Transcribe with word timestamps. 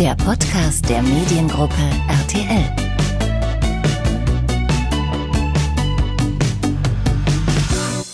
der 0.00 0.14
Podcast 0.14 0.88
der 0.88 1.02
Mediengruppe 1.02 1.74
RTL. 2.08 2.64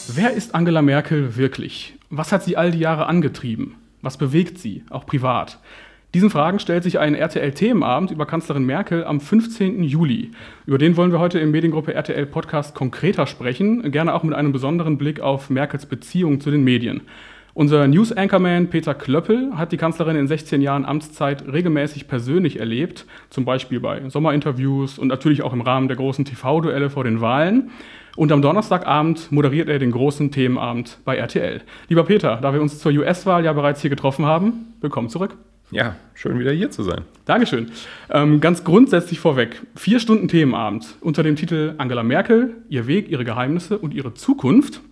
Wer 0.09 0.33
ist 0.33 0.53
Angela 0.57 0.83
Merkel 0.83 1.37
wirklich? 1.37 1.95
Was 2.11 2.33
hat 2.33 2.43
sie 2.43 2.57
all 2.57 2.73
die 2.73 2.81
Jahre 2.81 3.07
angetrieben? 3.07 3.77
Was 4.03 4.17
bewegt 4.17 4.59
sie, 4.59 4.83
auch 4.91 5.07
privat? 5.07 5.61
Diesen 6.13 6.31
Fragen 6.31 6.59
stellt 6.59 6.83
sich 6.83 6.99
ein 6.99 7.15
RTL-Themenabend 7.15 8.11
über 8.11 8.27
Kanzlerin 8.27 8.65
Merkel 8.65 9.05
am 9.05 9.21
15. 9.21 9.85
Juli. 9.85 10.33
Über 10.67 10.79
den 10.79 10.97
wollen 10.97 11.13
wir 11.13 11.21
heute 11.21 11.39
im 11.39 11.53
Mediengruppe 11.53 11.95
RTL 11.95 12.27
Podcast 12.27 12.75
konkreter 12.75 13.29
sprechen, 13.29 13.93
gerne 13.93 14.13
auch 14.13 14.25
mit 14.25 14.35
einem 14.35 14.51
besonderen 14.51 14.99
Blick 14.99 15.21
auf 15.21 15.51
Merkels 15.51 15.87
Beziehung 15.87 16.41
zu 16.41 16.51
den 16.51 16.65
Medien. 16.65 17.03
Unser 17.57 17.89
News-Anchorman 17.89 18.69
Peter 18.69 18.93
Klöppel 18.93 19.57
hat 19.57 19.73
die 19.73 19.79
Kanzlerin 19.79 20.15
in 20.15 20.29
16 20.29 20.61
Jahren 20.61 20.85
Amtszeit 20.85 21.43
regelmäßig 21.51 22.07
persönlich 22.07 22.61
erlebt, 22.61 23.07
zum 23.31 23.47
Beispiel 23.47 23.81
bei 23.81 24.07
Sommerinterviews 24.11 24.99
und 24.99 25.09
natürlich 25.09 25.41
auch 25.41 25.55
im 25.55 25.63
Rahmen 25.63 25.89
der 25.89 25.97
großen 25.97 26.27
TV-Duelle 26.27 26.91
vor 26.91 27.05
den 27.05 27.23
Wahlen. 27.23 27.71
Und 28.15 28.31
am 28.31 28.43
Donnerstagabend 28.43 29.33
moderiert 29.33 29.71
er 29.71 29.79
den 29.79 29.91
großen 29.91 30.31
Themenabend 30.31 30.99
bei 31.07 31.17
RTL. 31.17 31.63
Lieber 31.89 32.05
Peter, 32.05 32.39
da 32.43 32.53
wir 32.53 32.61
uns 32.61 32.79
zur 32.79 32.93
US-Wahl 32.93 33.43
ja 33.43 33.55
bereits 33.55 33.81
hier 33.81 33.89
getroffen 33.89 34.27
haben, 34.27 34.75
willkommen 34.83 35.09
zurück. 35.09 35.39
Ja, 35.71 35.97
schön 36.13 36.39
wieder 36.39 36.53
hier 36.53 36.71
zu 36.71 36.83
sein. 36.83 37.05
Dankeschön. 37.25 37.71
Ähm, 38.11 38.43
ganz 38.43 38.65
grundsätzlich 38.65 39.19
vorweg, 39.19 39.63
vier 39.75 39.99
Stunden 39.99 40.29
Themenabend 40.29 40.97
unter 41.01 41.23
dem 41.23 41.37
Titel 41.37 41.75
Angela 41.79 42.03
Merkel, 42.03 42.57
ihr 42.69 42.87
Weg, 42.87 43.11
ihre 43.11 43.25
Geheimnisse 43.25 43.79
und 43.79 43.95
ihre 43.95 44.13
Zukunft 44.13 44.83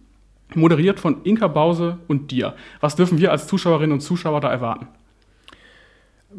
moderiert 0.57 1.01
von 1.01 1.23
Inka 1.25 1.49
Bause 1.49 1.99
und 2.09 2.31
dir. 2.31 2.55
Was 2.81 2.97
dürfen 2.97 3.19
wir 3.19 3.31
als 3.31 3.47
Zuschauerinnen 3.47 3.93
und 3.93 4.01
Zuschauer 4.01 4.41
da 4.41 4.51
erwarten? 4.51 4.89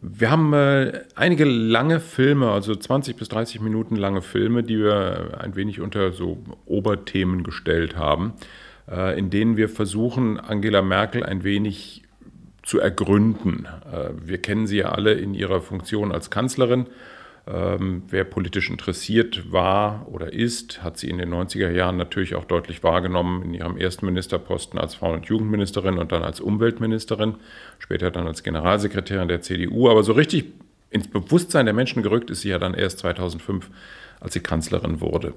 Wir 0.02 0.30
haben 0.30 0.54
äh, 0.54 1.04
einige 1.16 1.46
lange 1.46 2.02
Filme, 2.02 2.52
also 2.52 2.76
20 2.76 3.16
bis 3.16 3.30
30 3.30 3.62
Minuten 3.62 3.96
lange 3.96 4.22
Filme, 4.22 4.62
die 4.62 4.78
wir 4.78 5.38
ein 5.40 5.56
wenig 5.56 5.80
unter 5.80 6.12
so 6.12 6.38
Oberthemen 6.66 7.44
gestellt 7.44 7.96
haben, 7.96 8.34
äh, 8.92 9.18
in 9.18 9.30
denen 9.30 9.56
wir 9.56 9.70
versuchen, 9.70 10.38
Angela 10.38 10.82
Merkel 10.82 11.24
ein 11.24 11.44
wenig 11.44 12.04
zu 12.64 12.80
ergründen. 12.80 13.68
Äh, 13.90 14.10
wir 14.22 14.40
kennen 14.40 14.68
sie 14.68 14.78
ja 14.78 14.90
alle 14.90 15.14
in 15.14 15.34
ihrer 15.34 15.62
Funktion 15.62 16.12
als 16.12 16.30
Kanzlerin 16.30 16.88
ähm, 17.48 18.04
wer 18.10 18.24
politisch 18.24 18.70
interessiert 18.70 19.52
war 19.52 20.08
oder 20.10 20.34
ist, 20.34 20.84
hat 20.84 20.98
sie 20.98 21.10
in 21.10 21.20
den 21.20 21.32
90er 21.32 21.70
Jahren 21.70 21.96
natürlich 21.96 22.34
auch 22.34 22.46
deutlich 22.46 22.84
wahrgenommen 22.84 23.44
in 23.44 23.54
ihrem 23.54 23.78
ersten 23.78 24.08
Ministerposten 24.08 24.80
als 24.80 24.96
Frauen- 24.96 25.16
und 25.16 25.26
Jugendministerin 25.26 26.00
und 26.00 26.12
dann 26.12 26.24
als 26.24 26.40
Umweltministerin, 26.40 27.36
später 27.78 28.10
dann 28.10 28.26
als 28.26 28.42
Generalsekretärin 28.42 29.28
der 29.28 29.42
CDU. 29.42 29.90
Aber 29.90 30.02
so 30.02 30.14
richtig 30.14 30.46
ins 30.90 31.08
Bewusstsein 31.08 31.66
der 31.66 31.76
Menschen 31.76 32.02
gerückt 32.02 32.32
ist 32.32 32.42
sie 32.42 32.50
ja 32.50 32.58
dann 32.58 32.74
erst 32.74 33.00
2005, 33.00 33.70
als 34.20 34.34
sie 34.34 34.40
Kanzlerin 34.40 35.00
wurde. 35.00 35.34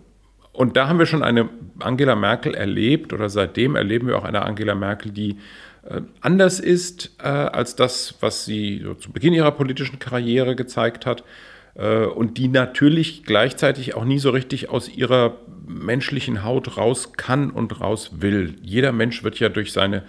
Und 0.52 0.76
da 0.76 0.88
haben 0.88 0.98
wir 0.98 1.06
schon 1.06 1.22
eine 1.22 1.50
Angela 1.78 2.16
Merkel 2.16 2.54
erlebt 2.54 3.12
oder 3.12 3.28
seitdem 3.28 3.76
erleben 3.76 4.08
wir 4.08 4.16
auch 4.16 4.24
eine 4.24 4.42
Angela 4.42 4.74
Merkel, 4.74 5.12
die 5.12 5.36
äh, 5.88 6.00
anders 6.20 6.58
ist 6.58 7.14
äh, 7.22 7.28
als 7.28 7.76
das, 7.76 8.14
was 8.20 8.44
sie 8.44 8.80
so 8.82 8.94
zu 8.94 9.12
Beginn 9.12 9.34
ihrer 9.34 9.52
politischen 9.52 9.98
Karriere 9.98 10.56
gezeigt 10.56 11.04
hat. 11.04 11.22
Äh, 11.78 12.04
und 12.04 12.36
die 12.36 12.48
natürlich 12.48 13.24
gleichzeitig 13.24 13.94
auch 13.94 14.04
nie 14.04 14.18
so 14.18 14.30
richtig 14.30 14.68
aus 14.68 14.88
ihrer 14.88 15.36
menschlichen 15.66 16.44
Haut 16.44 16.76
raus 16.76 17.12
kann 17.16 17.50
und 17.50 17.80
raus 17.80 18.10
will. 18.20 18.56
Jeder 18.62 18.92
Mensch 18.92 19.22
wird 19.22 19.38
ja 19.38 19.48
durch 19.48 19.72
seine 19.72 20.02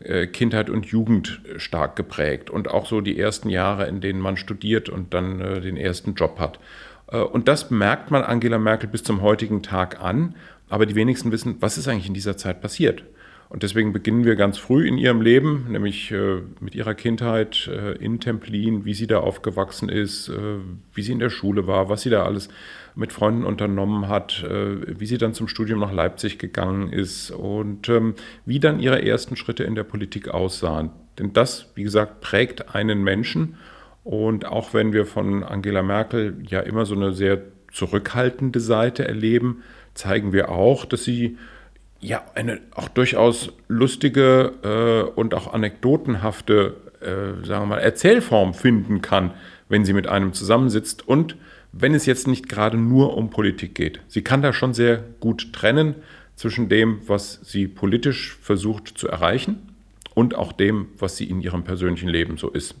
äh, 0.00 0.26
Kindheit 0.26 0.68
und 0.68 0.86
Jugend 0.86 1.40
stark 1.56 1.96
geprägt 1.96 2.50
und 2.50 2.68
auch 2.68 2.86
so 2.86 3.00
die 3.00 3.18
ersten 3.18 3.48
Jahre, 3.48 3.86
in 3.86 4.00
denen 4.00 4.20
man 4.20 4.36
studiert 4.36 4.88
und 4.88 5.14
dann 5.14 5.40
äh, 5.40 5.60
den 5.60 5.76
ersten 5.76 6.14
Job 6.14 6.38
hat. 6.38 6.58
Und 7.06 7.48
das 7.48 7.70
merkt 7.70 8.10
man 8.10 8.24
Angela 8.24 8.58
Merkel 8.58 8.88
bis 8.88 9.04
zum 9.04 9.20
heutigen 9.20 9.62
Tag 9.62 10.00
an, 10.00 10.34
aber 10.70 10.86
die 10.86 10.94
wenigsten 10.94 11.30
wissen, 11.30 11.56
was 11.60 11.76
ist 11.76 11.86
eigentlich 11.86 12.08
in 12.08 12.14
dieser 12.14 12.38
Zeit 12.38 12.62
passiert. 12.62 13.04
Und 13.54 13.62
deswegen 13.62 13.92
beginnen 13.92 14.24
wir 14.24 14.34
ganz 14.34 14.58
früh 14.58 14.84
in 14.84 14.98
ihrem 14.98 15.20
Leben, 15.20 15.66
nämlich 15.70 16.10
äh, 16.10 16.40
mit 16.58 16.74
ihrer 16.74 16.96
Kindheit 16.96 17.70
äh, 17.72 17.92
in 18.04 18.18
Templin, 18.18 18.84
wie 18.84 18.94
sie 18.94 19.06
da 19.06 19.20
aufgewachsen 19.20 19.88
ist, 19.88 20.28
äh, 20.28 20.58
wie 20.92 21.02
sie 21.02 21.12
in 21.12 21.20
der 21.20 21.30
Schule 21.30 21.68
war, 21.68 21.88
was 21.88 22.02
sie 22.02 22.10
da 22.10 22.24
alles 22.24 22.48
mit 22.96 23.12
Freunden 23.12 23.44
unternommen 23.44 24.08
hat, 24.08 24.42
äh, 24.42 24.98
wie 24.98 25.06
sie 25.06 25.18
dann 25.18 25.34
zum 25.34 25.46
Studium 25.46 25.78
nach 25.78 25.92
Leipzig 25.92 26.40
gegangen 26.40 26.92
ist 26.92 27.30
und 27.30 27.88
ähm, 27.88 28.16
wie 28.44 28.58
dann 28.58 28.80
ihre 28.80 29.06
ersten 29.06 29.36
Schritte 29.36 29.62
in 29.62 29.76
der 29.76 29.84
Politik 29.84 30.30
aussahen. 30.30 30.90
Denn 31.20 31.32
das, 31.32 31.70
wie 31.76 31.84
gesagt, 31.84 32.22
prägt 32.22 32.74
einen 32.74 33.04
Menschen. 33.04 33.54
Und 34.02 34.46
auch 34.46 34.74
wenn 34.74 34.92
wir 34.92 35.06
von 35.06 35.44
Angela 35.44 35.84
Merkel 35.84 36.38
ja 36.44 36.58
immer 36.58 36.86
so 36.86 36.96
eine 36.96 37.12
sehr 37.12 37.40
zurückhaltende 37.70 38.58
Seite 38.58 39.06
erleben, 39.06 39.62
zeigen 39.94 40.32
wir 40.32 40.48
auch, 40.48 40.84
dass 40.84 41.04
sie 41.04 41.38
ja 42.04 42.22
eine 42.34 42.60
auch 42.74 42.88
durchaus 42.88 43.52
lustige 43.68 44.52
äh, 44.62 45.10
und 45.18 45.34
auch 45.34 45.52
anekdotenhafte, 45.52 46.76
äh, 47.00 47.46
sagen 47.46 47.62
wir 47.62 47.66
mal, 47.66 47.78
Erzählform 47.78 48.54
finden 48.54 49.00
kann, 49.00 49.32
wenn 49.68 49.84
sie 49.84 49.94
mit 49.94 50.06
einem 50.06 50.32
zusammensitzt 50.32 51.08
und 51.08 51.36
wenn 51.72 51.94
es 51.94 52.06
jetzt 52.06 52.28
nicht 52.28 52.48
gerade 52.48 52.76
nur 52.76 53.16
um 53.16 53.30
Politik 53.30 53.74
geht. 53.74 54.00
Sie 54.06 54.22
kann 54.22 54.42
da 54.42 54.52
schon 54.52 54.74
sehr 54.74 55.02
gut 55.18 55.52
trennen 55.52 55.96
zwischen 56.36 56.68
dem, 56.68 57.00
was 57.06 57.40
sie 57.42 57.66
politisch 57.66 58.36
versucht 58.40 58.96
zu 58.96 59.08
erreichen 59.08 59.74
und 60.14 60.34
auch 60.34 60.52
dem, 60.52 60.88
was 60.98 61.16
sie 61.16 61.24
in 61.24 61.40
ihrem 61.40 61.64
persönlichen 61.64 62.08
Leben 62.08 62.36
so 62.36 62.50
ist. 62.50 62.76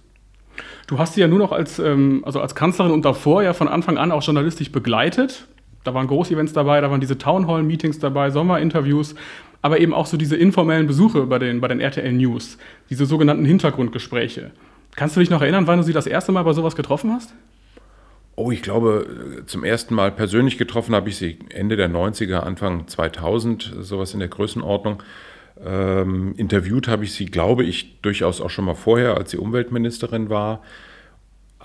Du 0.86 0.98
hast 0.98 1.14
sie 1.14 1.22
ja 1.22 1.28
nur 1.28 1.38
noch 1.38 1.50
als, 1.50 1.78
ähm, 1.78 2.22
also 2.24 2.40
als 2.40 2.54
Kanzlerin 2.54 2.92
und 2.92 3.04
davor 3.04 3.42
ja 3.42 3.54
von 3.54 3.68
Anfang 3.68 3.96
an 3.96 4.12
auch 4.12 4.22
journalistisch 4.22 4.70
begleitet 4.70 5.48
da 5.84 5.94
waren 5.94 6.06
Großevents 6.06 6.52
dabei, 6.52 6.80
da 6.80 6.90
waren 6.90 7.00
diese 7.00 7.18
Townhall-Meetings 7.18 7.98
dabei, 7.98 8.30
Sommerinterviews, 8.30 9.14
aber 9.62 9.80
eben 9.80 9.94
auch 9.94 10.06
so 10.06 10.16
diese 10.16 10.36
informellen 10.36 10.86
Besuche 10.86 11.26
bei 11.26 11.38
den, 11.38 11.60
bei 11.60 11.68
den 11.68 11.80
RTL 11.80 12.12
News, 12.12 12.58
diese 12.90 13.06
sogenannten 13.06 13.44
Hintergrundgespräche. 13.44 14.50
Kannst 14.96 15.16
du 15.16 15.20
dich 15.20 15.30
noch 15.30 15.42
erinnern, 15.42 15.66
wann 15.66 15.78
du 15.78 15.84
sie 15.84 15.92
das 15.92 16.06
erste 16.06 16.32
Mal 16.32 16.42
bei 16.42 16.52
sowas 16.52 16.76
getroffen 16.76 17.12
hast? 17.12 17.34
Oh, 18.36 18.50
ich 18.50 18.62
glaube, 18.62 19.44
zum 19.46 19.62
ersten 19.62 19.94
Mal 19.94 20.10
persönlich 20.10 20.58
getroffen 20.58 20.94
habe 20.94 21.08
ich 21.08 21.16
sie 21.16 21.38
Ende 21.50 21.76
der 21.76 21.88
90er, 21.88 22.38
Anfang 22.38 22.88
2000, 22.88 23.74
sowas 23.80 24.12
in 24.12 24.20
der 24.20 24.28
Größenordnung. 24.28 25.02
Ähm, 25.64 26.34
interviewt 26.36 26.88
habe 26.88 27.04
ich 27.04 27.12
sie, 27.12 27.26
glaube 27.26 27.62
ich, 27.62 28.00
durchaus 28.00 28.40
auch 28.40 28.50
schon 28.50 28.64
mal 28.64 28.74
vorher, 28.74 29.16
als 29.16 29.30
sie 29.30 29.36
Umweltministerin 29.36 30.30
war 30.30 30.62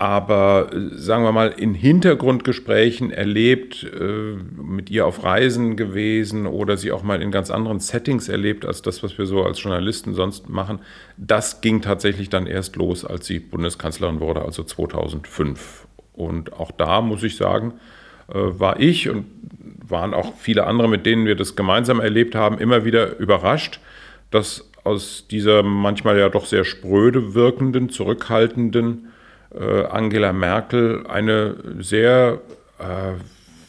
aber 0.00 0.70
äh, 0.72 0.96
sagen 0.96 1.24
wir 1.24 1.32
mal 1.32 1.48
in 1.48 1.74
Hintergrundgesprächen 1.74 3.10
erlebt, 3.10 3.84
äh, 3.84 4.34
mit 4.56 4.88
ihr 4.88 5.06
auf 5.06 5.22
Reisen 5.22 5.76
gewesen 5.76 6.46
oder 6.46 6.78
sie 6.78 6.90
auch 6.90 7.02
mal 7.02 7.20
in 7.20 7.30
ganz 7.30 7.50
anderen 7.50 7.80
Settings 7.80 8.30
erlebt 8.30 8.64
als 8.64 8.80
das, 8.80 9.02
was 9.02 9.18
wir 9.18 9.26
so 9.26 9.44
als 9.44 9.62
Journalisten 9.62 10.14
sonst 10.14 10.48
machen. 10.48 10.78
Das 11.18 11.60
ging 11.60 11.82
tatsächlich 11.82 12.30
dann 12.30 12.46
erst 12.46 12.76
los, 12.76 13.04
als 13.04 13.26
sie 13.26 13.40
Bundeskanzlerin 13.40 14.20
wurde, 14.20 14.40
also 14.40 14.64
2005. 14.64 15.86
Und 16.14 16.54
auch 16.54 16.70
da 16.70 17.02
muss 17.02 17.22
ich 17.22 17.36
sagen, 17.36 17.74
äh, 18.28 18.36
war 18.36 18.80
ich 18.80 19.10
und 19.10 19.26
waren 19.86 20.14
auch 20.14 20.34
viele 20.38 20.66
andere, 20.66 20.88
mit 20.88 21.04
denen 21.04 21.26
wir 21.26 21.36
das 21.36 21.56
gemeinsam 21.56 22.00
erlebt 22.00 22.34
haben, 22.34 22.56
immer 22.56 22.86
wieder 22.86 23.18
überrascht, 23.18 23.80
dass 24.30 24.70
aus 24.82 25.26
dieser 25.30 25.62
manchmal 25.62 26.18
ja 26.18 26.30
doch 26.30 26.46
sehr 26.46 26.64
spröde 26.64 27.34
wirkenden, 27.34 27.90
zurückhaltenden, 27.90 29.10
Angela 29.58 30.32
Merkel 30.32 31.06
eine 31.08 31.56
sehr, 31.80 32.40
äh, 32.78 32.84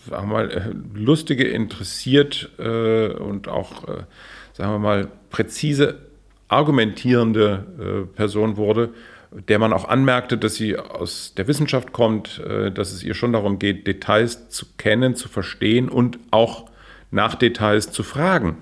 sagen 0.10 0.28
wir 0.30 0.34
mal, 0.34 0.52
äh, 0.52 0.62
lustige, 0.94 1.48
interessiert 1.48 2.50
äh, 2.60 3.08
und 3.08 3.48
auch, 3.48 3.88
äh, 3.88 4.04
sagen 4.54 4.74
wir 4.74 4.80
mal, 4.80 5.08
präzise 5.30 6.00
argumentierende 6.48 7.66
äh, 7.80 8.16
Person 8.16 8.58
wurde, 8.58 8.90
der 9.48 9.60
man 9.60 9.72
auch 9.72 9.88
anmerkte, 9.88 10.38
dass 10.38 10.56
sie 10.56 10.78
aus 10.78 11.34
der 11.36 11.48
Wissenschaft 11.48 11.94
kommt, 11.94 12.42
dass 12.74 12.92
es 12.92 13.02
ihr 13.02 13.14
schon 13.14 13.32
darum 13.32 13.60
geht, 13.60 13.88
Details 13.88 14.50
zu 14.50 14.66
kennen, 14.78 15.16
zu 15.16 15.30
verstehen 15.30 15.88
und 15.88 16.20
auch 16.32 16.66
nach 17.12 17.36
Details 17.36 17.94
zu 17.94 18.04
fragen. 18.04 18.58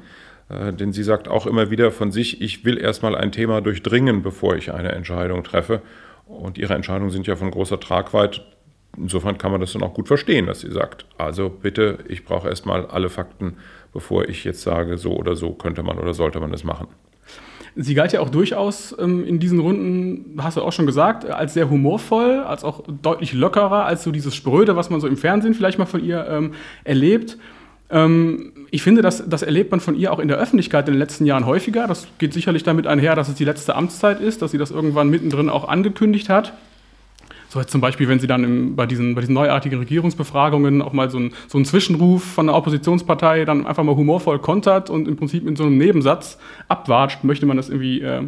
Denn 0.48 0.94
sie 0.94 1.02
sagt 1.02 1.28
auch 1.28 1.48
immer 1.48 1.72
wieder 1.72 1.90
von 1.90 2.12
sich, 2.12 2.40
ich 2.40 2.66
will 2.66 2.78
erstmal 2.78 3.16
ein 3.16 3.32
Thema 3.32 3.62
durchdringen, 3.62 4.22
bevor 4.22 4.58
ich 4.58 4.72
eine 4.72 4.92
Entscheidung 4.92 5.44
treffe. 5.44 5.82
Und 6.30 6.60
ihre 6.60 6.76
Entscheidungen 6.76 7.10
sind 7.10 7.26
ja 7.26 7.36
von 7.36 7.50
großer 7.50 7.80
Tragweite. 7.80 8.42
Insofern 8.96 9.38
kann 9.40 9.52
man 9.52 9.62
das 9.62 9.74
dann 9.74 9.82
auch 9.82 9.96
gut 9.96 10.08
verstehen, 10.08 10.46
dass 10.46 10.62
sie 10.62 10.72
sagt, 10.72 11.06
also 11.18 11.50
bitte, 11.50 12.00
ich 12.08 12.24
brauche 12.24 12.48
erstmal 12.48 12.86
alle 12.86 13.10
Fakten, 13.10 13.58
bevor 13.94 14.30
ich 14.30 14.44
jetzt 14.44 14.62
sage, 14.62 14.98
so 14.98 15.16
oder 15.16 15.36
so 15.36 15.54
könnte 15.54 15.82
man 15.82 15.98
oder 15.98 16.14
sollte 16.14 16.40
man 16.40 16.52
das 16.52 16.64
machen. 16.64 16.88
Sie 17.76 17.94
galt 17.96 18.14
ja 18.14 18.20
auch 18.20 18.30
durchaus 18.30 18.96
ähm, 19.00 19.26
in 19.26 19.40
diesen 19.40 19.60
Runden, 19.60 20.36
hast 20.40 20.58
du 20.58 20.62
auch 20.62 20.72
schon 20.72 20.86
gesagt, 20.86 21.26
als 21.26 21.54
sehr 21.54 21.70
humorvoll, 21.70 22.40
als 22.40 22.64
auch 22.64 22.84
deutlich 22.88 23.34
lockerer 23.34 23.86
als 23.86 24.04
so 24.04 24.12
dieses 24.12 24.36
Spröde, 24.36 24.76
was 24.76 24.90
man 24.90 25.00
so 25.00 25.08
im 25.08 25.18
Fernsehen 25.18 25.54
vielleicht 25.54 25.80
mal 25.80 25.86
von 25.86 26.04
ihr 26.04 26.28
ähm, 26.28 26.54
erlebt. 26.84 27.38
Ähm, 27.90 28.52
ich 28.72 28.84
finde, 28.84 29.02
das, 29.02 29.28
das 29.28 29.42
erlebt 29.42 29.72
man 29.72 29.80
von 29.80 29.96
ihr 29.96 30.14
auch 30.14 30.20
in 30.20 30.28
der 30.28 30.38
Öffentlichkeit 30.38 30.88
in 30.88 30.94
den 30.94 31.00
letzten 31.00 31.26
Jahren 31.26 31.46
häufiger. 31.46 31.88
Das 31.88 32.08
geht 32.20 32.34
sicherlich 32.34 32.64
damit 32.64 32.88
einher, 32.88 33.16
dass 33.16 33.30
es 33.30 33.36
die 33.36 33.46
letzte 33.46 33.76
Amtszeit 33.76 34.22
ist, 34.22 34.42
dass 34.42 34.52
sie 34.52 34.58
das 34.58 34.72
irgendwann 34.72 35.10
mittendrin 35.10 35.50
auch 35.50 35.68
angekündigt 35.68 36.30
hat. 36.30 36.54
So 37.52 37.60
jetzt 37.60 37.72
zum 37.72 37.82
Beispiel, 37.82 38.08
wenn 38.08 38.20
sie 38.20 38.28
dann 38.28 38.44
im, 38.44 38.76
bei, 38.76 38.86
diesen, 38.86 39.16
bei 39.16 39.22
diesen 39.22 39.34
neuartigen 39.34 39.80
Regierungsbefragungen 39.80 40.84
auch 40.84 40.94
mal 40.94 41.10
so, 41.10 41.18
ein, 41.18 41.34
so 41.48 41.58
einen 41.58 41.66
Zwischenruf 41.66 42.24
von 42.24 42.46
der 42.46 42.56
Oppositionspartei 42.56 43.44
dann 43.44 43.66
einfach 43.66 43.84
mal 43.84 43.96
humorvoll 43.96 44.38
kontert 44.38 44.92
und 44.92 45.08
im 45.08 45.18
Prinzip 45.18 45.48
in 45.48 45.56
so 45.56 45.64
einem 45.64 45.80
Nebensatz 45.80 46.38
abwatscht, 46.68 47.24
möchte 47.24 47.48
man 47.48 47.58
das 47.58 47.70
irgendwie 47.70 48.02
äh, 48.02 48.22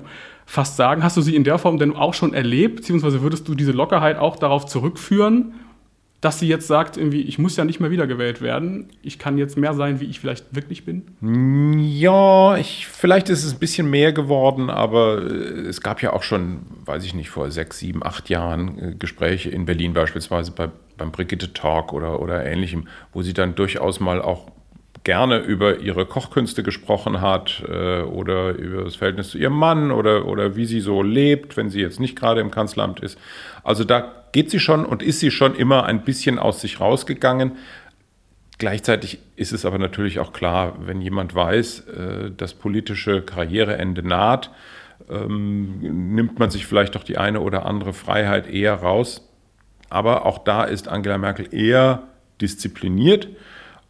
fast 0.47 0.75
sagen. 0.75 1.03
Hast 1.03 1.17
du 1.17 1.21
sie 1.21 1.35
in 1.35 1.43
der 1.43 1.59
Form 1.59 1.77
denn 1.77 1.95
auch 1.95 2.15
schon 2.15 2.33
erlebt, 2.33 2.77
beziehungsweise 2.77 3.21
würdest 3.21 3.47
du 3.47 3.53
diese 3.53 3.73
Lockerheit 3.73 4.17
auch 4.17 4.37
darauf 4.37 4.65
zurückführen, 4.65 5.53
dass 6.21 6.37
sie 6.37 6.47
jetzt 6.47 6.67
sagt, 6.67 6.97
irgendwie, 6.97 7.21
ich 7.21 7.39
muss 7.39 7.57
ja 7.57 7.65
nicht 7.65 7.79
mehr 7.79 7.89
wiedergewählt 7.89 8.41
werden, 8.41 8.89
ich 9.01 9.17
kann 9.17 9.39
jetzt 9.39 9.57
mehr 9.57 9.73
sein, 9.73 9.99
wie 9.99 10.05
ich 10.05 10.19
vielleicht 10.19 10.55
wirklich 10.55 10.85
bin? 10.85 11.03
Ja, 11.79 12.55
ich, 12.57 12.85
vielleicht 12.85 13.29
ist 13.29 13.43
es 13.43 13.53
ein 13.53 13.59
bisschen 13.59 13.89
mehr 13.89 14.13
geworden, 14.13 14.69
aber 14.69 15.23
äh, 15.23 15.67
es 15.67 15.81
gab 15.81 16.01
ja 16.03 16.13
auch 16.13 16.21
schon, 16.21 16.59
weiß 16.85 17.03
ich 17.05 17.15
nicht, 17.15 17.31
vor 17.31 17.49
sechs, 17.49 17.79
sieben, 17.79 18.03
acht 18.03 18.29
Jahren 18.29 18.77
äh, 18.77 18.95
Gespräche 18.95 19.49
in 19.49 19.65
Berlin 19.65 19.93
beispielsweise 19.93 20.51
bei, 20.51 20.69
beim 20.95 21.11
Brigitte 21.11 21.53
Talk 21.53 21.91
oder, 21.91 22.21
oder 22.21 22.45
ähnlichem, 22.45 22.87
wo 23.13 23.23
sie 23.23 23.33
dann 23.33 23.55
durchaus 23.55 23.99
mal 23.99 24.21
auch 24.21 24.51
gerne 25.03 25.39
über 25.39 25.79
ihre 25.79 26.05
Kochkünste 26.05 26.61
gesprochen 26.63 27.21
hat 27.21 27.63
äh, 27.67 28.01
oder 28.01 28.51
über 28.51 28.83
das 28.83 28.95
Verhältnis 28.95 29.29
zu 29.29 29.37
ihrem 29.37 29.55
Mann 29.55 29.91
oder, 29.91 30.27
oder 30.27 30.55
wie 30.55 30.65
sie 30.65 30.79
so 30.79 31.01
lebt, 31.01 31.57
wenn 31.57 31.69
sie 31.69 31.81
jetzt 31.81 31.99
nicht 31.99 32.15
gerade 32.15 32.41
im 32.41 32.51
Kanzleramt 32.51 32.99
ist. 32.99 33.17
Also 33.63 33.83
da 33.83 34.11
geht 34.31 34.51
sie 34.51 34.59
schon 34.59 34.85
und 34.85 35.01
ist 35.01 35.19
sie 35.19 35.31
schon 35.31 35.55
immer 35.55 35.85
ein 35.85 36.03
bisschen 36.03 36.37
aus 36.37 36.61
sich 36.61 36.79
rausgegangen. 36.79 37.53
Gleichzeitig 38.59 39.17
ist 39.35 39.53
es 39.53 39.65
aber 39.65 39.79
natürlich 39.79 40.19
auch 40.19 40.33
klar, 40.33 40.77
wenn 40.85 41.01
jemand 41.01 41.33
weiß, 41.33 41.79
äh, 41.87 42.31
das 42.37 42.53
politische 42.53 43.23
Karriereende 43.23 44.03
naht, 44.07 44.51
ähm, 45.09 46.13
nimmt 46.13 46.37
man 46.37 46.51
sich 46.51 46.67
vielleicht 46.67 46.93
doch 46.93 47.03
die 47.03 47.17
eine 47.17 47.41
oder 47.41 47.65
andere 47.65 47.93
Freiheit 47.93 48.47
eher 48.47 48.75
raus. 48.75 49.27
Aber 49.89 50.27
auch 50.27 50.37
da 50.37 50.63
ist 50.63 50.87
Angela 50.87 51.17
Merkel 51.17 51.51
eher 51.51 52.03
diszipliniert 52.39 53.27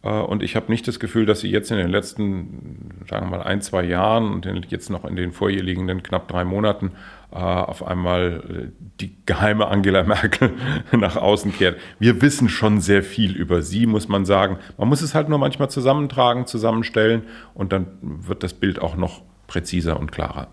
und 0.08 0.42
ich 0.42 0.56
habe 0.56 0.70
nicht 0.70 0.88
das 0.88 0.98
Gefühl, 0.98 1.26
dass 1.26 1.40
sie 1.40 1.48
jetzt 1.48 1.70
in 1.70 1.76
den 1.76 1.88
letzten, 1.88 3.04
sagen 3.08 3.26
wir 3.26 3.38
mal, 3.38 3.42
ein, 3.42 3.62
zwei 3.62 3.84
Jahren 3.84 4.32
und 4.32 4.46
jetzt 4.70 4.90
noch 4.90 5.04
in 5.04 5.14
den 5.14 5.32
vor 5.32 5.48
ihr 5.48 5.62
liegenden 5.62 6.02
knapp 6.02 6.26
drei 6.26 6.44
Monaten 6.44 6.92
äh, 7.30 7.36
auf 7.36 7.86
einmal 7.86 8.42
äh, 8.48 8.84
die 9.00 9.16
geheime 9.26 9.68
Angela 9.68 10.02
Merkel 10.04 10.50
nach 10.92 11.16
außen 11.16 11.52
kehrt. 11.52 11.78
Wir 11.98 12.20
wissen 12.20 12.48
schon 12.48 12.80
sehr 12.80 13.02
viel 13.02 13.36
über 13.36 13.62
sie, 13.62 13.86
muss 13.86 14.08
man 14.08 14.24
sagen. 14.24 14.58
Man 14.76 14.88
muss 14.88 15.02
es 15.02 15.14
halt 15.14 15.28
nur 15.28 15.38
manchmal 15.38 15.70
zusammentragen, 15.70 16.46
zusammenstellen 16.46 17.22
und 17.54 17.72
dann 17.72 17.86
wird 18.02 18.42
das 18.42 18.54
Bild 18.54 18.82
auch 18.82 18.96
noch 18.96 19.22
präziser 19.46 20.00
und 20.00 20.10
klarer. 20.10 20.48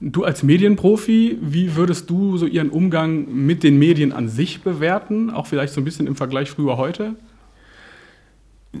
Du 0.00 0.24
als 0.24 0.42
Medienprofi, 0.42 1.38
wie 1.40 1.76
würdest 1.76 2.10
du 2.10 2.36
so 2.36 2.46
ihren 2.46 2.70
Umgang 2.70 3.32
mit 3.32 3.62
den 3.62 3.78
Medien 3.78 4.12
an 4.12 4.28
sich 4.28 4.62
bewerten? 4.62 5.30
Auch 5.30 5.46
vielleicht 5.46 5.72
so 5.72 5.80
ein 5.80 5.84
bisschen 5.84 6.06
im 6.06 6.16
Vergleich 6.16 6.50
früher 6.50 6.78
heute? 6.78 7.14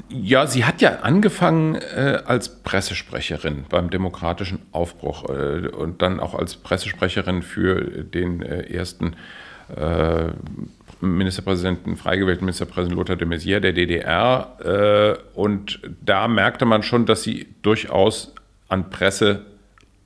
Ja, 0.08 0.46
sie 0.46 0.64
hat 0.64 0.80
ja 0.80 1.00
angefangen 1.00 1.74
äh, 1.74 2.22
als 2.24 2.62
Pressesprecherin 2.62 3.66
beim 3.68 3.90
demokratischen 3.90 4.60
Aufbruch 4.72 5.28
äh, 5.28 5.68
und 5.68 6.00
dann 6.00 6.18
auch 6.18 6.34
als 6.34 6.56
Pressesprecherin 6.56 7.42
für 7.42 8.04
den 8.04 8.40
äh, 8.40 8.72
ersten 8.72 9.16
äh, 9.76 10.28
Ministerpräsidenten, 11.02 11.96
freigewählten 11.96 12.46
Ministerpräsidenten 12.46 12.96
Lothar 12.96 13.16
de 13.16 13.28
Maizière 13.28 13.60
der 13.60 13.74
DDR. 13.74 14.56
Äh, 14.64 15.38
und 15.38 15.80
da 16.00 16.26
merkte 16.26 16.64
man 16.64 16.82
schon, 16.82 17.04
dass 17.04 17.22
sie 17.22 17.48
durchaus 17.60 18.34
an 18.68 18.88
Presse 18.88 19.44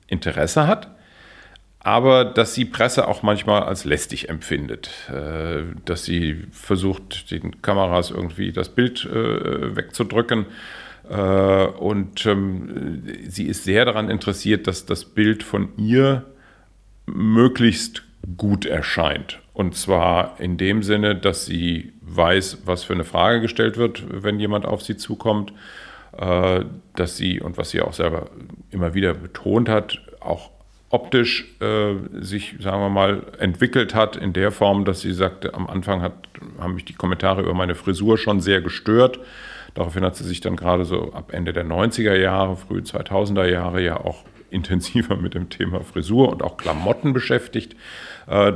Interesse 0.07 0.67
hat 0.67 0.89
aber 1.87 2.25
dass 2.25 2.53
sie 2.53 2.65
Presse 2.65 3.07
auch 3.07 3.23
manchmal 3.23 3.63
als 3.63 3.85
lästig 3.85 4.27
empfindet, 4.27 4.89
äh, 5.09 5.63
dass 5.85 6.03
sie 6.03 6.43
versucht, 6.51 7.31
den 7.31 7.61
Kameras 7.61 8.11
irgendwie 8.11 8.51
das 8.51 8.67
Bild 8.67 9.05
äh, 9.05 9.73
wegzudrücken. 9.73 10.47
Äh, 11.09 11.15
und 11.15 12.25
ähm, 12.25 13.03
sie 13.29 13.45
ist 13.45 13.63
sehr 13.63 13.85
daran 13.85 14.09
interessiert, 14.09 14.67
dass 14.67 14.85
das 14.85 15.05
Bild 15.05 15.43
von 15.43 15.69
ihr 15.77 16.25
möglichst 17.05 18.03
gut 18.35 18.65
erscheint. 18.65 19.39
Und 19.53 19.77
zwar 19.77 20.41
in 20.41 20.57
dem 20.57 20.83
Sinne, 20.83 21.15
dass 21.15 21.45
sie 21.45 21.93
weiß, 22.01 22.63
was 22.65 22.83
für 22.83 22.95
eine 22.95 23.05
Frage 23.05 23.39
gestellt 23.39 23.77
wird, 23.77 24.03
wenn 24.09 24.41
jemand 24.41 24.65
auf 24.65 24.81
sie 24.81 24.97
zukommt, 24.97 25.53
dass 26.11 27.15
sie, 27.15 27.39
und 27.39 27.57
was 27.57 27.69
sie 27.69 27.81
auch 27.81 27.93
selber 27.93 28.29
immer 28.71 28.93
wieder 28.93 29.13
betont 29.13 29.69
hat, 29.69 29.99
auch 30.19 30.56
optisch 30.89 31.45
äh, 31.59 31.95
sich, 32.21 32.55
sagen 32.59 32.81
wir 32.81 32.89
mal, 32.89 33.23
entwickelt 33.39 33.93
hat 33.93 34.15
in 34.15 34.33
der 34.33 34.51
Form, 34.51 34.85
dass 34.85 35.01
sie 35.01 35.13
sagte, 35.13 35.53
am 35.53 35.67
Anfang 35.67 36.01
hat, 36.01 36.13
haben 36.59 36.75
mich 36.75 36.85
die 36.85 36.93
Kommentare 36.93 37.41
über 37.41 37.53
meine 37.53 37.75
Frisur 37.75 38.17
schon 38.17 38.39
sehr 38.39 38.61
gestört. 38.61 39.19
Daraufhin 39.73 40.03
hat 40.03 40.15
sie 40.15 40.23
sich 40.23 40.39
dann 40.39 40.55
gerade 40.55 40.85
so 40.85 41.13
ab 41.13 41.33
Ende 41.33 41.51
der 41.51 41.65
90er 41.65 42.15
Jahre, 42.15 42.55
früh 42.55 42.79
2000er 42.79 43.47
Jahre 43.47 43.83
ja 43.83 43.97
auch 43.97 44.23
intensiver 44.49 45.17
mit 45.17 45.33
dem 45.33 45.49
Thema 45.49 45.81
Frisur 45.81 46.29
und 46.29 46.41
auch 46.41 46.55
Klamotten 46.55 47.11
beschäftigt. 47.11 47.75
Äh, 48.27 48.53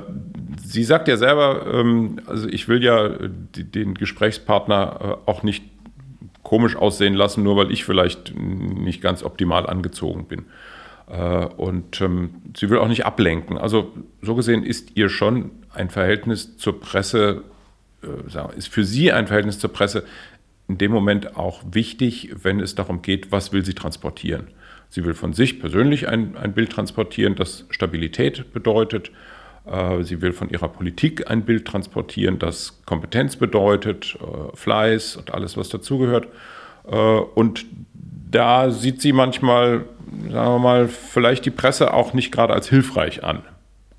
sie 0.64 0.86
sagt 0.86 1.10
ja 1.10 1.18
selber, 1.18 1.66
ähm, 1.74 2.22
also 2.28 2.48
ich 2.48 2.70
will 2.70 2.82
ja 2.82 3.10
den 3.10 3.94
Gesprächspartner 3.96 5.20
äh, 5.26 5.30
auch 5.30 5.44
nicht 5.44 5.66
komisch 6.44 6.78
aussehen 6.78 7.14
lassen, 7.14 7.44
nur 7.44 7.58
weil 7.58 7.72
ich 7.72 7.84
vielleicht 7.84 8.34
nicht 8.36 9.02
ganz 9.02 9.22
optimal 9.22 9.68
angezogen 9.68 10.26
bin. 10.28 10.46
Äh, 11.12 11.46
und 11.58 12.00
ähm, 12.02 12.30
sie 12.56 12.70
will 12.70 12.80
auch 12.80 12.88
nicht 12.88 13.06
ablenken. 13.06 13.58
Also 13.58 13.92
so 14.22 14.36
gesehen 14.36 14.64
ist 14.64 14.96
ihr 14.96 15.10
schon 15.10 15.52
ein 15.74 15.90
Verhältnis 15.90 16.58
zur 16.58 16.80
Presse, 16.80 17.44
äh, 18.04 18.58
ist 18.58 18.70
für 18.70 18.86
sie 18.86 19.12
ein 19.12 19.28
Verhältnis 19.28 19.60
zur 19.60 19.74
Presse 19.74 20.06
in 20.68 20.78
dem 20.78 20.92
Moment 20.92 21.36
auch 21.36 21.62
wichtig, 21.70 22.34
wenn 22.44 22.62
es 22.62 22.76
darum 22.76 23.02
geht, 23.02 23.32
was 23.32 23.52
will 23.52 23.66
sie 23.66 23.74
transportieren. 23.74 24.48
Sie 24.90 25.04
will 25.04 25.14
von 25.14 25.34
sich 25.34 25.60
persönlich 25.60 26.08
ein, 26.08 26.38
ein 26.38 26.54
Bild 26.54 26.72
transportieren, 26.72 27.36
das 27.36 27.66
Stabilität 27.72 28.54
bedeutet. 28.54 29.12
Äh, 29.66 30.04
sie 30.04 30.22
will 30.22 30.32
von 30.32 30.50
ihrer 30.50 30.70
Politik 30.70 31.30
ein 31.30 31.44
Bild 31.44 31.66
transportieren, 31.68 32.40
das 32.40 32.82
Kompetenz 32.86 33.36
bedeutet, 33.36 34.18
Fleiß 34.54 35.18
und 35.18 35.34
alles, 35.34 35.58
was 35.58 35.68
dazugehört. 35.68 36.30
Und 37.36 37.66
da 38.32 38.72
sieht 38.72 39.02
sie 39.02 39.14
manchmal 39.14 39.86
sagen 40.30 40.52
wir 40.52 40.60
mal, 40.60 40.88
vielleicht 40.88 41.46
die 41.46 41.52
Presse 41.52 41.94
auch 41.94 42.14
nicht 42.14 42.32
gerade 42.32 42.54
als 42.54 42.70
hilfreich 42.70 43.24
an. 43.24 43.44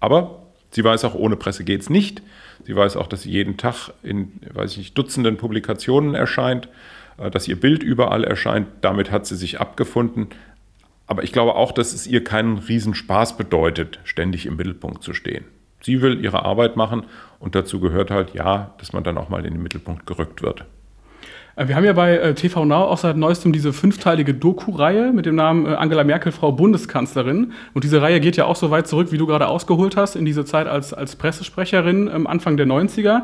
Aber 0.01 0.43
sie 0.71 0.85
weiß 0.85 1.05
auch, 1.05 1.15
ohne 1.15 1.37
Presse 1.37 1.65
geht 1.65 1.83
es 1.83 1.91
nicht. 1.91 2.23
Sie 2.65 2.77
weiß 2.77 2.97
auch, 2.97 3.07
dass 3.07 3.23
sie 3.23 3.31
jeden 3.31 3.57
Tag 3.57 3.91
in, 4.03 4.33
weiß 4.53 4.73
ich 4.73 4.79
nicht, 4.79 4.99
Dutzenden 4.99 5.37
Publikationen 5.37 6.15
erscheint, 6.15 6.69
äh, 7.19 7.31
dass 7.31 7.49
ihr 7.49 7.59
Bild 7.59 7.83
überall 7.83 8.25
erscheint. 8.25 8.69
Damit 8.83 9.11
hat 9.11 9.27
sie 9.27 9.37
sich 9.37 9.61
abgefunden. 9.61 10.29
Aber 11.07 11.25
ich 11.25 11.33
glaube 11.33 11.55
auch, 11.55 11.73
dass 11.73 11.93
es 11.93 12.07
ihr 12.07 12.25
keinen 12.25 12.59
Riesenspaß 12.59 13.37
bedeutet, 13.37 14.01
ständig 14.05 14.47
im 14.47 14.57
Mittelpunkt 14.57 15.03
zu 15.03 15.15
stehen. 15.15 15.45
Sie 15.81 16.01
will 16.01 16.25
ihre 16.25 16.45
Arbeit 16.45 16.77
machen 16.77 17.05
und 17.41 17.57
dazu 17.57 17.81
gehört 17.81 18.13
halt, 18.13 18.35
ja, 18.35 18.73
dass 18.79 18.93
man 18.93 19.03
dann 19.03 19.19
auch 19.19 19.29
mal 19.29 19.45
in 19.45 19.55
den 19.55 19.63
Mittelpunkt 19.63 20.07
gerückt 20.07 20.41
wird. 20.43 20.65
Äh, 21.57 21.69
wir 21.69 21.77
haben 21.77 21.85
ja 21.85 21.93
bei 21.93 22.17
äh, 22.17 22.35
TV 22.35 22.65
Now 22.65 22.85
auch 22.85 22.99
seit 22.99 23.17
neuestem 23.17 23.53
diese 23.53 23.73
fünfteilige 23.73 24.35
Doku-Reihe 24.35 25.13
mit 25.13 25.27
dem 25.27 25.35
Namen 25.35 25.67
äh, 25.67 25.71
Angela 25.75 26.05
Merkel, 26.05 26.33
Frau 26.33 26.53
Bundeskanzlerin. 26.53 27.53
Und 27.75 27.85
diese 27.85 28.01
Reihe 28.03 28.21
geht 28.21 28.37
ja 28.37 28.45
auch 28.47 28.57
so 28.57 28.71
weit 28.71 28.87
zurück, 28.87 29.13
wie 29.13 29.19
du 29.19 29.27
gerade 29.27 29.49
ausgeholt 29.49 29.97
hast, 29.97 30.17
in 30.17 30.25
diese 30.25 30.45
Zeit 30.45 30.67
als, 30.67 30.93
als 30.93 31.17
Pressesprecherin 31.17 32.11
ähm, 32.13 32.27
Anfang 32.27 32.57
der 32.57 32.67
90er. 32.67 33.23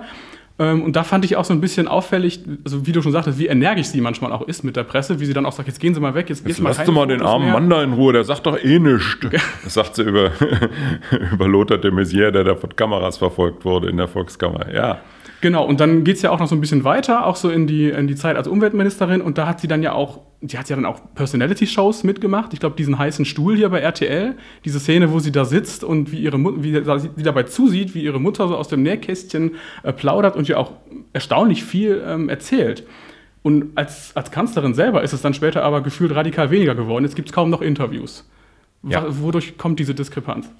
Ähm, 0.60 0.82
und 0.82 0.96
da 0.96 1.04
fand 1.04 1.24
ich 1.24 1.36
auch 1.36 1.44
so 1.44 1.54
ein 1.54 1.60
bisschen 1.60 1.86
auffällig, 1.86 2.40
also 2.64 2.84
wie 2.84 2.90
du 2.90 3.00
schon 3.00 3.12
sagtest, 3.12 3.38
wie 3.38 3.46
energisch 3.46 3.86
sie 3.86 4.00
manchmal 4.00 4.32
auch 4.32 4.42
ist 4.42 4.64
mit 4.64 4.74
der 4.74 4.82
Presse, 4.82 5.20
wie 5.20 5.24
sie 5.24 5.32
dann 5.32 5.46
auch 5.46 5.52
sagt, 5.52 5.68
jetzt 5.68 5.78
gehen 5.78 5.94
Sie 5.94 6.00
mal 6.00 6.14
weg, 6.14 6.28
jetzt, 6.28 6.46
jetzt 6.46 6.60
mal 6.60 6.70
Lass 6.76 6.84
du 6.84 6.90
mal 6.90 7.06
den 7.06 7.22
armen 7.22 7.44
mehr. 7.44 7.54
Mann 7.54 7.70
da 7.70 7.82
in 7.82 7.92
Ruhe, 7.92 8.12
der 8.12 8.24
sagt 8.24 8.44
doch 8.44 8.58
eh 8.58 8.78
nichts. 8.80 9.18
Das 9.62 9.74
sagt 9.74 9.94
sie 9.94 10.02
über, 10.02 10.32
über 11.32 11.46
Lothar 11.46 11.78
de 11.78 11.92
Maizière, 11.92 12.32
der 12.32 12.42
da 12.42 12.56
von 12.56 12.74
Kameras 12.74 13.18
verfolgt 13.18 13.64
wurde 13.64 13.88
in 13.88 13.98
der 13.98 14.08
Volkskammer. 14.08 14.72
Ja. 14.74 14.98
Genau, 15.40 15.64
und 15.64 15.78
dann 15.78 16.02
geht 16.02 16.16
es 16.16 16.22
ja 16.22 16.30
auch 16.30 16.40
noch 16.40 16.48
so 16.48 16.56
ein 16.56 16.60
bisschen 16.60 16.82
weiter, 16.82 17.24
auch 17.24 17.36
so 17.36 17.48
in 17.48 17.66
die, 17.66 17.90
in 17.90 18.08
die 18.08 18.16
Zeit 18.16 18.36
als 18.36 18.48
Umweltministerin. 18.48 19.20
Und 19.20 19.38
da 19.38 19.46
hat 19.46 19.60
sie 19.60 19.68
dann 19.68 19.82
ja 19.82 19.92
auch, 19.92 20.20
die 20.40 20.58
hat 20.58 20.68
ja 20.68 20.74
dann 20.74 20.84
auch 20.84 21.00
Personality-Shows 21.14 22.02
mitgemacht. 22.02 22.52
Ich 22.54 22.60
glaube, 22.60 22.76
diesen 22.76 22.98
heißen 22.98 23.24
Stuhl 23.24 23.56
hier 23.56 23.68
bei 23.68 23.78
RTL, 23.78 24.34
diese 24.64 24.80
Szene, 24.80 25.12
wo 25.12 25.20
sie 25.20 25.30
da 25.30 25.44
sitzt 25.44 25.84
und 25.84 26.10
wie 26.10 26.20
ihre 26.20 26.38
wie 26.38 26.72
sie 26.72 27.22
dabei 27.22 27.44
zusieht, 27.44 27.94
wie 27.94 28.02
ihre 28.02 28.20
Mutter 28.20 28.48
so 28.48 28.56
aus 28.56 28.68
dem 28.68 28.82
Nähkästchen 28.82 29.52
äh, 29.84 29.92
plaudert 29.92 30.34
und 30.34 30.48
ja 30.48 30.56
auch 30.56 30.72
erstaunlich 31.12 31.62
viel 31.64 32.02
ähm, 32.04 32.28
erzählt. 32.28 32.84
Und 33.42 33.76
als, 33.76 34.16
als 34.16 34.32
Kanzlerin 34.32 34.74
selber 34.74 35.02
ist 35.02 35.12
es 35.12 35.22
dann 35.22 35.34
später 35.34 35.62
aber 35.62 35.82
gefühlt 35.82 36.14
radikal 36.14 36.50
weniger 36.50 36.74
geworden. 36.74 37.04
Jetzt 37.04 37.14
gibt 37.14 37.28
es 37.28 37.34
kaum 37.34 37.50
noch 37.50 37.62
Interviews. 37.62 38.28
Ja. 38.82 39.04
Wodurch 39.08 39.56
kommt 39.56 39.78
diese 39.78 39.94
Diskrepanz? 39.94 40.50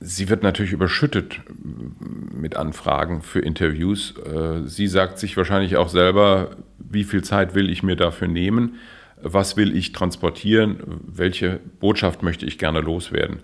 Sie 0.00 0.28
wird 0.28 0.42
natürlich 0.42 0.72
überschüttet 0.72 1.40
mit 1.62 2.56
Anfragen 2.56 3.22
für 3.22 3.40
Interviews. 3.40 4.14
Äh, 4.18 4.66
sie 4.66 4.88
sagt 4.88 5.18
sich 5.18 5.36
wahrscheinlich 5.36 5.76
auch 5.76 5.88
selber, 5.88 6.56
wie 6.78 7.04
viel 7.04 7.22
Zeit 7.22 7.54
will 7.54 7.70
ich 7.70 7.82
mir 7.82 7.96
dafür 7.96 8.28
nehmen? 8.28 8.76
Was 9.22 9.56
will 9.56 9.74
ich 9.76 9.92
transportieren? 9.92 11.00
Welche 11.06 11.60
Botschaft 11.80 12.22
möchte 12.22 12.44
ich 12.44 12.58
gerne 12.58 12.80
loswerden? 12.80 13.40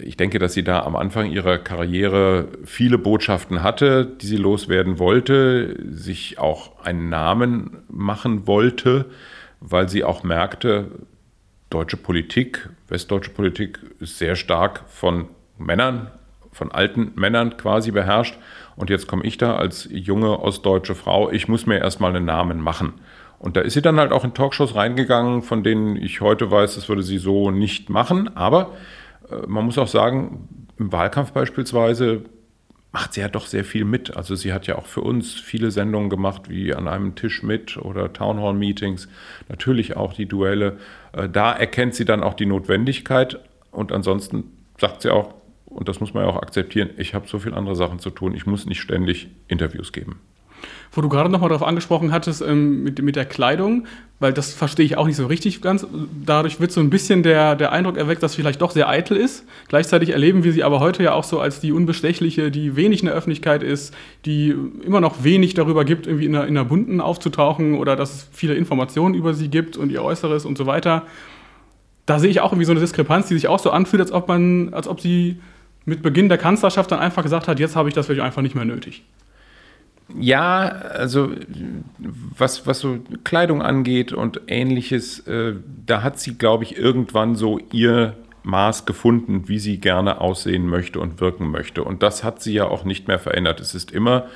Ich 0.00 0.16
denke, 0.16 0.38
dass 0.38 0.52
sie 0.52 0.62
da 0.62 0.82
am 0.82 0.94
Anfang 0.94 1.30
ihrer 1.30 1.58
Karriere 1.58 2.48
viele 2.64 2.96
Botschaften 2.96 3.62
hatte, 3.62 4.06
die 4.06 4.26
sie 4.26 4.36
loswerden 4.36 4.98
wollte, 4.98 5.76
sich 5.90 6.38
auch 6.38 6.84
einen 6.84 7.08
Namen 7.08 7.78
machen 7.88 8.46
wollte, 8.46 9.06
weil 9.58 9.88
sie 9.88 10.04
auch 10.04 10.22
merkte, 10.22 10.86
deutsche 11.70 11.96
Politik, 11.96 12.68
westdeutsche 12.88 13.30
Politik 13.30 13.80
ist 13.98 14.18
sehr 14.18 14.36
stark 14.36 14.84
von 14.88 15.28
Männern, 15.64 16.10
von 16.52 16.72
alten 16.72 17.12
Männern 17.14 17.56
quasi 17.56 17.90
beherrscht. 17.90 18.36
Und 18.76 18.90
jetzt 18.90 19.06
komme 19.06 19.24
ich 19.24 19.38
da 19.38 19.56
als 19.56 19.88
junge 19.90 20.40
ostdeutsche 20.40 20.94
Frau, 20.94 21.30
ich 21.30 21.48
muss 21.48 21.66
mir 21.66 21.78
erstmal 21.78 22.14
einen 22.14 22.24
Namen 22.24 22.60
machen. 22.60 22.94
Und 23.38 23.56
da 23.56 23.62
ist 23.62 23.74
sie 23.74 23.82
dann 23.82 23.98
halt 23.98 24.12
auch 24.12 24.24
in 24.24 24.34
Talkshows 24.34 24.74
reingegangen, 24.74 25.42
von 25.42 25.62
denen 25.62 25.96
ich 25.96 26.20
heute 26.20 26.50
weiß, 26.50 26.74
das 26.74 26.88
würde 26.88 27.02
sie 27.02 27.18
so 27.18 27.50
nicht 27.50 27.88
machen. 27.88 28.36
Aber 28.36 28.72
äh, 29.30 29.46
man 29.46 29.64
muss 29.64 29.78
auch 29.78 29.88
sagen, 29.88 30.66
im 30.78 30.92
Wahlkampf 30.92 31.32
beispielsweise 31.32 32.22
macht 32.92 33.14
sie 33.14 33.20
ja 33.20 33.28
doch 33.28 33.46
sehr 33.46 33.64
viel 33.64 33.84
mit. 33.84 34.16
Also 34.16 34.34
sie 34.34 34.52
hat 34.52 34.66
ja 34.66 34.76
auch 34.76 34.86
für 34.86 35.00
uns 35.00 35.34
viele 35.34 35.70
Sendungen 35.70 36.10
gemacht, 36.10 36.50
wie 36.50 36.74
an 36.74 36.88
einem 36.88 37.14
Tisch 37.14 37.42
mit 37.42 37.76
oder 37.76 38.12
Townhall-Meetings, 38.12 39.08
natürlich 39.48 39.96
auch 39.96 40.12
die 40.12 40.26
Duelle. 40.26 40.78
Äh, 41.12 41.28
da 41.28 41.52
erkennt 41.52 41.94
sie 41.94 42.04
dann 42.04 42.22
auch 42.22 42.34
die 42.34 42.46
Notwendigkeit 42.46 43.38
und 43.70 43.92
ansonsten 43.92 44.44
sagt 44.78 45.02
sie 45.02 45.10
auch, 45.10 45.34
und 45.70 45.88
das 45.88 46.00
muss 46.00 46.12
man 46.12 46.24
ja 46.24 46.30
auch 46.30 46.42
akzeptieren, 46.42 46.90
ich 46.98 47.14
habe 47.14 47.26
so 47.26 47.38
viele 47.38 47.56
andere 47.56 47.74
Sachen 47.76 47.98
zu 47.98 48.10
tun, 48.10 48.34
ich 48.34 48.46
muss 48.46 48.66
nicht 48.66 48.80
ständig 48.80 49.28
Interviews 49.48 49.92
geben. 49.92 50.20
Wo 50.92 51.00
du 51.00 51.08
gerade 51.08 51.30
nochmal 51.30 51.48
darauf 51.48 51.66
angesprochen 51.66 52.12
hattest, 52.12 52.42
ähm, 52.42 52.82
mit, 52.82 53.00
mit 53.00 53.16
der 53.16 53.24
Kleidung, 53.24 53.86
weil 54.18 54.32
das 54.32 54.52
verstehe 54.52 54.84
ich 54.84 54.96
auch 54.96 55.06
nicht 55.06 55.16
so 55.16 55.26
richtig 55.26 55.62
ganz. 55.62 55.86
Dadurch 56.26 56.60
wird 56.60 56.72
so 56.72 56.80
ein 56.80 56.90
bisschen 56.90 57.22
der, 57.22 57.54
der 57.54 57.72
Eindruck 57.72 57.96
erweckt, 57.96 58.22
dass 58.22 58.32
sie 58.32 58.42
vielleicht 58.42 58.60
doch 58.60 58.72
sehr 58.72 58.88
eitel 58.88 59.16
ist. 59.16 59.46
Gleichzeitig 59.68 60.10
erleben 60.10 60.44
wir 60.44 60.52
sie 60.52 60.64
aber 60.64 60.80
heute 60.80 61.02
ja 61.02 61.14
auch 61.14 61.24
so 61.24 61.40
als 61.40 61.60
die 61.60 61.72
Unbestechliche, 61.72 62.50
die 62.50 62.76
wenig 62.76 63.00
in 63.00 63.06
der 63.06 63.14
Öffentlichkeit 63.14 63.62
ist, 63.62 63.94
die 64.26 64.54
immer 64.84 65.00
noch 65.00 65.22
wenig 65.22 65.54
darüber 65.54 65.84
gibt, 65.84 66.06
irgendwie 66.06 66.26
in 66.26 66.32
der, 66.32 66.46
in 66.46 66.54
der 66.54 66.64
Bunten 66.64 67.00
aufzutauchen 67.00 67.76
oder 67.76 67.96
dass 67.96 68.14
es 68.14 68.28
viele 68.32 68.54
Informationen 68.54 69.14
über 69.14 69.32
sie 69.32 69.48
gibt 69.48 69.76
und 69.76 69.90
ihr 69.90 70.02
Äußeres 70.02 70.44
und 70.44 70.58
so 70.58 70.66
weiter. 70.66 71.06
Da 72.04 72.18
sehe 72.18 72.30
ich 72.30 72.40
auch 72.40 72.52
irgendwie 72.52 72.66
so 72.66 72.72
eine 72.72 72.80
Diskrepanz, 72.80 73.28
die 73.28 73.34
sich 73.34 73.46
auch 73.46 73.60
so 73.60 73.70
anfühlt, 73.70 74.02
als 74.02 74.10
ob 74.10 74.26
man, 74.26 74.74
als 74.74 74.88
ob 74.88 75.00
sie 75.00 75.38
mit 75.84 76.02
Beginn 76.02 76.28
der 76.28 76.38
Kanzlerschaft 76.38 76.90
dann 76.92 76.98
einfach 76.98 77.22
gesagt 77.22 77.48
hat, 77.48 77.58
jetzt 77.58 77.76
habe 77.76 77.88
ich 77.88 77.94
das 77.94 78.08
wirklich 78.08 78.24
einfach 78.24 78.42
nicht 78.42 78.54
mehr 78.54 78.64
nötig. 78.64 79.04
Ja, 80.18 80.62
also 80.62 81.30
was, 82.36 82.66
was 82.66 82.80
so 82.80 82.98
Kleidung 83.24 83.62
angeht 83.62 84.12
und 84.12 84.40
ähnliches, 84.48 85.20
äh, 85.26 85.54
da 85.86 86.02
hat 86.02 86.18
sie, 86.18 86.36
glaube 86.36 86.64
ich, 86.64 86.76
irgendwann 86.76 87.36
so 87.36 87.60
ihr 87.70 88.16
Maß 88.42 88.86
gefunden, 88.86 89.48
wie 89.48 89.58
sie 89.58 89.78
gerne 89.78 90.20
aussehen 90.20 90.66
möchte 90.66 90.98
und 90.98 91.20
wirken 91.20 91.50
möchte. 91.50 91.84
Und 91.84 92.02
das 92.02 92.24
hat 92.24 92.42
sie 92.42 92.54
ja 92.54 92.66
auch 92.66 92.84
nicht 92.84 93.06
mehr 93.06 93.18
verändert. 93.18 93.60
Es 93.60 93.74
ist 93.74 93.92
immer 93.92 94.26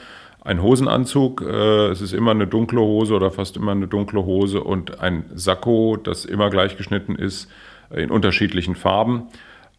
ein 0.42 0.62
Hosenanzug, 0.62 1.42
äh, 1.42 1.86
es 1.88 2.02
ist 2.02 2.12
immer 2.12 2.32
eine 2.32 2.46
dunkle 2.46 2.80
Hose 2.80 3.14
oder 3.14 3.30
fast 3.30 3.56
immer 3.56 3.72
eine 3.72 3.88
dunkle 3.88 4.24
Hose 4.24 4.62
und 4.62 5.00
ein 5.00 5.24
Sakko, 5.34 5.96
das 5.96 6.24
immer 6.24 6.50
gleich 6.50 6.76
geschnitten 6.76 7.16
ist, 7.16 7.50
in 7.90 8.10
unterschiedlichen 8.10 8.74
Farben. 8.74 9.28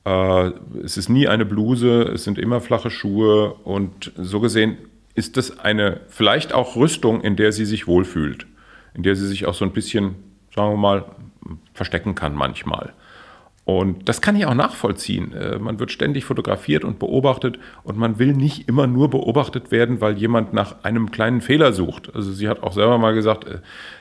Äh, 0.06 0.52
es 0.84 0.98
ist 0.98 1.10
nie 1.10 1.28
eine 1.28 1.46
Bluse, 1.46 2.04
es 2.04 2.24
sind 2.24 2.38
immer 2.38 2.62
flache 2.62 2.90
Schuhe 2.90 3.54
und 3.64 4.12
so 4.16 4.40
gesehen 4.40 4.78
ist 5.16 5.38
das 5.38 5.60
eine 5.60 6.02
vielleicht 6.10 6.54
auch 6.54 6.76
Rüstung, 6.76 7.22
in 7.22 7.38
der 7.38 7.54
sie 7.54 7.66
sich 7.66 7.88
wohlfühlt, 7.88 8.46
in 8.94 9.04
der 9.04 9.16
sie 9.16 9.28
sich 9.28 9.46
auch 9.46 9.54
so 9.54 9.64
ein 9.64 9.72
bisschen, 9.72 10.16
sagen 10.54 10.74
wir 10.74 10.78
mal, 10.78 11.06
verstecken 11.74 12.16
kann 12.16 12.36
manchmal. 12.36 12.94
Und 13.65 14.07
das 14.07 14.22
kann 14.22 14.36
ich 14.36 14.45
auch 14.45 14.53
nachvollziehen. 14.53 15.34
Äh, 15.34 15.57
man 15.57 15.79
wird 15.79 15.91
ständig 15.91 16.24
fotografiert 16.24 16.84
und 16.84 17.00
beobachtet 17.00 17.57
und 17.84 17.98
man 17.98 18.19
will 18.19 18.34
nicht 18.34 18.69
immer 18.69 18.86
nur 18.86 19.10
beobachtet 19.10 19.72
werden, 19.72 20.01
weil 20.01 20.19
jemand 20.19 20.53
nach 20.53 20.84
einem 20.84 21.10
kleinen 21.10 21.41
Fehler 21.41 21.74
sucht. 21.74 22.13
Also 22.13 22.31
sie 22.31 22.48
hat 22.48 22.62
auch 22.62 22.74
selber 22.74 23.00
mal 23.00 23.15
gesagt, 23.15 23.45
äh, 23.45 23.57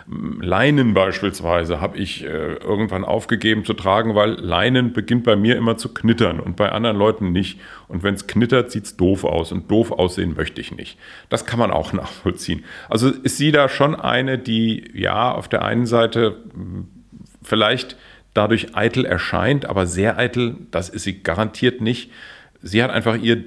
Leinen 0.07 0.93
beispielsweise 0.93 1.81
habe 1.81 1.97
ich 1.97 2.25
äh, 2.25 2.57
irgendwann 2.57 3.07
aufgegeben 3.07 3.65
zu 3.65 3.73
tragen, 3.73 4.15
weil 4.15 4.33
Leinen 4.33 4.93
beginnt 4.93 5.25
bei 5.25 5.35
mir 5.35 5.57
immer 5.57 5.79
zu 5.79 5.95
knittern 5.95 6.41
und 6.41 6.57
bei 6.57 6.71
anderen 6.71 6.99
Leuten 6.99 7.33
nicht. 7.33 7.59
Und 7.89 8.03
wenn 8.03 8.13
es 8.13 8.27
knittert, 8.27 8.71
sieht 8.71 8.85
es 8.85 8.99
doof 8.99 9.25
aus 9.25 9.51
und 9.51 9.71
doof 9.71 9.93
aussehen 9.93 10.35
möchte 10.37 10.61
ich 10.61 10.77
nicht. 10.77 10.99
Das 11.31 11.47
kann 11.47 11.59
man 11.59 11.71
auch 11.71 11.93
nachvollziehen. 11.95 12.65
Also 12.91 13.09
ist 13.09 13.39
sie 13.39 13.51
da 13.51 13.71
schon 13.71 13.95
eine, 13.95 14.37
die 14.37 14.91
ja 14.93 15.33
auf 15.33 15.49
der 15.49 15.65
einen 15.65 15.87
Seite 15.87 16.37
hm, 16.53 16.89
vielleicht 17.43 17.97
dadurch 18.35 18.77
eitel 18.77 19.05
erscheint, 19.05 19.67
aber 19.67 19.87
sehr 19.87 20.19
eitel, 20.19 20.57
das 20.71 20.89
ist 20.89 21.05
sie 21.05 21.23
garantiert 21.23 21.81
nicht. 21.81 22.11
Sie 22.63 22.83
hat 22.83 22.91
einfach 22.91 23.17
ihr 23.17 23.43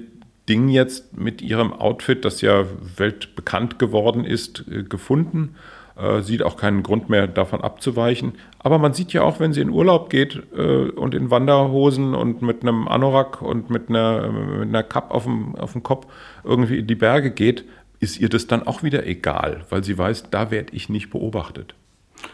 Ding 0.48 0.68
jetzt 0.68 1.16
mit 1.16 1.42
ihrem 1.42 1.72
Outfit, 1.72 2.24
das 2.24 2.40
ja 2.40 2.64
weltbekannt 2.96 3.78
geworden 3.78 4.24
ist, 4.24 4.64
äh, 4.70 4.82
gefunden. 4.82 5.56
Äh, 5.98 6.22
sieht 6.22 6.42
auch 6.42 6.56
keinen 6.56 6.82
Grund 6.82 7.08
mehr 7.08 7.26
davon 7.26 7.60
abzuweichen. 7.60 8.34
Aber 8.58 8.78
man 8.78 8.94
sieht 8.94 9.12
ja 9.12 9.22
auch, 9.22 9.40
wenn 9.40 9.52
sie 9.52 9.60
in 9.60 9.70
Urlaub 9.70 10.10
geht 10.10 10.40
äh, 10.56 10.88
und 10.90 11.14
in 11.14 11.30
Wanderhosen 11.30 12.14
und 12.14 12.40
mit 12.40 12.62
einem 12.62 12.88
Anorak 12.88 13.42
und 13.42 13.68
mit 13.68 13.88
einer, 13.88 14.30
mit 14.30 14.68
einer 14.68 14.84
Kapp 14.84 15.10
auf 15.10 15.24
dem, 15.24 15.56
auf 15.56 15.72
dem 15.72 15.82
Kopf 15.82 16.06
irgendwie 16.44 16.78
in 16.78 16.86
die 16.86 16.94
Berge 16.94 17.30
geht, 17.30 17.64
ist 18.00 18.20
ihr 18.20 18.28
das 18.28 18.46
dann 18.46 18.64
auch 18.64 18.82
wieder 18.84 19.06
egal, 19.06 19.64
weil 19.70 19.82
sie 19.82 19.98
weiß, 19.98 20.30
da 20.30 20.50
werde 20.52 20.72
ich 20.72 20.88
nicht 20.88 21.10
beobachtet. 21.10 21.74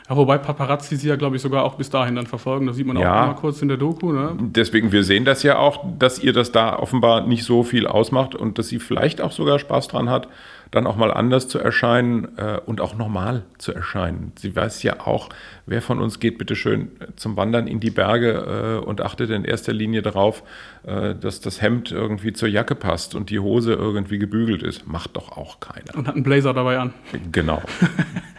Ja, 0.09 0.17
wobei 0.17 0.39
Paparazzi 0.39 0.97
sie 0.97 1.09
ja, 1.09 1.17
glaube 1.17 1.37
ich, 1.37 1.43
sogar 1.43 1.65
auch 1.65 1.77
bis 1.77 1.89
dahin 1.91 2.15
dann 2.15 2.27
verfolgen. 2.27 2.67
Das 2.67 2.77
sieht 2.77 2.87
man 2.87 2.97
ja. 2.97 3.23
auch 3.23 3.27
mal 3.29 3.35
kurz 3.35 3.63
in 3.63 3.69
der 3.69 3.77
Doku. 3.77 4.13
Ne? 4.13 4.37
Deswegen, 4.39 4.93
wir 4.93 5.05
sehen 5.05 5.25
das 5.25 5.43
ja 5.43 5.59
auch, 5.59 5.85
dass 5.99 6.19
ihr 6.19 6.33
das 6.33 6.53
da 6.53 6.79
offenbar 6.79 7.27
nicht 7.27 7.45
so 7.45 7.63
viel 7.63 7.87
ausmacht 7.87 8.35
und 8.35 8.59
dass 8.59 8.69
sie 8.69 8.79
vielleicht 8.79 9.21
auch 9.21 9.33
sogar 9.33 9.59
Spaß 9.59 9.89
dran 9.89 10.11
hat, 10.11 10.29
dann 10.71 10.87
auch 10.87 10.97
mal 10.97 11.13
anders 11.13 11.49
zu 11.49 11.59
erscheinen 11.59 12.37
äh, 12.37 12.59
und 12.67 12.81
auch 12.81 12.97
normal 12.97 13.45
zu 13.59 13.73
erscheinen. 13.73 14.33
Sie 14.37 14.55
weiß 14.55 14.83
ja 14.83 15.01
auch, 15.07 15.29
wer 15.67 15.81
von 15.81 16.01
uns 16.01 16.19
geht 16.19 16.37
bitte 16.37 16.57
schön 16.57 16.91
zum 17.17 17.37
Wandern 17.37 17.67
in 17.67 17.81
die 17.81 17.91
Berge 17.91 18.81
äh, 18.83 18.85
und 18.85 19.01
achtet 19.01 19.31
in 19.31 19.45
erster 19.45 19.73
Linie 19.73 20.03
darauf, 20.03 20.43
äh, 20.85 21.15
dass 21.15 21.41
das 21.41 21.63
Hemd 21.63 21.93
irgendwie 21.93 22.33
zur 22.33 22.49
Jacke 22.49 22.75
passt 22.75 23.15
und 23.15 23.31
die 23.31 23.39
Hose 23.39 23.73
irgendwie 23.75 24.19
gebügelt 24.19 24.63
ist. 24.63 24.87
Macht 24.87 25.17
doch 25.17 25.37
auch 25.37 25.61
keiner. 25.61 25.95
Und 25.95 26.09
hat 26.09 26.17
einen 26.17 26.25
Blazer 26.25 26.53
dabei 26.53 26.79
an. 26.79 26.93
Genau. 27.31 27.63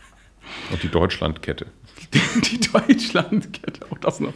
Und 0.72 0.84
die 0.84 0.89
Deutschlandkette. 0.89 1.67
Die, 2.13 2.60
Deutschlandkette, 2.60 3.86
auch 3.91 3.98
das 4.00 4.19
noch. 4.19 4.34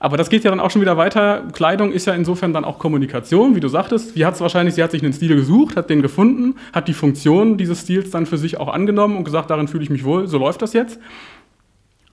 Aber 0.00 0.16
das 0.16 0.30
geht 0.30 0.44
ja 0.44 0.50
dann 0.50 0.60
auch 0.60 0.70
schon 0.70 0.80
wieder 0.80 0.96
weiter. 0.96 1.48
Kleidung 1.52 1.92
ist 1.92 2.06
ja 2.06 2.14
insofern 2.14 2.52
dann 2.52 2.64
auch 2.64 2.78
Kommunikation, 2.78 3.56
wie 3.56 3.60
du 3.60 3.68
sagtest. 3.68 4.14
Wie 4.14 4.24
hat 4.24 4.34
es 4.34 4.40
wahrscheinlich, 4.40 4.74
sie 4.74 4.82
hat 4.82 4.92
sich 4.92 5.02
einen 5.02 5.12
Stil 5.12 5.34
gesucht, 5.34 5.76
hat 5.76 5.90
den 5.90 6.02
gefunden, 6.02 6.54
hat 6.72 6.86
die 6.86 6.94
Funktion 6.94 7.56
dieses 7.56 7.82
Stils 7.82 8.10
dann 8.10 8.26
für 8.26 8.38
sich 8.38 8.58
auch 8.58 8.68
angenommen 8.68 9.16
und 9.16 9.24
gesagt, 9.24 9.50
darin 9.50 9.66
fühle 9.66 9.82
ich 9.82 9.90
mich 9.90 10.04
wohl, 10.04 10.28
so 10.28 10.38
läuft 10.38 10.62
das 10.62 10.72
jetzt. 10.72 11.00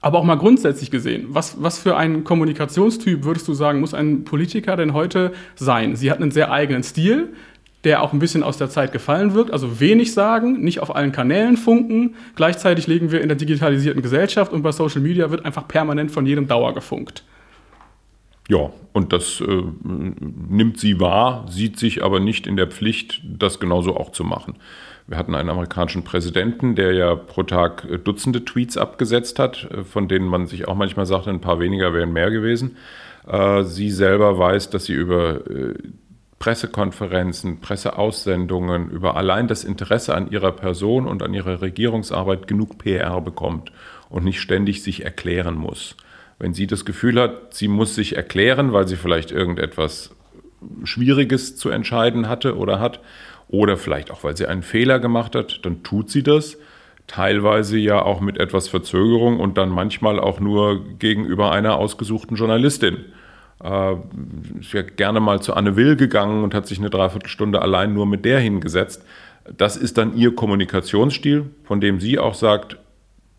Aber 0.00 0.18
auch 0.18 0.24
mal 0.24 0.36
grundsätzlich 0.36 0.90
gesehen, 0.90 1.26
was, 1.30 1.62
was 1.62 1.78
für 1.78 1.96
ein 1.96 2.22
Kommunikationstyp 2.22 3.24
würdest 3.24 3.48
du 3.48 3.54
sagen, 3.54 3.80
muss 3.80 3.94
ein 3.94 4.24
Politiker 4.24 4.76
denn 4.76 4.92
heute 4.92 5.32
sein? 5.54 5.96
Sie 5.96 6.10
hat 6.10 6.20
einen 6.20 6.30
sehr 6.30 6.50
eigenen 6.50 6.82
Stil, 6.82 7.32
der 7.86 8.02
auch 8.02 8.12
ein 8.12 8.18
bisschen 8.18 8.42
aus 8.42 8.58
der 8.58 8.68
Zeit 8.68 8.90
gefallen 8.90 9.32
wirkt. 9.32 9.52
Also 9.52 9.78
wenig 9.78 10.12
sagen, 10.12 10.60
nicht 10.60 10.80
auf 10.80 10.94
allen 10.94 11.12
Kanälen 11.12 11.56
funken. 11.56 12.16
Gleichzeitig 12.34 12.88
legen 12.88 13.12
wir 13.12 13.20
in 13.20 13.28
der 13.28 13.36
digitalisierten 13.36 14.02
Gesellschaft 14.02 14.52
und 14.52 14.62
bei 14.62 14.72
Social 14.72 15.00
Media 15.00 15.30
wird 15.30 15.44
einfach 15.44 15.68
permanent 15.68 16.10
von 16.10 16.26
jedem 16.26 16.48
Dauer 16.48 16.74
gefunkt. 16.74 17.22
Ja, 18.48 18.70
und 18.92 19.12
das 19.12 19.40
äh, 19.40 19.62
nimmt 19.84 20.80
sie 20.80 20.98
wahr, 20.98 21.46
sieht 21.48 21.78
sich 21.78 22.02
aber 22.02 22.18
nicht 22.18 22.48
in 22.48 22.56
der 22.56 22.66
Pflicht, 22.66 23.22
das 23.24 23.60
genauso 23.60 23.96
auch 23.96 24.10
zu 24.10 24.24
machen. 24.24 24.54
Wir 25.06 25.16
hatten 25.16 25.36
einen 25.36 25.50
amerikanischen 25.50 26.02
Präsidenten, 26.02 26.74
der 26.74 26.92
ja 26.92 27.14
pro 27.14 27.44
Tag 27.44 27.86
äh, 27.88 27.98
Dutzende 27.98 28.44
Tweets 28.44 28.76
abgesetzt 28.76 29.38
hat, 29.38 29.68
äh, 29.70 29.84
von 29.84 30.08
denen 30.08 30.26
man 30.26 30.46
sich 30.48 30.66
auch 30.66 30.74
manchmal 30.74 31.06
sagte, 31.06 31.30
ein 31.30 31.40
paar 31.40 31.60
weniger 31.60 31.94
wären 31.94 32.12
mehr 32.12 32.32
gewesen. 32.32 32.76
Äh, 33.28 33.62
sie 33.62 33.90
selber 33.90 34.38
weiß, 34.38 34.70
dass 34.70 34.86
sie 34.86 34.94
über 34.94 35.40
Pressekonferenzen, 36.38 37.60
Presseaussendungen, 37.60 38.90
über 38.90 39.16
allein 39.16 39.48
das 39.48 39.64
Interesse 39.64 40.14
an 40.14 40.30
ihrer 40.30 40.52
Person 40.52 41.06
und 41.06 41.22
an 41.22 41.34
ihrer 41.34 41.62
Regierungsarbeit 41.62 42.46
genug 42.46 42.78
PR 42.78 43.20
bekommt 43.20 43.72
und 44.10 44.24
nicht 44.24 44.40
ständig 44.40 44.82
sich 44.82 45.04
erklären 45.04 45.54
muss. 45.54 45.96
Wenn 46.38 46.52
sie 46.52 46.66
das 46.66 46.84
Gefühl 46.84 47.20
hat, 47.20 47.54
sie 47.54 47.68
muss 47.68 47.94
sich 47.94 48.16
erklären, 48.16 48.72
weil 48.72 48.86
sie 48.86 48.96
vielleicht 48.96 49.32
irgendetwas 49.32 50.14
Schwieriges 50.84 51.56
zu 51.56 51.70
entscheiden 51.70 52.28
hatte 52.28 52.56
oder 52.56 52.80
hat, 52.80 53.00
oder 53.48 53.76
vielleicht 53.76 54.10
auch, 54.10 54.24
weil 54.24 54.36
sie 54.36 54.46
einen 54.46 54.62
Fehler 54.62 54.98
gemacht 54.98 55.34
hat, 55.34 55.64
dann 55.64 55.82
tut 55.82 56.10
sie 56.10 56.22
das. 56.22 56.58
Teilweise 57.06 57.78
ja 57.78 58.02
auch 58.02 58.20
mit 58.20 58.38
etwas 58.38 58.66
Verzögerung 58.68 59.38
und 59.38 59.56
dann 59.56 59.68
manchmal 59.68 60.18
auch 60.18 60.40
nur 60.40 60.84
gegenüber 60.98 61.52
einer 61.52 61.76
ausgesuchten 61.76 62.36
Journalistin 62.36 63.04
ist 63.60 64.72
ja 64.72 64.82
gerne 64.82 65.20
mal 65.20 65.40
zu 65.40 65.54
Anne 65.54 65.76
Will 65.76 65.96
gegangen 65.96 66.44
und 66.44 66.54
hat 66.54 66.66
sich 66.66 66.78
eine 66.78 66.90
Dreiviertelstunde 66.90 67.62
allein 67.62 67.94
nur 67.94 68.06
mit 68.06 68.24
der 68.24 68.38
hingesetzt. 68.38 69.02
Das 69.56 69.76
ist 69.76 69.96
dann 69.96 70.16
ihr 70.16 70.34
Kommunikationsstil, 70.34 71.50
von 71.64 71.80
dem 71.80 72.00
sie 72.00 72.18
auch 72.18 72.34
sagt, 72.34 72.76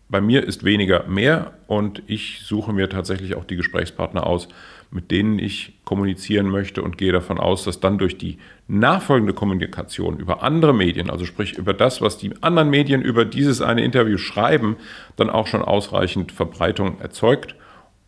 bei 0.08 0.20
mir 0.20 0.44
ist 0.44 0.64
weniger 0.64 1.04
mehr 1.06 1.52
und 1.66 2.02
ich 2.06 2.40
suche 2.44 2.72
mir 2.72 2.88
tatsächlich 2.88 3.34
auch 3.36 3.44
die 3.44 3.56
Gesprächspartner 3.56 4.26
aus, 4.26 4.48
mit 4.90 5.10
denen 5.10 5.38
ich 5.38 5.74
kommunizieren 5.84 6.48
möchte 6.48 6.82
und 6.82 6.96
gehe 6.96 7.12
davon 7.12 7.38
aus, 7.38 7.64
dass 7.64 7.78
dann 7.78 7.98
durch 7.98 8.16
die 8.16 8.38
nachfolgende 8.68 9.34
Kommunikation 9.34 10.18
über 10.18 10.42
andere 10.42 10.72
Medien, 10.72 11.10
also 11.10 11.26
sprich 11.26 11.58
über 11.58 11.74
das, 11.74 12.00
was 12.00 12.16
die 12.16 12.32
anderen 12.40 12.70
Medien 12.70 13.02
über 13.02 13.26
dieses 13.26 13.60
eine 13.60 13.84
Interview 13.84 14.16
schreiben, 14.16 14.76
dann 15.16 15.28
auch 15.28 15.46
schon 15.46 15.62
ausreichend 15.62 16.32
Verbreitung 16.32 17.00
erzeugt 17.00 17.54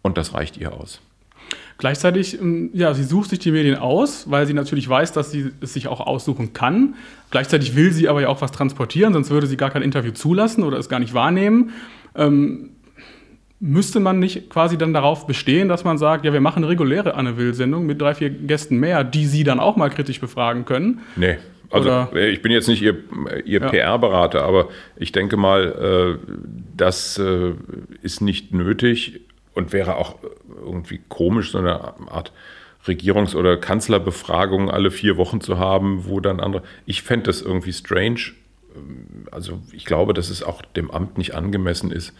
und 0.00 0.16
das 0.16 0.32
reicht 0.32 0.56
ihr 0.56 0.72
aus. 0.72 1.02
Gleichzeitig, 1.78 2.40
ähm, 2.40 2.70
ja, 2.72 2.92
sie 2.94 3.04
sucht 3.04 3.30
sich 3.30 3.38
die 3.38 3.50
Medien 3.52 3.76
aus, 3.76 4.30
weil 4.30 4.46
sie 4.46 4.54
natürlich 4.54 4.88
weiß, 4.88 5.12
dass 5.12 5.30
sie 5.30 5.50
es 5.60 5.72
sich 5.72 5.88
auch 5.88 6.00
aussuchen 6.00 6.52
kann. 6.52 6.94
Gleichzeitig 7.30 7.74
will 7.74 7.92
sie 7.92 8.08
aber 8.08 8.20
ja 8.22 8.28
auch 8.28 8.40
was 8.40 8.52
transportieren, 8.52 9.12
sonst 9.12 9.30
würde 9.30 9.46
sie 9.46 9.56
gar 9.56 9.70
kein 9.70 9.82
Interview 9.82 10.12
zulassen 10.12 10.62
oder 10.62 10.78
es 10.78 10.88
gar 10.88 11.00
nicht 11.00 11.14
wahrnehmen. 11.14 11.70
Ähm, 12.14 12.70
müsste 13.60 14.00
man 14.00 14.18
nicht 14.18 14.50
quasi 14.50 14.78
dann 14.78 14.92
darauf 14.92 15.26
bestehen, 15.26 15.68
dass 15.68 15.84
man 15.84 15.98
sagt, 15.98 16.24
ja, 16.24 16.32
wir 16.32 16.40
machen 16.40 16.64
eine 16.64 16.70
reguläre 16.70 17.14
Anne 17.14 17.36
Will-Sendung 17.36 17.86
mit 17.86 18.00
drei, 18.00 18.14
vier 18.14 18.30
Gästen 18.30 18.78
mehr, 18.78 19.04
die 19.04 19.26
sie 19.26 19.44
dann 19.44 19.60
auch 19.60 19.76
mal 19.76 19.90
kritisch 19.90 20.20
befragen 20.20 20.64
können? 20.64 21.00
Nee. 21.16 21.38
Also 21.70 21.88
Oder? 21.88 22.28
ich 22.28 22.42
bin 22.42 22.50
jetzt 22.50 22.66
nicht 22.66 22.82
Ihr, 22.82 22.96
ihr 23.44 23.60
ja. 23.60 23.68
PR-Berater, 23.68 24.42
aber 24.42 24.68
ich 24.96 25.12
denke 25.12 25.36
mal, 25.36 26.18
äh, 26.20 26.34
das 26.76 27.16
äh, 27.18 27.52
ist 28.02 28.20
nicht 28.20 28.52
nötig 28.52 29.20
und 29.54 29.72
wäre 29.72 29.96
auch 29.96 30.16
irgendwie 30.64 31.00
komisch, 31.08 31.52
so 31.52 31.58
eine 31.58 31.94
Art 32.10 32.32
Regierungs- 32.86 33.34
oder 33.34 33.56
Kanzlerbefragung 33.56 34.70
alle 34.70 34.90
vier 34.90 35.16
Wochen 35.16 35.40
zu 35.40 35.58
haben, 35.58 36.06
wo 36.06 36.20
dann 36.20 36.40
andere. 36.40 36.62
Ich 36.86 37.02
fände 37.02 37.24
das 37.24 37.42
irgendwie 37.42 37.72
strange. 37.72 38.32
Also 39.30 39.60
ich 39.72 39.84
glaube, 39.84 40.14
dass 40.14 40.30
es 40.30 40.42
auch 40.42 40.62
dem 40.62 40.90
Amt 40.90 41.18
nicht 41.18 41.34
angemessen 41.34 41.90
ist, 41.90 42.14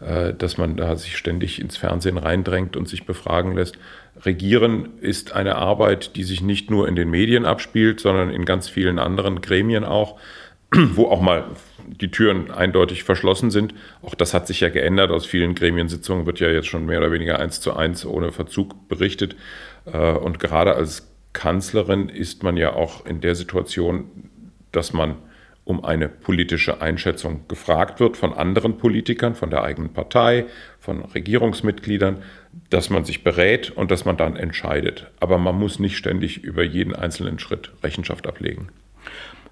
äh, 0.00 0.32
dass 0.32 0.56
man 0.56 0.76
da 0.76 0.96
sich 0.96 1.16
ständig 1.16 1.60
ins 1.60 1.76
Fernsehen 1.76 2.16
reindrängt 2.16 2.76
und 2.76 2.88
sich 2.88 3.04
befragen 3.06 3.54
lässt. 3.56 3.76
Regieren 4.24 4.98
ist 5.00 5.32
eine 5.32 5.56
Arbeit, 5.56 6.16
die 6.16 6.22
sich 6.22 6.42
nicht 6.42 6.70
nur 6.70 6.88
in 6.88 6.94
den 6.94 7.10
Medien 7.10 7.44
abspielt, 7.44 8.00
sondern 8.00 8.30
in 8.30 8.44
ganz 8.44 8.68
vielen 8.68 8.98
anderen 8.98 9.40
Gremien 9.40 9.84
auch, 9.84 10.18
wo 10.72 11.08
auch 11.08 11.20
mal 11.20 11.44
die 11.88 12.10
Türen 12.10 12.50
eindeutig 12.50 13.04
verschlossen 13.04 13.50
sind. 13.50 13.74
Auch 14.02 14.14
das 14.14 14.34
hat 14.34 14.46
sich 14.46 14.60
ja 14.60 14.68
geändert. 14.68 15.10
Aus 15.10 15.26
vielen 15.26 15.54
Gremiensitzungen 15.54 16.26
wird 16.26 16.40
ja 16.40 16.48
jetzt 16.48 16.66
schon 16.66 16.86
mehr 16.86 16.98
oder 16.98 17.12
weniger 17.12 17.38
eins 17.38 17.60
zu 17.60 17.74
eins 17.74 18.04
ohne 18.04 18.32
Verzug 18.32 18.88
berichtet. 18.88 19.36
Äh, 19.84 20.12
und 20.12 20.38
gerade 20.40 20.74
als 20.74 21.08
Kanzlerin 21.32 22.08
ist 22.08 22.42
man 22.42 22.56
ja 22.56 22.72
auch 22.72 23.04
in 23.06 23.20
der 23.20 23.34
Situation, 23.34 24.30
dass 24.72 24.92
man 24.92 25.16
um 25.64 25.84
eine 25.84 26.08
politische 26.08 26.80
Einschätzung 26.80 27.48
gefragt 27.48 27.98
wird 27.98 28.16
von 28.16 28.32
anderen 28.32 28.78
Politikern, 28.78 29.34
von 29.34 29.50
der 29.50 29.64
eigenen 29.64 29.92
Partei, 29.92 30.46
von 30.78 31.04
Regierungsmitgliedern, 31.04 32.22
dass 32.70 32.88
man 32.88 33.04
sich 33.04 33.24
berät 33.24 33.70
und 33.70 33.90
dass 33.90 34.04
man 34.04 34.16
dann 34.16 34.36
entscheidet. 34.36 35.10
Aber 35.18 35.38
man 35.38 35.58
muss 35.58 35.80
nicht 35.80 35.96
ständig 35.96 36.44
über 36.44 36.62
jeden 36.62 36.94
einzelnen 36.94 37.40
Schritt 37.40 37.72
Rechenschaft 37.82 38.28
ablegen. 38.28 38.68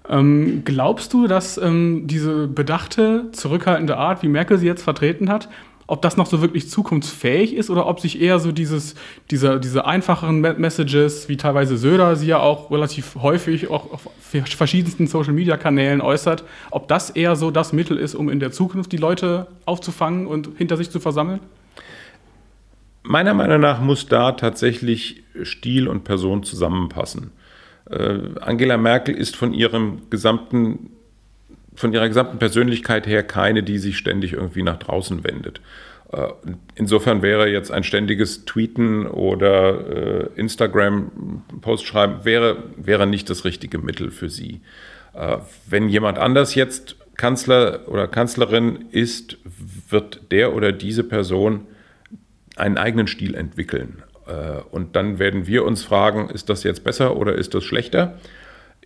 Ähm, 0.09 0.61
glaubst 0.65 1.13
du, 1.13 1.27
dass 1.27 1.57
ähm, 1.57 2.03
diese 2.05 2.47
bedachte, 2.47 3.29
zurückhaltende 3.31 3.97
Art, 3.97 4.21
wie 4.23 4.27
Merkel 4.27 4.57
sie 4.57 4.67
jetzt 4.67 4.83
vertreten 4.83 5.29
hat, 5.29 5.49
ob 5.87 6.01
das 6.01 6.17
noch 6.17 6.25
so 6.25 6.41
wirklich 6.41 6.69
zukunftsfähig 6.69 7.53
ist 7.53 7.69
oder 7.69 7.85
ob 7.85 7.99
sich 7.99 8.19
eher 8.19 8.39
so 8.39 8.51
dieses, 8.51 8.95
diese, 9.29 9.59
diese 9.59 9.85
einfacheren 9.85 10.41
Messages, 10.41 11.29
wie 11.29 11.37
teilweise 11.37 11.77
Söder 11.77 12.15
sie 12.15 12.27
ja 12.27 12.39
auch 12.39 12.71
relativ 12.71 13.15
häufig 13.15 13.69
auch 13.69 13.91
auf 13.91 14.09
verschiedensten 14.19 15.05
Social-Media-Kanälen 15.05 16.01
äußert, 16.01 16.43
ob 16.71 16.87
das 16.87 17.11
eher 17.11 17.35
so 17.35 17.51
das 17.51 17.71
Mittel 17.71 17.97
ist, 17.97 18.15
um 18.15 18.29
in 18.29 18.39
der 18.39 18.51
Zukunft 18.51 18.91
die 18.91 18.97
Leute 18.97 19.47
aufzufangen 19.65 20.25
und 20.25 20.49
hinter 20.57 20.77
sich 20.77 20.89
zu 20.89 20.99
versammeln? 20.99 21.39
Meiner 23.03 23.35
Meinung 23.35 23.61
nach 23.61 23.79
muss 23.79 24.07
da 24.07 24.31
tatsächlich 24.31 25.23
Stil 25.43 25.87
und 25.87 26.03
Person 26.03 26.41
zusammenpassen. 26.41 27.31
Äh, 27.89 28.19
Angela 28.41 28.77
Merkel 28.77 29.15
ist 29.15 29.35
von 29.35 29.53
ihrem 29.53 30.09
gesamten 30.09 30.91
von 31.77 31.91
ihrer 31.91 32.07
gesamten 32.07 32.39
Persönlichkeit 32.39 33.05
her 33.05 33.21
keine, 33.21 33.61
die 33.61 33.79
sich 33.79 33.97
ständig 33.97 34.31
irgendwie 34.31 34.63
nach 34.63 34.77
draußen 34.77 35.25
wendet. 35.25 35.59
Äh, 36.13 36.27
insofern 36.75 37.21
wäre 37.21 37.49
jetzt 37.49 37.69
ein 37.69 37.83
ständiges 37.83 38.45
Tweeten 38.45 39.05
oder 39.07 40.29
äh, 40.35 40.39
Instagram-Post 40.39 41.85
schreiben, 41.85 42.23
wäre, 42.23 42.63
wäre 42.77 43.05
nicht 43.05 43.29
das 43.29 43.43
richtige 43.43 43.77
Mittel 43.77 44.11
für 44.11 44.29
sie. 44.29 44.61
Wenn 45.69 45.87
jemand 45.87 46.19
anders 46.19 46.55
jetzt 46.55 46.97
Kanzler 47.15 47.87
oder 47.87 48.05
Kanzlerin 48.09 48.87
ist, 48.91 49.37
wird 49.89 50.29
der 50.29 50.53
oder 50.53 50.73
diese 50.73 51.05
Person 51.05 51.61
einen 52.57 52.77
eigenen 52.77 53.07
Stil 53.07 53.33
entwickeln. 53.33 54.03
Äh, 54.27 54.61
und 54.71 54.95
dann 54.95 55.19
werden 55.19 55.47
wir 55.47 55.65
uns 55.65 55.83
fragen, 55.83 56.29
ist 56.29 56.49
das 56.49 56.63
jetzt 56.63 56.83
besser 56.83 57.17
oder 57.17 57.35
ist 57.35 57.53
das 57.53 57.63
schlechter? 57.63 58.17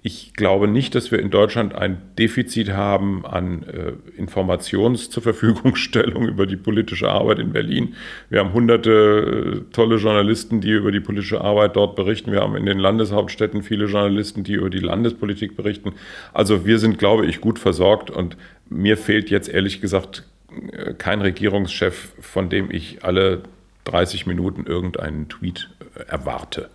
Ich 0.02 0.34
glaube 0.34 0.70
nicht, 0.70 0.96
dass 0.96 1.12
wir 1.12 1.20
in 1.20 1.30
Deutschland 1.30 1.76
ein 1.76 2.02
Defizit 2.18 2.72
haben 2.72 3.26
an 3.26 3.64
äh, 3.64 4.22
Informations- 4.22 5.10
zur 5.10 5.22
Verfügungstellung 5.22 6.26
über 6.30 6.46
die 6.46 6.56
politische 6.56 7.10
Arbeit 7.10 7.40
in 7.40 7.52
Berlin. 7.52 7.96
Wir 8.30 8.40
haben 8.40 8.54
hunderte 8.54 9.66
äh, 9.68 9.74
tolle 9.74 9.98
Journalisten, 9.98 10.62
die 10.62 10.72
über 10.72 10.94
die 10.94 11.02
politische 11.02 11.42
Arbeit 11.42 11.76
dort 11.76 11.98
berichten. 11.98 12.32
Wir 12.32 12.40
haben 12.40 12.56
in 12.56 12.66
den 12.66 12.80
Landeshauptstädten 12.80 13.62
viele 13.62 13.86
Journalisten, 13.88 14.46
die 14.46 14.54
über 14.54 14.70
die 14.70 14.80
Landespolitik 14.80 15.58
berichten. 15.58 15.92
Also 16.34 16.66
wir 16.66 16.80
sind, 16.80 16.98
glaube 16.98 17.26
ich, 17.26 17.42
gut 17.42 17.60
versorgt 17.60 18.10
und 18.10 18.38
mir 18.70 18.96
fehlt 18.96 19.30
jetzt 19.30 19.50
ehrlich 19.50 19.82
gesagt 19.82 20.24
äh, 20.72 20.94
kein 20.94 21.20
Regierungschef, 21.20 22.14
von 22.22 22.50
dem 22.50 22.72
ich 22.72 23.04
alle 23.04 23.42
30 23.90 24.26
Minuten 24.28 24.66
irgendeinen 24.66 25.30
Tweet 25.30 25.70
äh, 25.96 26.04
erwarte. 26.10 26.70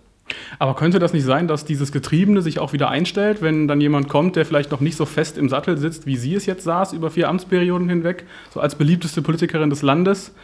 Aber 0.59 0.75
könnte 0.75 0.99
das 0.99 1.13
nicht 1.13 1.25
sein, 1.25 1.49
dass 1.49 1.65
dieses 1.65 1.93
Getriebene 1.93 2.41
sich 2.41 2.59
auch 2.59 2.73
wieder 2.73 2.89
einstellt, 2.89 3.43
wenn 3.43 3.69
dann 3.69 3.81
jemand 3.81 4.09
kommt, 4.09 4.37
der 4.37 4.47
vielleicht 4.47 4.71
noch 4.71 4.81
nicht 4.81 4.97
so 4.97 5.05
fest 5.05 5.37
im 5.37 5.49
Sattel 5.49 5.77
sitzt, 5.77 6.07
wie 6.07 6.17
sie 6.17 6.35
es 6.35 6.47
jetzt 6.47 6.65
saß, 6.65 6.95
über 6.95 7.11
vier 7.11 7.29
Amtsperioden 7.29 7.89
hinweg, 7.89 8.25
so 8.51 8.61
als 8.61 8.75
beliebteste 8.75 9.21
Politikerin 9.21 9.71
des 9.71 9.83
Landes? 9.83 10.35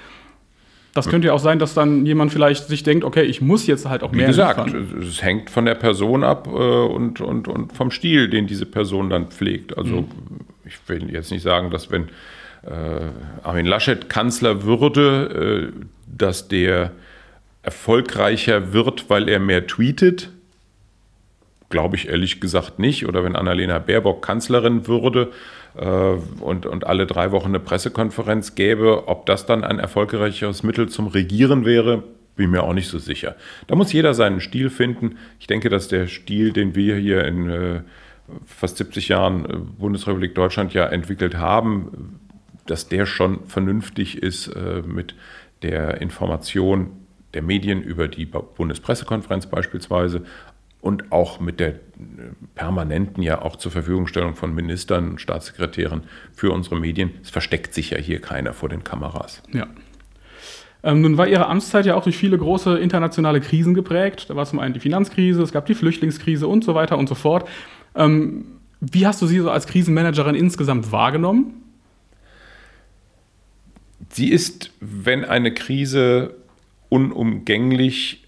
Das 0.92 1.08
könnte 1.08 1.28
ja 1.28 1.34
auch 1.34 1.40
sein, 1.40 1.60
dass 1.60 1.72
dann 1.72 2.04
jemand 2.04 2.32
vielleicht 2.32 2.66
sich 2.66 2.82
denkt, 2.82 3.04
okay, 3.04 3.22
ich 3.22 3.40
muss 3.40 3.66
jetzt 3.68 3.88
halt 3.88 4.02
auch 4.02 4.10
mehr 4.10 4.26
Wie 4.26 4.30
gesagt, 4.30 4.66
liefern. 4.66 5.02
es 5.02 5.22
hängt 5.22 5.48
von 5.48 5.64
der 5.64 5.76
Person 5.76 6.24
ab 6.24 6.48
äh, 6.48 6.50
und, 6.50 7.20
und, 7.20 7.46
und 7.46 7.72
vom 7.72 7.92
Stil, 7.92 8.28
den 8.28 8.48
diese 8.48 8.66
Person 8.66 9.08
dann 9.08 9.28
pflegt. 9.28 9.78
Also 9.78 10.02
mhm. 10.02 10.06
ich 10.64 10.76
will 10.88 11.12
jetzt 11.12 11.30
nicht 11.30 11.42
sagen, 11.42 11.70
dass 11.70 11.92
wenn 11.92 12.08
äh, 12.66 13.10
Armin 13.44 13.66
Laschet 13.66 14.08
Kanzler 14.08 14.64
würde, 14.64 15.72
äh, 15.72 15.80
dass 16.22 16.48
der 16.48 16.92
erfolgreicher 17.62 18.72
wird, 18.72 19.10
weil 19.10 19.28
er 19.28 19.38
mehr 19.38 19.66
tweetet. 19.66 20.30
Glaube 21.68 21.96
ich 21.96 22.08
ehrlich 22.08 22.40
gesagt 22.40 22.78
nicht. 22.78 23.06
Oder 23.06 23.22
wenn 23.22 23.36
Annalena 23.36 23.78
Baerbock 23.78 24.22
Kanzlerin 24.22 24.86
würde 24.86 25.30
äh, 25.76 25.86
und, 26.40 26.66
und 26.66 26.86
alle 26.86 27.06
drei 27.06 27.30
Wochen 27.32 27.48
eine 27.48 27.60
Pressekonferenz 27.60 28.54
gäbe, 28.54 29.08
ob 29.08 29.26
das 29.26 29.46
dann 29.46 29.64
ein 29.64 29.78
erfolgreicheres 29.78 30.62
Mittel 30.62 30.88
zum 30.88 31.06
Regieren 31.06 31.64
wäre, 31.64 32.02
bin 32.36 32.50
mir 32.50 32.62
auch 32.62 32.72
nicht 32.72 32.88
so 32.88 32.98
sicher. 32.98 33.36
Da 33.66 33.76
muss 33.76 33.92
jeder 33.92 34.14
seinen 34.14 34.40
Stil 34.40 34.70
finden. 34.70 35.18
Ich 35.38 35.46
denke, 35.46 35.68
dass 35.68 35.88
der 35.88 36.06
Stil, 36.06 36.52
den 36.52 36.74
wir 36.74 36.96
hier 36.96 37.24
in 37.24 37.50
äh, 37.50 37.80
fast 38.46 38.78
70 38.78 39.08
Jahren 39.08 39.44
äh, 39.44 39.56
Bundesrepublik 39.78 40.34
Deutschland 40.34 40.72
ja 40.72 40.86
entwickelt 40.86 41.36
haben, 41.36 42.18
dass 42.66 42.88
der 42.88 43.06
schon 43.06 43.46
vernünftig 43.46 44.22
ist 44.22 44.48
äh, 44.48 44.82
mit 44.86 45.14
der 45.62 46.00
Information 46.00 46.90
der 47.34 47.42
Medien 47.42 47.82
über 47.82 48.08
die 48.08 48.26
Bundespressekonferenz 48.26 49.46
beispielsweise 49.46 50.22
und 50.80 51.12
auch 51.12 51.40
mit 51.40 51.60
der 51.60 51.68
äh, 51.68 51.76
permanenten 52.54 53.22
ja 53.22 53.42
auch 53.42 53.56
zur 53.56 53.70
Verfügungstellung 53.70 54.34
von 54.34 54.54
Ministern 54.54 55.10
und 55.10 55.20
Staatssekretären 55.20 56.02
für 56.32 56.52
unsere 56.52 56.76
Medien. 56.76 57.12
Es 57.22 57.30
versteckt 57.30 57.74
sich 57.74 57.90
ja 57.90 57.98
hier 57.98 58.20
keiner 58.20 58.52
vor 58.52 58.68
den 58.68 58.82
Kameras. 58.82 59.42
Ja. 59.52 59.66
Ähm, 60.82 61.02
nun 61.02 61.18
war 61.18 61.28
Ihre 61.28 61.46
Amtszeit 61.46 61.84
ja 61.84 61.94
auch 61.94 62.02
durch 62.02 62.16
viele 62.16 62.38
große 62.38 62.78
internationale 62.78 63.40
Krisen 63.40 63.74
geprägt. 63.74 64.30
Da 64.30 64.36
war 64.36 64.46
zum 64.46 64.58
einen 64.58 64.72
die 64.72 64.80
Finanzkrise, 64.80 65.42
es 65.42 65.52
gab 65.52 65.66
die 65.66 65.74
Flüchtlingskrise 65.74 66.48
und 66.48 66.64
so 66.64 66.74
weiter 66.74 66.96
und 66.96 67.08
so 67.08 67.14
fort. 67.14 67.46
Ähm, 67.94 68.46
wie 68.80 69.06
hast 69.06 69.20
du 69.20 69.26
sie 69.26 69.40
so 69.40 69.50
als 69.50 69.66
Krisenmanagerin 69.66 70.34
insgesamt 70.34 70.90
wahrgenommen? 70.90 71.54
Sie 74.12 74.30
ist, 74.30 74.70
wenn 74.80 75.24
eine 75.24 75.54
Krise 75.54 76.34
unumgänglich 76.88 78.24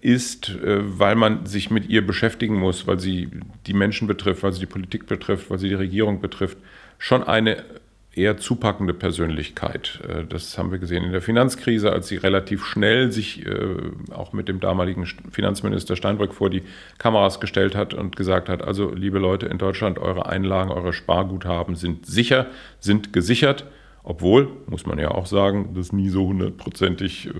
ist, 0.00 0.50
äh, 0.50 0.98
weil 0.98 1.14
man 1.14 1.46
sich 1.46 1.70
mit 1.70 1.88
ihr 1.88 2.06
beschäftigen 2.06 2.56
muss, 2.56 2.86
weil 2.86 2.98
sie 2.98 3.28
die 3.66 3.74
Menschen 3.74 4.08
betrifft, 4.08 4.42
weil 4.42 4.52
sie 4.52 4.60
die 4.60 4.66
Politik 4.66 5.06
betrifft, 5.06 5.50
weil 5.50 5.58
sie 5.58 5.68
die 5.68 5.74
Regierung 5.74 6.20
betrifft, 6.20 6.58
schon 6.98 7.22
eine 7.22 7.64
eher 8.12 8.36
zupackende 8.36 8.92
Persönlichkeit. 8.92 10.00
Äh, 10.08 10.24
das 10.24 10.58
haben 10.58 10.72
wir 10.72 10.78
gesehen 10.78 11.04
in 11.04 11.12
der 11.12 11.22
Finanzkrise, 11.22 11.92
als 11.92 12.08
sie 12.08 12.16
relativ 12.16 12.64
schnell 12.64 13.12
sich 13.12 13.46
äh, 13.46 13.76
auch 14.10 14.32
mit 14.32 14.48
dem 14.48 14.58
damaligen 14.58 15.06
Finanzminister 15.30 15.94
Steinbrück 15.94 16.34
vor 16.34 16.50
die 16.50 16.62
Kameras 16.98 17.38
gestellt 17.38 17.76
hat 17.76 17.94
und 17.94 18.16
gesagt 18.16 18.48
hat, 18.48 18.62
also 18.62 18.92
liebe 18.92 19.20
Leute 19.20 19.46
in 19.46 19.58
Deutschland, 19.58 19.98
eure 19.98 20.26
Einlagen, 20.26 20.70
eure 20.70 20.92
Sparguthaben 20.92 21.76
sind 21.76 22.06
sicher, 22.06 22.46
sind 22.80 23.12
gesichert 23.12 23.64
Obwohl, 24.08 24.48
muss 24.66 24.84
man 24.86 24.98
ja 24.98 25.10
auch 25.10 25.26
sagen, 25.26 25.74
das 25.74 25.92
nie 25.92 26.08
so 26.08 26.28
hundertprozentig 26.28 27.26
äh, 27.26 27.30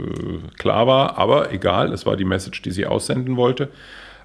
klar 0.58 0.86
war. 0.86 1.16
Aber 1.16 1.50
egal, 1.50 1.94
es 1.94 2.04
war 2.04 2.14
die 2.14 2.26
Message, 2.26 2.60
die 2.60 2.72
sie 2.72 2.84
aussenden 2.84 3.38
wollte. 3.38 3.70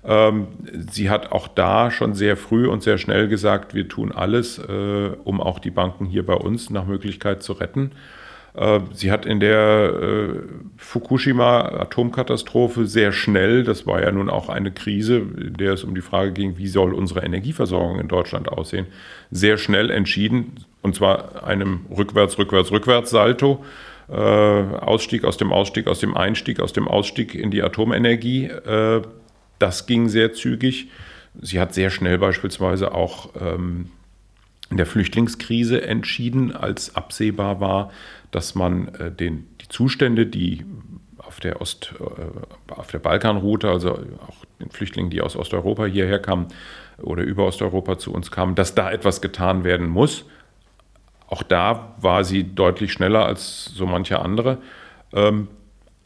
Ähm, 0.03 0.47
sie 0.91 1.09
hat 1.09 1.31
auch 1.31 1.47
da 1.47 1.89
schon 1.89 2.15
sehr 2.15 2.35
früh 2.35 2.67
und 2.67 2.83
sehr 2.83 2.97
schnell 2.97 3.29
gesagt, 3.29 3.73
wir 3.73 3.87
tun 3.87 4.11
alles, 4.11 4.59
äh, 4.59 5.11
um 5.23 5.39
auch 5.39 5.59
die 5.59 5.71
Banken 5.71 6.05
hier 6.05 6.25
bei 6.25 6.33
uns 6.33 6.69
nach 6.69 6.85
Möglichkeit 6.85 7.43
zu 7.43 7.53
retten. 7.53 7.91
Äh, 8.55 8.81
sie 8.91 9.09
hat 9.09 9.25
in 9.25 9.39
der 9.39 9.93
äh, 9.93 10.33
Fukushima-Atomkatastrophe 10.75 12.87
sehr 12.87 13.13
schnell, 13.13 13.63
das 13.63 13.87
war 13.87 14.01
ja 14.01 14.11
nun 14.11 14.29
auch 14.29 14.49
eine 14.49 14.73
Krise, 14.73 15.19
in 15.19 15.53
der 15.53 15.71
es 15.71 15.85
um 15.85 15.95
die 15.95 16.01
Frage 16.01 16.33
ging, 16.33 16.57
wie 16.57 16.67
soll 16.67 16.93
unsere 16.93 17.23
Energieversorgung 17.23 18.01
in 18.01 18.09
Deutschland 18.09 18.49
aussehen, 18.49 18.87
sehr 19.31 19.57
schnell 19.57 19.89
entschieden, 19.89 20.57
und 20.83 20.95
zwar 20.95 21.43
einem 21.43 21.85
Rückwärts, 21.89 22.37
Rückwärts, 22.37 22.71
Rückwärts-Salto. 22.71 23.63
Äh, 24.09 24.13
Ausstieg 24.13 25.23
aus 25.23 25.37
dem 25.37 25.53
Ausstieg, 25.53 25.87
aus 25.87 25.99
dem 25.99 26.15
Einstieg, 26.15 26.59
aus 26.59 26.73
dem 26.73 26.87
Ausstieg 26.87 27.33
in 27.33 27.51
die 27.51 27.63
Atomenergie. 27.63 28.45
Äh, 28.45 29.01
das 29.59 29.85
ging 29.85 30.09
sehr 30.09 30.33
zügig. 30.33 30.89
Sie 31.41 31.59
hat 31.59 31.73
sehr 31.73 31.89
schnell 31.89 32.17
beispielsweise 32.17 32.93
auch 32.93 33.29
ähm, 33.39 33.91
in 34.69 34.77
der 34.77 34.85
Flüchtlingskrise 34.85 35.81
entschieden, 35.81 36.53
als 36.53 36.95
absehbar 36.95 37.61
war, 37.61 37.91
dass 38.31 38.55
man 38.55 38.89
äh, 38.95 39.09
den, 39.09 39.47
die 39.61 39.69
Zustände, 39.69 40.25
die 40.25 40.65
auf 41.17 41.39
der, 41.39 41.61
Ost, 41.61 41.95
auf 42.67 42.91
der 42.91 42.99
Balkanroute, 42.99 43.69
also 43.69 43.93
auch 43.93 44.45
den 44.59 44.69
Flüchtlingen, 44.69 45.09
die 45.09 45.21
aus 45.21 45.37
Osteuropa 45.37 45.85
hierher 45.85 46.19
kamen 46.19 46.47
oder 47.01 47.23
über 47.23 47.45
Osteuropa 47.45 47.97
zu 47.97 48.13
uns 48.13 48.29
kamen, 48.29 48.53
dass 48.53 48.75
da 48.75 48.91
etwas 48.91 49.21
getan 49.21 49.63
werden 49.63 49.87
muss. 49.87 50.25
Auch 51.33 51.41
da 51.41 51.95
war 51.99 52.23
sie 52.23 52.43
deutlich 52.43 52.93
schneller 52.93 53.25
als 53.25 53.65
so 53.65 53.87
manche 53.87 54.19
andere. 54.19 54.59
Ähm, 55.13 55.47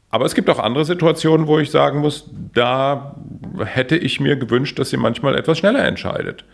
aber 0.09 0.23
es 0.23 0.35
gibt 0.35 0.49
auch 0.49 0.57
andere 0.57 0.85
Situationen, 0.85 1.47
wo 1.47 1.59
ich 1.59 1.69
sagen 1.69 1.99
muss, 1.99 2.29
da 2.53 3.13
hätte 3.59 3.97
ich 3.97 4.21
mir 4.21 4.37
gewünscht, 4.37 4.79
dass 4.79 4.89
sie 4.89 4.95
manchmal 4.95 5.35
etwas 5.35 5.57
schneller 5.57 5.83
entscheidet. 5.83 6.45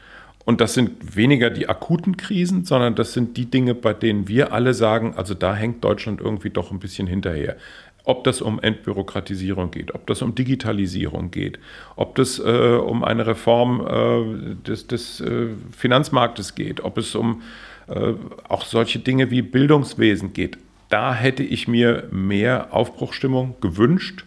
Und 0.43 0.59
das 0.59 0.73
sind 0.73 1.15
weniger 1.15 1.51
die 1.51 1.69
akuten 1.69 2.17
Krisen, 2.17 2.65
sondern 2.65 2.95
das 2.95 3.13
sind 3.13 3.37
die 3.37 3.45
Dinge, 3.45 3.75
bei 3.75 3.93
denen 3.93 4.27
wir 4.27 4.53
alle 4.53 4.73
sagen, 4.73 5.13
also 5.15 5.35
da 5.35 5.53
hängt 5.53 5.83
Deutschland 5.83 6.19
irgendwie 6.19 6.49
doch 6.49 6.71
ein 6.71 6.79
bisschen 6.79 7.05
hinterher. 7.05 7.57
Ob 8.05 8.23
das 8.23 8.41
um 8.41 8.59
Entbürokratisierung 8.59 9.69
geht, 9.69 9.93
ob 9.93 10.07
das 10.07 10.23
um 10.23 10.33
Digitalisierung 10.33 11.29
geht, 11.29 11.59
ob 11.95 12.15
das 12.15 12.39
äh, 12.39 12.41
um 12.41 13.03
eine 13.03 13.27
Reform 13.27 13.85
äh, 13.85 14.55
des, 14.67 14.87
des 14.87 15.21
äh, 15.21 15.49
Finanzmarktes 15.77 16.55
geht, 16.55 16.83
ob 16.83 16.97
es 16.97 17.13
um 17.13 17.43
äh, 17.87 18.13
auch 18.47 18.65
solche 18.65 18.99
Dinge 18.99 19.31
wie 19.31 19.41
Bildungswesen 19.41 20.33
geht 20.33 20.57
da 20.93 21.15
hätte 21.15 21.41
ich 21.41 21.67
mir 21.67 22.07
mehr 22.11 22.67
Aufbruchstimmung 22.71 23.55
gewünscht, 23.61 24.25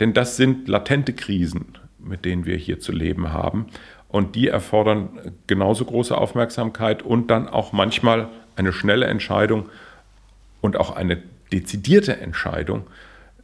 denn 0.00 0.12
das 0.12 0.36
sind 0.36 0.66
latente 0.66 1.12
Krisen, 1.12 1.78
mit 2.00 2.24
denen 2.24 2.46
wir 2.46 2.56
hier 2.56 2.80
zu 2.80 2.90
leben 2.90 3.32
haben. 3.32 3.66
Und 4.08 4.34
die 4.34 4.48
erfordern 4.48 5.20
genauso 5.46 5.84
große 5.84 6.18
Aufmerksamkeit 6.18 7.04
und 7.04 7.30
dann 7.30 7.46
auch 7.46 7.72
manchmal 7.72 8.28
eine 8.56 8.72
schnelle 8.72 9.06
Entscheidung 9.06 9.68
und 10.60 10.76
auch 10.76 10.96
eine 10.96 11.22
dezidierte 11.52 12.16
Entscheidung, 12.16 12.88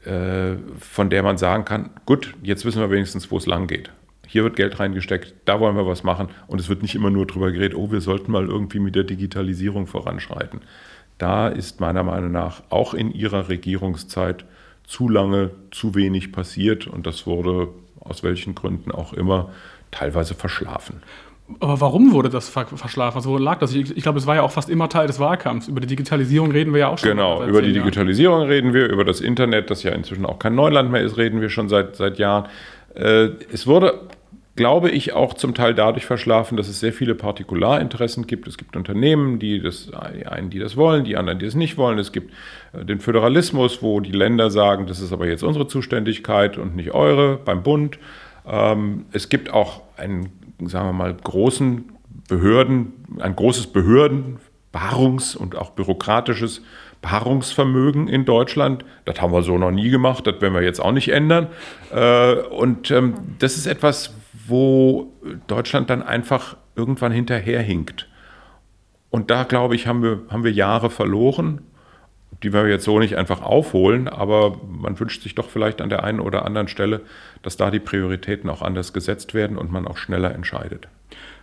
äh, 0.04 0.56
von 0.80 1.08
der 1.08 1.22
man 1.22 1.38
sagen 1.38 1.64
kann, 1.64 1.90
gut, 2.04 2.34
jetzt 2.42 2.64
wissen 2.64 2.80
wir 2.80 2.90
wenigstens, 2.90 3.30
wo 3.30 3.36
es 3.36 3.46
lang 3.46 3.68
geht. 3.68 3.92
Hier 4.26 4.44
wird 4.44 4.56
Geld 4.56 4.78
reingesteckt, 4.78 5.34
da 5.44 5.60
wollen 5.60 5.76
wir 5.76 5.86
was 5.86 6.04
machen 6.04 6.28
und 6.46 6.60
es 6.60 6.68
wird 6.68 6.82
nicht 6.82 6.94
immer 6.94 7.10
nur 7.10 7.26
darüber 7.26 7.50
geredet, 7.50 7.76
oh, 7.76 7.90
wir 7.90 8.00
sollten 8.00 8.32
mal 8.32 8.46
irgendwie 8.46 8.80
mit 8.80 8.94
der 8.94 9.04
Digitalisierung 9.04 9.86
voranschreiten. 9.86 10.60
Da 11.18 11.48
ist 11.48 11.80
meiner 11.80 12.02
Meinung 12.02 12.32
nach 12.32 12.62
auch 12.68 12.92
in 12.92 13.12
ihrer 13.12 13.48
Regierungszeit 13.48 14.44
zu 14.84 15.08
lange 15.08 15.50
zu 15.70 15.94
wenig 15.94 16.32
passiert 16.32 16.86
und 16.86 17.06
das 17.06 17.26
wurde 17.26 17.68
aus 18.00 18.22
welchen 18.22 18.54
Gründen 18.54 18.92
auch 18.92 19.12
immer 19.12 19.50
teilweise 19.90 20.34
verschlafen. 20.34 21.02
Aber 21.60 21.80
warum 21.80 22.12
wurde 22.12 22.28
das 22.28 22.48
verschlafen? 22.48 23.16
Also 23.16 23.30
wo 23.30 23.38
lag 23.38 23.60
das? 23.60 23.72
Ich, 23.72 23.96
ich, 23.96 24.02
glaube, 24.02 24.18
es 24.18 24.26
war 24.26 24.34
ja 24.34 24.42
auch 24.42 24.50
fast 24.50 24.68
immer 24.68 24.88
Teil 24.88 25.06
des 25.06 25.20
Wahlkampfs. 25.20 25.68
Über 25.68 25.80
die 25.80 25.86
Digitalisierung 25.86 26.50
reden 26.50 26.72
wir 26.72 26.80
ja 26.80 26.88
auch 26.88 26.98
schon. 26.98 27.10
Genau, 27.10 27.44
über 27.44 27.62
die 27.62 27.72
Digitalisierung 27.72 28.40
Jahren. 28.40 28.48
reden 28.48 28.74
wir, 28.74 28.88
über 28.88 29.04
das 29.04 29.20
Internet, 29.20 29.70
das 29.70 29.84
ja 29.84 29.92
inzwischen 29.92 30.26
auch 30.26 30.40
kein 30.40 30.56
Neuland 30.56 30.90
mehr 30.90 31.02
ist, 31.02 31.16
reden 31.16 31.40
wir 31.40 31.48
schon 31.48 31.68
seit, 31.68 31.94
seit 31.94 32.18
Jahren. 32.18 32.48
Äh, 32.94 33.28
es 33.52 33.66
wurde 33.66 34.00
glaube 34.56 34.90
ich, 34.90 35.12
auch 35.12 35.34
zum 35.34 35.54
Teil 35.54 35.74
dadurch 35.74 36.06
verschlafen, 36.06 36.56
dass 36.56 36.68
es 36.68 36.80
sehr 36.80 36.92
viele 36.92 37.14
Partikularinteressen 37.14 38.26
gibt. 38.26 38.48
Es 38.48 38.56
gibt 38.56 38.74
Unternehmen, 38.74 39.38
die 39.38 39.60
das, 39.60 39.90
die 40.16 40.26
einen, 40.26 40.50
die 40.50 40.58
das 40.58 40.76
wollen, 40.76 41.04
die 41.04 41.16
anderen, 41.16 41.38
die 41.38 41.44
es 41.44 41.54
nicht 41.54 41.76
wollen. 41.76 41.98
Es 41.98 42.10
gibt 42.10 42.32
äh, 42.72 42.84
den 42.84 42.98
Föderalismus, 43.00 43.82
wo 43.82 44.00
die 44.00 44.12
Länder 44.12 44.50
sagen, 44.50 44.86
das 44.86 45.00
ist 45.00 45.12
aber 45.12 45.26
jetzt 45.26 45.44
unsere 45.44 45.68
Zuständigkeit 45.68 46.56
und 46.56 46.74
nicht 46.74 46.92
eure 46.92 47.36
beim 47.36 47.62
Bund. 47.62 47.98
Ähm, 48.46 49.04
es 49.12 49.28
gibt 49.28 49.52
auch 49.52 49.82
einen, 49.98 50.30
sagen 50.64 50.88
wir 50.88 50.92
mal, 50.94 51.14
großen 51.14 51.84
Behörden, 52.28 52.92
ein 53.18 53.36
großes 53.36 53.68
Behörden, 53.68 54.38
Beharrungs- 54.72 55.36
und 55.36 55.56
auch 55.56 55.70
bürokratisches 55.70 56.62
Beharrungsvermögen 57.02 58.08
in 58.08 58.24
Deutschland. 58.24 58.84
Das 59.04 59.20
haben 59.20 59.32
wir 59.32 59.42
so 59.42 59.58
noch 59.58 59.70
nie 59.70 59.90
gemacht, 59.90 60.26
das 60.26 60.40
werden 60.40 60.54
wir 60.54 60.62
jetzt 60.62 60.80
auch 60.80 60.92
nicht 60.92 61.08
ändern. 61.08 61.48
Äh, 61.94 62.34
und 62.34 62.90
ähm, 62.90 63.14
das 63.38 63.56
ist 63.56 63.66
etwas, 63.66 64.14
wo 64.46 65.12
Deutschland 65.46 65.90
dann 65.90 66.02
einfach 66.02 66.56
irgendwann 66.74 67.12
hinterherhinkt. 67.12 68.08
Und 69.10 69.30
da, 69.30 69.44
glaube 69.44 69.74
ich, 69.74 69.86
haben 69.86 70.02
wir, 70.02 70.22
haben 70.28 70.44
wir 70.44 70.52
Jahre 70.52 70.90
verloren, 70.90 71.62
die 72.42 72.52
wir 72.52 72.68
jetzt 72.68 72.84
so 72.84 72.98
nicht 72.98 73.16
einfach 73.16 73.40
aufholen, 73.42 74.08
aber 74.08 74.60
man 74.68 74.98
wünscht 75.00 75.22
sich 75.22 75.34
doch 75.34 75.48
vielleicht 75.48 75.80
an 75.80 75.88
der 75.88 76.04
einen 76.04 76.20
oder 76.20 76.44
anderen 76.44 76.68
Stelle, 76.68 77.00
dass 77.42 77.56
da 77.56 77.70
die 77.70 77.80
Prioritäten 77.80 78.50
auch 78.50 78.62
anders 78.62 78.92
gesetzt 78.92 79.32
werden 79.32 79.56
und 79.56 79.72
man 79.72 79.86
auch 79.86 79.96
schneller 79.96 80.34
entscheidet. 80.34 80.88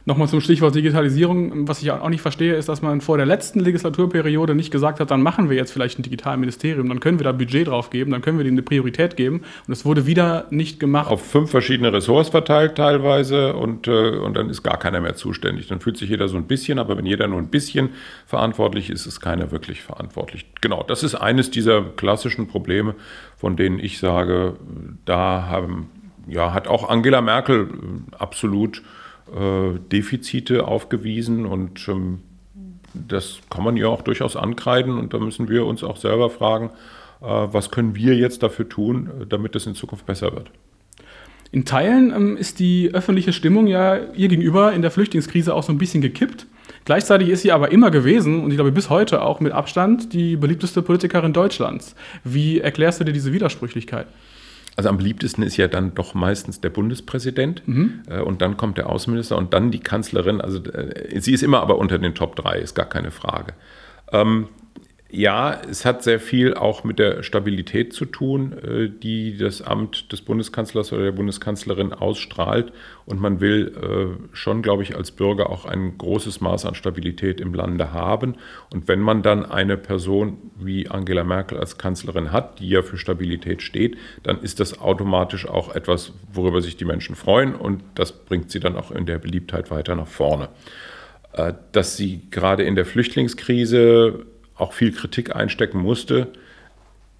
Nochmal 0.06 0.28
zum 0.28 0.42
Stichwort 0.42 0.76
Digitalisierung. 0.76 1.66
Was 1.66 1.82
ich 1.82 1.89
auch 1.89 2.10
nicht 2.10 2.22
verstehe, 2.22 2.56
ist, 2.56 2.68
dass 2.68 2.82
man 2.82 3.00
vor 3.00 3.16
der 3.16 3.26
letzten 3.26 3.62
Legislaturperiode 3.62 4.54
nicht 4.54 4.70
gesagt 4.70 5.00
hat, 5.00 5.12
dann 5.12 5.22
machen 5.22 5.50
wir 5.50 5.56
jetzt 5.56 5.72
vielleicht 5.72 5.98
ein 5.98 6.04
Digitalministerium, 6.04 6.89
dann 6.89 7.00
können 7.00 7.20
wir 7.20 7.24
da 7.24 7.32
Budget 7.32 7.68
drauf 7.68 7.89
geben, 7.89 8.12
dann 8.12 8.22
können 8.22 8.38
wir 8.38 8.44
denen 8.44 8.58
eine 8.58 8.63
Priorität 8.63 9.16
geben. 9.16 9.44
Und 9.66 9.72
es 9.72 9.86
wurde 9.86 10.06
wieder 10.06 10.48
nicht 10.50 10.78
gemacht. 10.82 11.10
Auf 11.10 11.26
fünf 11.26 11.52
verschiedene 11.52 11.94
Ressorts 11.94 12.30
verteilt 12.30 12.76
teilweise 12.76 13.54
und, 13.56 13.88
äh, 13.88 14.18
und 14.18 14.34
dann 14.34 14.50
ist 14.50 14.62
gar 14.62 14.78
keiner 14.78 15.00
mehr 15.00 15.16
zuständig. 15.16 15.68
Dann 15.68 15.80
fühlt 15.80 15.96
sich 15.96 16.10
jeder 16.10 16.28
so 16.28 16.36
ein 16.36 16.48
bisschen, 16.48 16.80
aber 16.80 16.98
wenn 16.98 17.06
jeder 17.06 17.30
nur 17.30 17.39
ein 17.39 17.48
bisschen 17.48 17.92
verantwortlich 18.26 18.89
ist, 18.89 19.06
ist 19.06 19.22
keiner 19.22 19.52
wirklich 19.52 19.84
verantwortlich. 19.84 20.46
Genau, 20.60 20.84
das 20.84 21.04
ist 21.04 21.16
eines 21.16 21.50
dieser 21.50 21.82
klassischen 21.82 22.48
Probleme, 22.48 22.96
von 23.38 23.56
denen 23.56 23.80
ich 23.80 24.00
sage, 24.00 24.58
da 25.06 25.48
haben, 25.48 25.89
ja, 26.28 26.54
hat 26.54 26.68
auch 26.68 26.89
Angela 26.89 27.22
Merkel 27.22 27.70
absolut 28.20 28.82
äh, 29.31 29.79
Defizite 29.91 30.67
aufgewiesen 30.67 31.45
und 31.45 31.88
ähm, 31.88 32.19
das 32.93 33.39
kann 33.49 33.63
man 33.63 33.77
ja 33.77 33.88
auch 33.88 34.01
durchaus 34.01 34.36
ankreiden 34.36 34.97
und 34.97 35.13
da 35.13 35.19
müssen 35.19 35.49
wir 35.49 35.65
uns 35.65 35.83
auch 35.83 35.97
selber 35.97 36.29
fragen, 36.29 36.69
äh, 37.21 37.25
was 37.25 37.71
können 37.71 37.95
wir 37.95 38.15
jetzt 38.15 38.43
dafür 38.43 38.67
tun, 38.67 39.09
damit 39.29 39.55
es 39.55 39.65
in 39.65 39.75
Zukunft 39.75 40.05
besser 40.05 40.33
wird. 40.33 40.51
In 41.51 41.65
Teilen 41.65 42.12
ähm, 42.12 42.36
ist 42.36 42.59
die 42.59 42.89
öffentliche 42.93 43.31
Stimmung 43.31 43.67
ja 43.67 43.97
ihr 44.15 44.27
gegenüber 44.27 44.73
in 44.73 44.81
der 44.81 44.89
Flüchtlingskrise 44.91 45.53
auch 45.53 45.63
so 45.63 45.71
ein 45.71 45.77
bisschen 45.77 46.01
gekippt. 46.01 46.47
Gleichzeitig 46.86 47.29
ist 47.29 47.43
sie 47.43 47.51
aber 47.51 47.71
immer 47.71 47.91
gewesen 47.91 48.43
und 48.43 48.49
ich 48.49 48.57
glaube 48.57 48.71
bis 48.71 48.89
heute 48.89 49.21
auch 49.21 49.39
mit 49.39 49.53
Abstand 49.53 50.13
die 50.13 50.36
beliebteste 50.36 50.81
Politikerin 50.81 51.31
Deutschlands. 51.31 51.95
Wie 52.23 52.59
erklärst 52.59 52.99
du 52.99 53.03
dir 53.03 53.13
diese 53.13 53.31
Widersprüchlichkeit? 53.31 54.07
Also 54.75 54.89
am 54.89 54.97
beliebtesten 54.97 55.43
ist 55.43 55.57
ja 55.57 55.67
dann 55.67 55.93
doch 55.93 56.13
meistens 56.13 56.62
der 56.62 56.69
Bundespräsident 56.69 57.67
mhm. 57.67 58.01
äh, 58.09 58.21
und 58.21 58.41
dann 58.41 58.57
kommt 58.57 58.77
der 58.77 58.89
Außenminister 58.89 59.38
und 59.38 59.53
dann 59.53 59.71
die 59.71 59.79
Kanzlerin. 59.79 60.41
Also 60.41 60.63
äh, 60.71 61.19
sie 61.19 61.33
ist 61.33 61.43
immer 61.43 61.62
aber 61.62 61.77
unter 61.77 61.99
den 61.99 62.15
Top 62.15 62.36
3, 62.36 62.59
ist 62.59 62.73
gar 62.73 62.88
keine 62.88 63.12
Frage. 63.12 63.53
Ähm, 64.12 64.47
ja, 65.15 65.62
es 65.69 65.86
hat 65.86 66.02
sehr 66.02 66.19
viel 66.19 66.56
auch 66.56 66.84
mit 66.84 66.97
der 66.97 67.21
Stabilität 67.21 67.93
zu 67.93 68.06
tun, 68.06 68.54
äh, 68.54 68.89
die 68.89 69.38
das 69.38 69.62
Amt 69.62 70.12
des 70.12 70.21
Bundeskanzlers 70.21 70.91
oder 70.91 71.04
der 71.04 71.12
Bundeskanzlerin 71.12 71.93
ausstrahlt. 71.93 72.73
Und 73.06 73.21
man 73.21 73.39
will 73.39 73.76
äh, 73.78 74.36
schon, 74.36 74.63
glaube 74.63 74.82
ich, 74.82 74.95
als 74.95 75.12
Bürger 75.12 75.52
auch 75.52 75.65
ein 75.65 75.99
großes 75.99 76.41
Maß 76.41 76.65
an 76.65 76.73
Stabilität 76.73 77.39
im 77.39 77.54
Lande 77.54 77.93
haben. 77.93 78.36
Und 78.73 78.88
wenn 78.88 79.02
man 79.02 79.21
dann 79.21 79.45
eine 79.45 79.78
Person 79.78 80.38
wie 80.58 80.89
Angela 80.89 81.23
Merkel 81.23 81.60
als 81.60 81.78
Kanzlerin 81.78 82.32
hat, 82.32 82.60
die 82.60 82.69
ja 82.69 82.82
für 82.82 82.97
Stabilität 82.97 83.62
steht, 83.62 83.97
dann 84.23 84.41
ist 84.41 84.60
das 84.60 84.82
automatisch 84.82 85.47
auch 85.47 85.76
etwas, 85.76 86.13
worüber 86.32 86.60
sich 86.60 86.76
die 86.76 86.86
Menschen 86.86 87.15
freuen. 87.15 87.54
Und 87.54 87.84
das 87.93 88.13
bringt 88.13 88.49
sie 88.49 88.60
dann 88.60 88.76
auch 88.76 88.89
in 88.89 89.06
der 89.06 89.19
Beliebtheit 89.19 89.69
weiter 89.69 89.95
nach 89.95 90.08
vorne. 90.08 90.49
Äh, 91.34 91.54
dass 91.71 91.97
sie 91.97 92.21
gerade 92.32 92.63
in 92.63 92.76
der 92.76 92.86
Flüchtlingskrise 92.86 94.26
auch 94.56 94.74
viel 94.74 94.92
Kritik 94.92 95.36
einstecken 95.36 95.80
musste, 95.80 96.30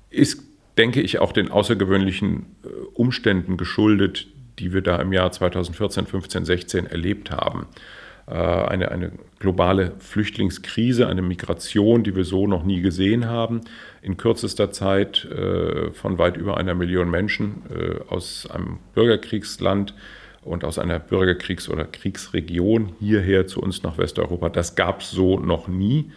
ist, 0.10 0.44
denke 0.78 1.02
ich, 1.02 1.20
auch 1.20 1.32
den 1.32 1.52
außergewöhnlichen 1.52 2.46
äh, 2.64 2.68
Umständen 2.94 3.58
geschuldet, 3.58 4.28
die 4.60 4.72
wir 4.72 4.82
da 4.82 4.98
im 4.98 5.12
Jahr 5.14 5.32
2014, 5.32 6.06
15, 6.06 6.46
16 6.46 6.86
erlebt 6.86 7.32
haben. 7.32 7.68
Äh, 8.28 8.34
eine, 8.34 8.92
eine 8.92 9.12
globale 9.40 9.94
Flüchtlingskrise, 10.00 11.08
eine 11.08 11.24
Migration, 11.24 12.04
die 12.04 12.16
wir 12.16 12.24
so 12.24 12.48
noch 12.48 12.64
nie 12.64 12.82
gesehen 12.82 13.26
haben. 13.26 13.62
In 14.02 14.18
kürzester 14.18 14.72
Zeit 14.72 15.26
äh, 15.26 15.92
von 15.92 16.20
weit 16.20 16.38
über 16.38 16.58
einer 16.58 16.76
Million 16.76 17.10
Menschen 17.10 17.64
aus 18.10 18.48
einem 18.50 18.78
Bürgerkriegsland 18.94 19.94
und 20.44 20.64
aus 20.64 20.78
einer 20.78 21.00
Bürgerkriegs- 21.00 21.70
oder 21.70 21.86
Kriegsregion 21.86 22.94
hierher 23.00 23.48
zu 23.48 23.62
uns 23.62 23.84
nach 23.84 23.98
Westeuropa. 23.98 24.50
Das 24.50 24.76
gab 24.76 25.02
es 25.02 25.12
so 25.12 25.40
noch 25.40 25.68
nie. 25.68 26.12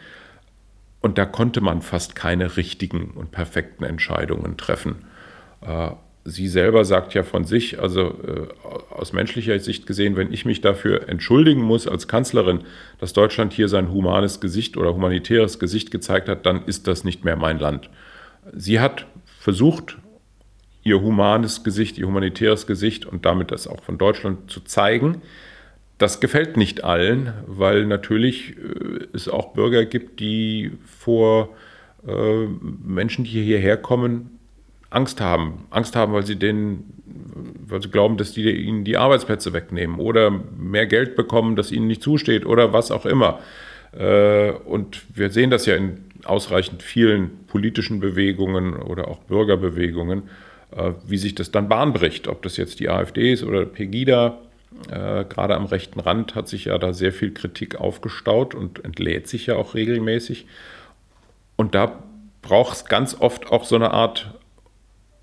Und 1.07 1.19
da 1.19 1.25
konnte 1.25 1.61
man 1.61 1.83
fast 1.83 2.17
keine 2.17 2.57
richtigen 2.57 3.13
und 3.13 3.31
perfekten 3.31 3.85
Entscheidungen 3.85 4.57
treffen. 4.57 5.05
Äh, 5.61 5.91
sie 6.25 6.49
selber 6.49 6.85
sagt 6.85 7.15
ja 7.15 7.23
von 7.23 7.45
sich, 7.45 7.79
also 7.79 8.01
äh, 8.01 8.49
aus 8.91 9.13
menschlicher 9.13 9.57
Sicht 9.61 9.87
gesehen, 9.87 10.17
wenn 10.17 10.33
ich 10.33 10.45
mich 10.45 10.63
dafür 10.63 11.09
entschuldigen 11.09 11.63
muss 11.63 11.87
als 11.87 12.09
Kanzlerin, 12.09 12.65
dass 12.99 13.13
Deutschland 13.13 13.53
hier 13.53 13.69
sein 13.69 13.93
humanes 13.93 14.41
Gesicht 14.41 14.77
oder 14.77 14.93
humanitäres 14.93 15.61
Gesicht 15.61 15.93
gezeigt 15.93 16.29
hat, 16.29 16.45
dann 16.45 16.65
ist 16.65 16.89
das 16.89 17.05
nicht 17.05 17.25
mehr 17.25 17.37
mein 17.37 17.61
Land. 17.61 17.89
Sie 18.53 18.81
hat 18.81 19.07
versucht, 19.39 19.99
ihr 20.83 21.01
humanes 21.01 21.63
Gesicht, 21.63 21.99
ihr 21.99 22.09
humanitäres 22.09 22.67
Gesicht 22.67 23.07
und 23.07 23.25
damit 23.25 23.53
das 23.53 23.69
auch 23.69 23.85
von 23.85 23.97
Deutschland 23.97 24.51
zu 24.51 24.59
zeigen. 24.59 25.23
Das 25.99 26.21
gefällt 26.21 26.59
nicht 26.59 26.85
allen, 26.85 27.33
weil 27.47 27.87
natürlich 27.87 28.57
äh, 28.57 29.07
es 29.15 29.29
auch 29.29 29.55
Bürger 29.55 29.87
gibt, 29.87 30.21
die 30.21 30.73
vor 30.85 31.51
äh, 32.07 32.47
Menschen, 32.85 33.25
die 33.25 33.43
hierher 33.43 33.79
kommen, 33.79 34.39
Angst 34.91 35.21
haben. 35.21 35.67
Angst 35.71 35.97
haben, 35.97 36.13
weil 36.13 36.27
sie 36.27 36.37
denen, 36.37 36.93
weil 37.67 37.83
sie 37.83 37.89
glauben, 37.89 38.19
dass 38.19 38.33
die 38.33 38.49
ihnen 38.51 38.85
die 38.85 38.99
Arbeitsplätze 38.99 39.53
wegnehmen 39.55 39.99
oder 39.99 40.31
mehr 40.31 40.87
Geld 40.87 41.17
bekommen, 41.17 41.57
das 41.57 41.73
ihnen 41.73 41.87
nicht 41.87 42.03
zusteht 42.03 42.45
oder 42.45 42.75
was 42.75 42.91
auch 42.91 43.07
immer. 43.07 43.41
Äh, 43.99 44.51
und 44.51 45.03
wir 45.15 45.31
sehen 45.31 45.51
das 45.51 45.65
ja 45.65 45.77
in 45.77 46.05
ausreichend 46.25 46.83
vielen 46.83 47.31
politischen 47.47 48.01
Bewegungen 48.01 48.75
oder 48.75 49.09
auch 49.09 49.21
Bürgerbewegungen, 49.21 50.25
wie 51.07 51.19
sich 51.19 51.37
das 51.37 51.53
dann 51.53 51.69
Bahn 51.69 51.93
bricht. 51.93 52.27
Ob 52.27 52.43
das 52.43 52.57
jetzt 52.57 52.81
die 52.81 52.89
AfD 52.89 53.33
ist 53.33 53.45
oder 53.45 53.65
Pegida, 53.65 54.41
äh, 54.91 55.25
gerade 55.25 55.57
am 55.57 55.67
rechten 55.67 56.01
Rand 56.01 56.35
hat 56.35 56.49
sich 56.49 56.67
ja 56.67 56.79
da 56.79 56.93
sehr 56.93 57.13
viel 57.13 57.33
Kritik 57.33 57.77
aufgestaut 57.77 58.55
und 58.55 58.85
entlädt 58.85 59.29
sich 59.29 59.47
ja 59.47 59.57
auch 59.57 59.75
regelmäßig. 59.75 60.47
Und 61.57 61.75
da 61.75 62.03
braucht 62.43 62.77
es 62.77 62.85
ganz 62.85 63.17
oft 63.19 63.51
auch 63.51 63.65
so 63.65 63.77
eine 63.77 63.91
Art 63.91 64.35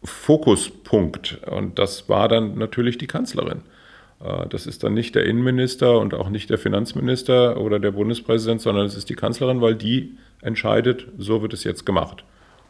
Fokuspunkt. 0.03 1.39
Und 1.49 1.79
das 1.79 2.09
war 2.09 2.27
dann 2.27 2.57
natürlich 2.57 2.97
die 2.97 3.07
Kanzlerin. 3.07 3.61
Äh, 4.23 4.47
das 4.49 4.67
ist 4.67 4.83
dann 4.83 4.93
nicht 4.93 5.15
der 5.15 5.25
Innenminister 5.25 5.99
und 5.99 6.13
auch 6.13 6.29
nicht 6.29 6.49
der 6.49 6.57
Finanzminister 6.57 7.59
oder 7.59 7.79
der 7.79 7.91
Bundespräsident, 7.91 8.61
sondern 8.61 8.85
es 8.85 8.95
ist 8.95 9.09
die 9.09 9.15
Kanzlerin, 9.15 9.61
weil 9.61 9.75
die 9.75 10.17
entscheidet, 10.41 11.07
so 11.17 11.41
wird 11.41 11.53
es 11.53 11.63
jetzt 11.63 11.85
gemacht. 11.85 12.23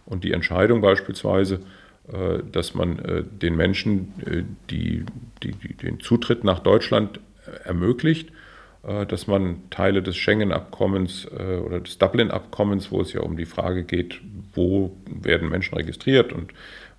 Und 0.06 0.24
die 0.24 0.34
Entscheidung 0.34 0.82
beispielsweise, 0.82 1.62
dass 2.52 2.74
man 2.74 3.00
äh, 3.00 3.24
den 3.24 3.56
Menschen 3.56 4.13
die, 4.70 5.06
die, 5.42 5.52
die, 5.54 5.74
den 5.74 6.00
Zutritt 6.00 6.44
nach 6.44 6.60
Deutschland 6.60 7.20
ermöglicht, 7.63 8.30
dass 8.82 9.28
man 9.28 9.62
Teile 9.70 10.04
des 10.04 10.18
Schengen-Abkommens 10.18 11.28
oder 11.32 11.80
des 11.80 11.98
Dublin-Abkommens, 12.00 12.92
wo 12.92 13.00
es 13.00 13.13
ja 13.13 13.22
um 13.22 13.38
die 13.38 13.46
Frage 13.46 13.84
geht, 13.84 14.20
wo 14.54 14.96
werden 15.06 15.48
Menschen 15.48 15.76
registriert 15.76 16.34
und 16.34 16.52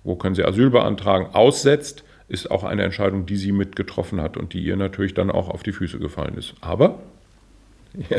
wo 0.03 0.15
können 0.15 0.33
sie 0.33 0.43
Asyl 0.43 0.69
beantragen, 0.71 1.27
aussetzt, 1.33 2.03
ist 2.27 2.49
auch 2.49 2.63
eine 2.63 2.83
Entscheidung, 2.83 3.25
die 3.25 3.35
sie 3.35 3.51
mit 3.51 3.75
getroffen 3.75 4.21
hat 4.21 4.37
und 4.37 4.53
die 4.53 4.63
ihr 4.63 4.77
natürlich 4.77 5.13
dann 5.13 5.29
auch 5.29 5.49
auf 5.49 5.63
die 5.63 5.71
Füße 5.71 5.99
gefallen 5.99 6.35
ist. 6.37 6.53
Aber 6.61 6.99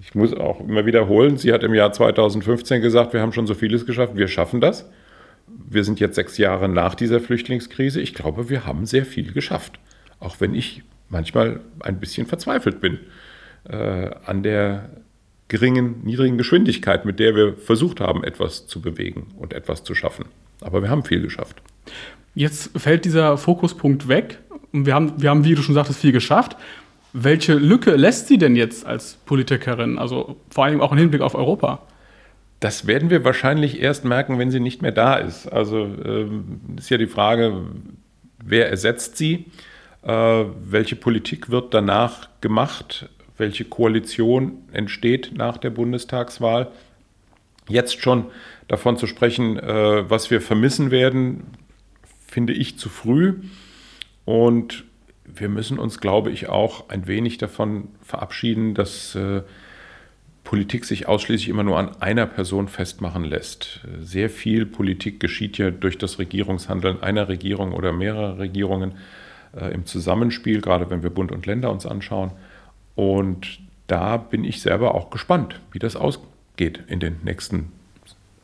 ich 0.00 0.14
muss 0.14 0.32
auch 0.34 0.60
immer 0.60 0.86
wiederholen, 0.86 1.36
sie 1.36 1.52
hat 1.52 1.62
im 1.62 1.74
Jahr 1.74 1.92
2015 1.92 2.80
gesagt, 2.80 3.12
wir 3.12 3.20
haben 3.20 3.32
schon 3.32 3.46
so 3.46 3.54
vieles 3.54 3.84
geschafft, 3.86 4.16
wir 4.16 4.28
schaffen 4.28 4.60
das. 4.60 4.88
Wir 5.68 5.84
sind 5.84 6.00
jetzt 6.00 6.16
sechs 6.16 6.38
Jahre 6.38 6.68
nach 6.68 6.94
dieser 6.94 7.20
Flüchtlingskrise. 7.20 8.00
Ich 8.00 8.14
glaube, 8.14 8.48
wir 8.48 8.66
haben 8.66 8.86
sehr 8.86 9.06
viel 9.06 9.32
geschafft. 9.32 9.78
Auch 10.18 10.40
wenn 10.40 10.54
ich 10.54 10.82
manchmal 11.08 11.60
ein 11.80 12.00
bisschen 12.00 12.26
verzweifelt 12.26 12.80
bin 12.80 12.98
äh, 13.68 14.10
an 14.26 14.42
der 14.42 14.90
geringen, 15.48 16.02
niedrigen 16.04 16.38
Geschwindigkeit, 16.38 17.04
mit 17.04 17.18
der 17.18 17.34
wir 17.34 17.54
versucht 17.54 18.00
haben, 18.00 18.24
etwas 18.24 18.66
zu 18.66 18.80
bewegen 18.80 19.26
und 19.36 19.52
etwas 19.52 19.84
zu 19.84 19.94
schaffen. 19.94 20.26
Aber 20.60 20.82
wir 20.82 20.88
haben 20.88 21.04
viel 21.04 21.20
geschafft. 21.20 21.60
Jetzt 22.34 22.70
fällt 22.78 23.04
dieser 23.04 23.36
Fokuspunkt 23.36 24.08
weg 24.08 24.38
und 24.72 24.86
wir 24.86 24.94
haben, 24.94 25.20
wir 25.20 25.30
haben, 25.30 25.44
wie 25.44 25.54
du 25.54 25.62
schon 25.62 25.74
sagtest, 25.74 26.00
viel 26.00 26.12
geschafft. 26.12 26.56
Welche 27.12 27.54
Lücke 27.54 27.96
lässt 27.96 28.28
sie 28.28 28.38
denn 28.38 28.54
jetzt 28.54 28.86
als 28.86 29.14
Politikerin, 29.26 29.98
also 29.98 30.36
vor 30.48 30.64
allem 30.64 30.80
auch 30.80 30.92
im 30.92 30.98
Hinblick 30.98 31.22
auf 31.22 31.34
Europa? 31.34 31.82
Das 32.60 32.86
werden 32.86 33.08
wir 33.08 33.24
wahrscheinlich 33.24 33.80
erst 33.80 34.04
merken, 34.04 34.38
wenn 34.38 34.50
sie 34.50 34.60
nicht 34.60 34.82
mehr 34.82 34.92
da 34.92 35.14
ist. 35.16 35.46
Also 35.46 35.84
ähm, 35.84 36.60
ist 36.76 36.90
ja 36.90 36.98
die 36.98 37.06
Frage, 37.06 37.64
wer 38.44 38.68
ersetzt 38.68 39.16
sie? 39.16 39.46
Äh, 40.02 40.44
welche 40.64 40.96
Politik 40.96 41.50
wird 41.50 41.72
danach 41.72 42.28
gemacht? 42.42 43.08
Welche 43.38 43.64
Koalition 43.64 44.58
entsteht 44.72 45.32
nach 45.34 45.56
der 45.56 45.70
Bundestagswahl? 45.70 46.70
Jetzt 47.66 48.02
schon 48.02 48.26
davon 48.68 48.98
zu 48.98 49.06
sprechen, 49.06 49.58
äh, 49.58 50.10
was 50.10 50.30
wir 50.30 50.42
vermissen 50.42 50.90
werden, 50.90 51.44
finde 52.26 52.52
ich 52.52 52.78
zu 52.78 52.90
früh. 52.90 53.36
Und 54.26 54.84
wir 55.24 55.48
müssen 55.48 55.78
uns, 55.78 56.00
glaube 56.00 56.30
ich, 56.30 56.48
auch 56.50 56.90
ein 56.90 57.06
wenig 57.06 57.38
davon 57.38 57.88
verabschieden, 58.02 58.74
dass 58.74 59.14
äh, 59.14 59.42
Politik 60.50 60.84
sich 60.84 61.06
ausschließlich 61.06 61.48
immer 61.48 61.62
nur 61.62 61.78
an 61.78 62.02
einer 62.02 62.26
Person 62.26 62.66
festmachen 62.66 63.22
lässt. 63.22 63.82
Sehr 64.00 64.28
viel 64.28 64.66
Politik 64.66 65.20
geschieht 65.20 65.58
ja 65.58 65.70
durch 65.70 65.96
das 65.96 66.18
Regierungshandeln 66.18 67.04
einer 67.04 67.28
Regierung 67.28 67.72
oder 67.72 67.92
mehrerer 67.92 68.40
Regierungen 68.40 68.94
äh, 69.56 69.72
im 69.72 69.86
Zusammenspiel, 69.86 70.60
gerade 70.60 70.90
wenn 70.90 71.04
wir 71.04 71.10
Bund 71.10 71.30
und 71.30 71.46
Länder 71.46 71.70
uns 71.70 71.86
anschauen. 71.86 72.32
Und 72.96 73.60
da 73.86 74.16
bin 74.16 74.42
ich 74.42 74.60
selber 74.60 74.96
auch 74.96 75.10
gespannt, 75.10 75.60
wie 75.70 75.78
das 75.78 75.94
ausgeht 75.94 76.82
in 76.88 76.98
den 76.98 77.20
nächsten 77.22 77.70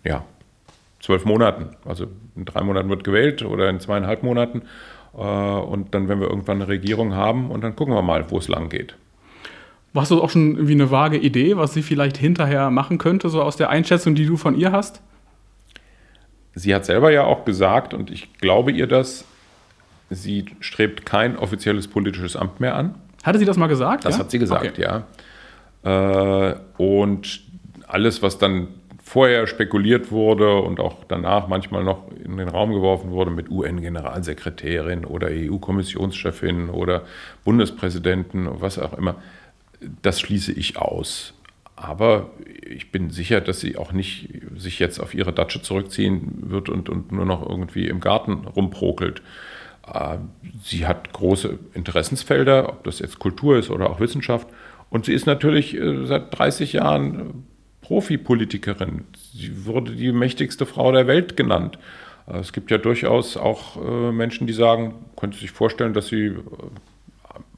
ja, 0.05 0.25
zwölf 1.01 1.25
Monaten. 1.25 1.71
Also 1.85 2.07
in 2.37 2.45
drei 2.45 2.63
Monaten 2.63 2.89
wird 2.89 3.03
gewählt 3.03 3.43
oder 3.43 3.69
in 3.69 3.81
zweieinhalb 3.81 4.23
Monaten. 4.23 4.63
Äh, 5.13 5.23
und 5.23 5.93
dann, 5.93 6.09
wenn 6.09 6.21
wir 6.21 6.29
irgendwann 6.29 6.63
eine 6.63 6.69
Regierung 6.69 7.15
haben, 7.15 7.51
und 7.51 7.65
dann 7.65 7.75
gucken 7.75 7.95
wir 7.95 8.03
mal, 8.03 8.31
wo 8.31 8.39
es 8.39 8.47
lang 8.47 8.69
geht. 8.69 8.95
Hast 10.01 10.11
du 10.11 10.23
auch 10.23 10.31
schon 10.31 10.55
irgendwie 10.55 10.75
eine 10.75 10.91
vage 10.91 11.19
Idee, 11.19 11.57
was 11.57 11.75
sie 11.75 11.83
vielleicht 11.83 12.17
hinterher 12.17 12.71
machen 12.71 12.99
könnte, 12.99 13.29
so 13.29 13.43
aus 13.43 13.57
der 13.57 13.71
Einschätzung, 13.71 14.15
die 14.15 14.27
du 14.27 14.37
von 14.37 14.57
ihr 14.57 14.73
hast? 14.73 15.01
Sie 16.55 16.75
hat 16.75 16.85
selber 16.85 17.11
ja 17.11 17.25
auch 17.25 17.45
gesagt, 17.45 17.93
und 17.93 18.11
ich 18.11 18.33
glaube 18.39 18.73
ihr 18.73 18.87
das, 18.87 19.25
sie 20.11 20.47
strebt 20.61 21.05
kein 21.05 21.37
offizielles 21.37 21.89
politisches 21.89 22.37
Amt 22.37 22.61
mehr 22.61 22.75
an. 22.75 22.95
Hatte 23.25 23.39
sie 23.39 23.45
das 23.45 23.57
mal 23.57 23.67
gesagt? 23.67 24.05
Das 24.05 24.15
ja? 24.15 24.21
hat 24.21 24.31
sie 24.31 24.39
gesagt, 24.39 24.79
okay. 24.79 24.83
ja. 24.83 26.51
Äh, 26.51 26.57
und 26.79 27.43
alles, 27.87 28.23
was 28.23 28.39
dann 28.39 28.69
vorher 29.03 29.47
spekuliert 29.47 30.11
wurde 30.11 30.57
und 30.57 30.81
auch 30.81 31.05
danach 31.07 31.47
manchmal 31.47 31.85
noch 31.85 32.11
in 32.25 32.37
den 32.37 32.49
Raum 32.49 32.73
geworfen 32.73 33.13
wurde 33.13 33.31
mit 33.31 33.51
UN-Generalsekretärin 33.51 35.05
oder 35.05 35.29
EU-Kommissionschefin 35.31 36.71
oder 36.71 37.03
Bundespräsidenten, 37.45 38.49
was 38.61 38.81
auch 38.81 38.95
immer, 38.95 39.15
das 40.03 40.21
schließe 40.21 40.53
ich 40.53 40.77
aus. 40.79 41.35
Aber 41.77 42.31
ich 42.67 42.91
bin 42.91 43.11
sicher, 43.11 43.41
dass 43.43 43.61
sie 43.61 43.77
auch 43.77 43.93
nicht 43.93 44.31
sich 44.57 44.79
jetzt 44.79 44.99
auf 44.99 45.15
ihre 45.15 45.33
Datsche 45.33 45.61
zurückziehen 45.61 46.51
wird 46.51 46.71
und, 46.71 46.89
und 46.89 47.13
nur 47.13 47.27
noch 47.27 47.47
irgendwie 47.47 47.87
im 47.89 48.01
Garten 48.01 48.47
rumprokelt. 48.47 49.21
Äh, 49.93 50.19
sie 50.63 50.87
hat 50.87 51.13
große 51.13 51.59
Interessensfelder, 51.75 52.71
ob 52.71 52.85
das 52.85 53.01
jetzt 53.01 53.19
Kultur 53.19 53.59
ist 53.59 53.71
oder 53.71 53.91
auch 53.91 54.01
Wissenschaft. 54.01 54.49
Und 54.89 55.05
sie 55.05 55.13
ist 55.13 55.27
natürlich 55.27 55.77
äh, 55.77 56.07
seit 56.07 56.37
30 56.37 56.73
Jahren 56.73 57.45
Profipolitikerin. 57.83 59.05
Sie 59.35 59.67
wurde 59.67 59.93
die 59.93 60.13
mächtigste 60.13 60.67
Frau 60.67 60.93
der 60.93 61.07
Welt 61.07 61.37
genannt. 61.37 61.79
Äh, 62.27 62.39
es 62.39 62.53
gibt 62.53 62.71
ja 62.71 62.79
durchaus 62.79 63.37
auch 63.37 63.77
äh, 63.77 64.13
Menschen, 64.13 64.47
die 64.47 64.53
sagen, 64.53 64.95
könnte 65.17 65.39
sich 65.39 65.51
vorstellen, 65.51 65.93
dass 65.93 66.09
sie 66.09 66.27
äh, 66.27 66.41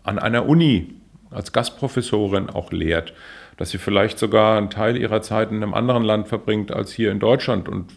an 0.03 0.19
einer 0.19 0.47
Uni 0.47 0.95
als 1.31 1.53
Gastprofessorin 1.53 2.51
auch 2.51 2.73
lehrt, 2.73 3.13
dass 3.57 3.71
sie 3.71 3.79
vielleicht 3.79 4.19
sogar 4.19 4.57
einen 4.57 4.71
Teil 4.71 4.97
ihrer 4.97 5.23
Zeit 5.23 5.51
in 5.51 5.57
einem 5.57 5.75
anderen 5.75 6.05
Land 6.05 6.29
verbringt 6.29 6.73
als 6.73 6.93
hier 6.93 7.11
in 7.11 7.19
Deutschland 7.19 7.69
und 7.69 7.93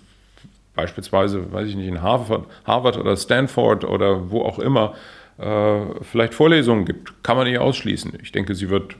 beispielsweise, 0.75 1.51
weiß 1.51 1.67
ich 1.67 1.75
nicht, 1.75 1.87
in 1.87 2.01
Harvard, 2.01 2.97
oder 2.97 3.15
Stanford 3.17 3.83
oder 3.83 4.31
wo 4.31 4.41
auch 4.41 4.59
immer 4.59 4.95
äh, 5.37 5.81
vielleicht 6.01 6.33
Vorlesungen 6.33 6.85
gibt. 6.85 7.23
Kann 7.23 7.37
man 7.37 7.47
nicht 7.47 7.59
ausschließen. 7.59 8.13
Ich 8.21 8.31
denke, 8.31 8.55
sie 8.55 8.69
wird 8.69 8.95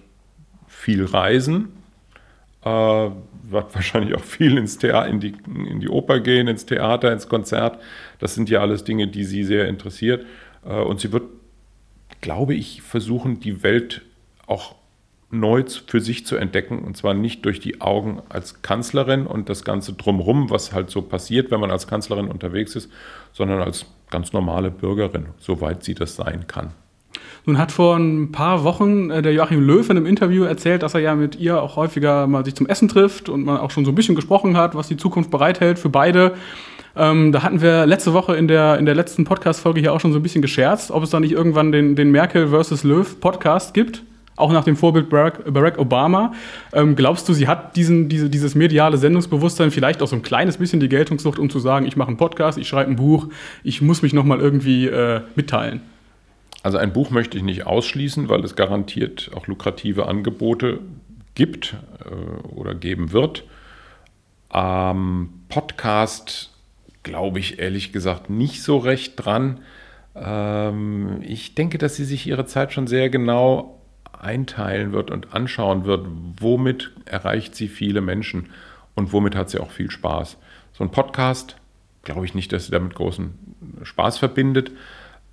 viel 0.68 1.06
reisen, 1.06 1.70
äh, 2.64 2.70
wird 2.70 3.16
wahrscheinlich 3.74 4.16
auch 4.16 4.24
viel 4.24 4.58
ins 4.58 4.78
Theater, 4.78 5.08
in 5.08 5.20
die, 5.20 5.34
in 5.48 5.80
die 5.80 5.90
Oper 5.90 6.20
gehen, 6.20 6.48
ins 6.48 6.66
Theater, 6.66 7.12
ins 7.12 7.28
Konzert. 7.28 7.80
Das 8.20 8.36
sind 8.36 8.50
ja 8.50 8.60
alles 8.62 8.84
Dinge, 8.84 9.08
die 9.08 9.24
sie 9.24 9.44
sehr 9.44 9.68
interessiert. 9.68 10.26
Äh, 10.66 10.74
und 10.82 11.00
sie 11.00 11.12
wird, 11.12 11.24
glaube 12.22 12.54
ich, 12.54 12.82
versuchen, 12.82 13.40
die 13.40 13.64
Welt 13.64 14.04
auch 14.52 14.76
neu 15.32 15.64
für 15.88 16.02
sich 16.02 16.26
zu 16.26 16.36
entdecken. 16.36 16.80
Und 16.80 16.98
zwar 16.98 17.14
nicht 17.14 17.46
durch 17.46 17.60
die 17.60 17.82
Augen 17.82 18.22
als 18.30 18.62
Kanzlerin 18.62 19.26
und 19.26 19.50
das 19.50 19.64
Ganze 19.64 19.94
drumherum, 19.94 20.50
was 20.50 20.74
halt 20.74 20.90
so 20.90 21.02
passiert, 21.02 21.52
wenn 21.52 21.60
man 21.60 21.72
als 21.72 21.88
Kanzlerin 21.88 22.28
unterwegs 22.28 22.76
ist, 22.76 22.92
sondern 23.32 23.62
als 23.62 23.86
ganz 24.10 24.34
normale 24.34 24.70
Bürgerin, 24.70 25.28
soweit 25.40 25.84
sie 25.84 25.96
das 25.96 26.18
sein 26.18 26.48
kann. 26.48 26.72
Nun 27.46 27.58
hat 27.58 27.72
vor 27.72 27.96
ein 27.96 28.32
paar 28.32 28.64
Wochen 28.64 29.10
äh, 29.10 29.22
der 29.22 29.34
Joachim 29.34 29.66
Löw 29.66 29.90
in 29.90 29.98
einem 29.98 30.06
Interview 30.06 30.44
erzählt, 30.44 30.84
dass 30.84 30.94
er 30.94 31.00
ja 31.00 31.16
mit 31.16 31.38
ihr 31.38 31.62
auch 31.62 31.76
häufiger 31.76 32.28
mal 32.28 32.46
sich 32.46 32.56
zum 32.56 32.68
Essen 32.68 32.88
trifft 32.88 33.30
und 33.30 33.46
man 33.46 33.58
auch 33.58 33.72
schon 33.72 33.84
so 33.84 33.92
ein 33.92 33.96
bisschen 33.96 34.16
gesprochen 34.16 34.58
hat, 34.58 34.76
was 34.76 34.90
die 34.90 34.98
Zukunft 34.98 35.32
bereithält 35.32 35.80
für 35.80 35.90
beide. 35.90 36.36
Ähm, 36.96 37.32
da 37.32 37.42
hatten 37.42 37.62
wir 37.62 37.86
letzte 37.86 38.14
Woche 38.14 38.36
in 38.36 38.48
der, 38.48 38.78
in 38.78 38.86
der 38.86 38.96
letzten 38.96 39.24
Podcast-Folge 39.24 39.80
hier 39.80 39.94
auch 39.94 40.02
schon 40.02 40.12
so 40.12 40.20
ein 40.20 40.24
bisschen 40.24 40.42
gescherzt, 40.42 40.92
ob 40.92 41.04
es 41.04 41.10
da 41.10 41.20
nicht 41.20 41.32
irgendwann 41.32 41.72
den, 41.72 41.96
den 41.96 42.12
Merkel 42.12 42.50
versus 42.50 42.84
Löw 42.84 43.20
Podcast 43.20 43.74
gibt 43.74 44.04
auch 44.36 44.52
nach 44.52 44.64
dem 44.64 44.76
Vorbild 44.76 45.10
Barack, 45.10 45.54
Barack 45.54 45.78
Obama. 45.78 46.34
Ähm, 46.74 46.96
glaubst 46.96 47.28
du, 47.30 47.34
sie 47.34 47.48
hat 47.48 47.76
diesen, 47.76 48.10
diese, 48.10 48.30
dieses 48.30 48.56
mediale 48.56 48.98
Sendungsbewusstsein, 48.98 49.72
vielleicht 49.72 50.02
auch 50.02 50.08
so 50.08 50.16
ein 50.16 50.22
kleines 50.22 50.58
bisschen 50.58 50.80
die 50.80 50.90
Geltungssucht, 50.90 51.40
um 51.40 51.50
zu 51.50 51.60
sagen, 51.60 51.86
ich 51.86 51.96
mache 51.96 52.10
einen 52.10 52.18
Podcast, 52.18 52.58
ich 52.58 52.68
schreibe 52.68 52.90
ein 52.90 52.96
Buch, 52.96 53.28
ich 53.64 53.82
muss 53.82 54.02
mich 54.02 54.14
nochmal 54.14 54.40
irgendwie 54.40 54.88
äh, 54.88 55.22
mitteilen? 55.36 55.82
Also 56.64 56.78
ein 56.78 56.94
Buch 56.94 57.10
möchte 57.10 57.38
ich 57.38 57.44
nicht 57.44 57.66
ausschließen, 57.66 58.30
weil 58.30 58.44
es 58.44 58.56
garantiert 58.56 59.32
auch 59.36 59.48
lukrative 59.48 60.08
Angebote 60.08 60.80
gibt 61.34 61.76
äh, 62.06 62.48
oder 62.48 62.76
geben 62.76 63.12
wird. 63.12 63.44
Ähm, 64.54 65.30
Podcast 65.50 66.52
glaube 67.04 67.40
ich 67.40 67.60
ehrlich 67.60 67.92
gesagt 67.92 68.30
nicht 68.30 68.62
so 68.62 68.78
recht 68.78 69.14
dran. 69.16 69.62
Ähm, 70.16 71.22
ich 71.22 71.56
denke, 71.56 71.78
dass 71.78 71.96
sie 71.96 72.06
sich 72.06 72.28
ihre 72.28 72.46
Zeit 72.46 72.74
schon 72.74 72.88
sehr 72.88 73.10
genau 73.10 73.81
einteilen 74.22 74.94
wird 74.94 75.12
und 75.12 75.34
anschauen 75.34 75.86
wird, 75.86 76.08
womit 76.40 76.92
erreicht 77.06 77.56
sie 77.56 77.68
viele 77.68 78.02
Menschen 78.02 78.50
und 78.96 79.14
womit 79.14 79.36
hat 79.36 79.50
sie 79.50 79.60
auch 79.60 79.72
viel 79.72 79.90
Spaß. 79.90 80.38
So 80.74 80.84
ein 80.84 80.92
Podcast, 80.92 81.56
glaube 82.04 82.26
ich 82.26 82.36
nicht, 82.36 82.54
dass 82.54 82.66
sie 82.66 82.72
damit 82.72 82.96
großen 82.96 83.34
Spaß 83.84 84.18
verbindet. 84.18 84.72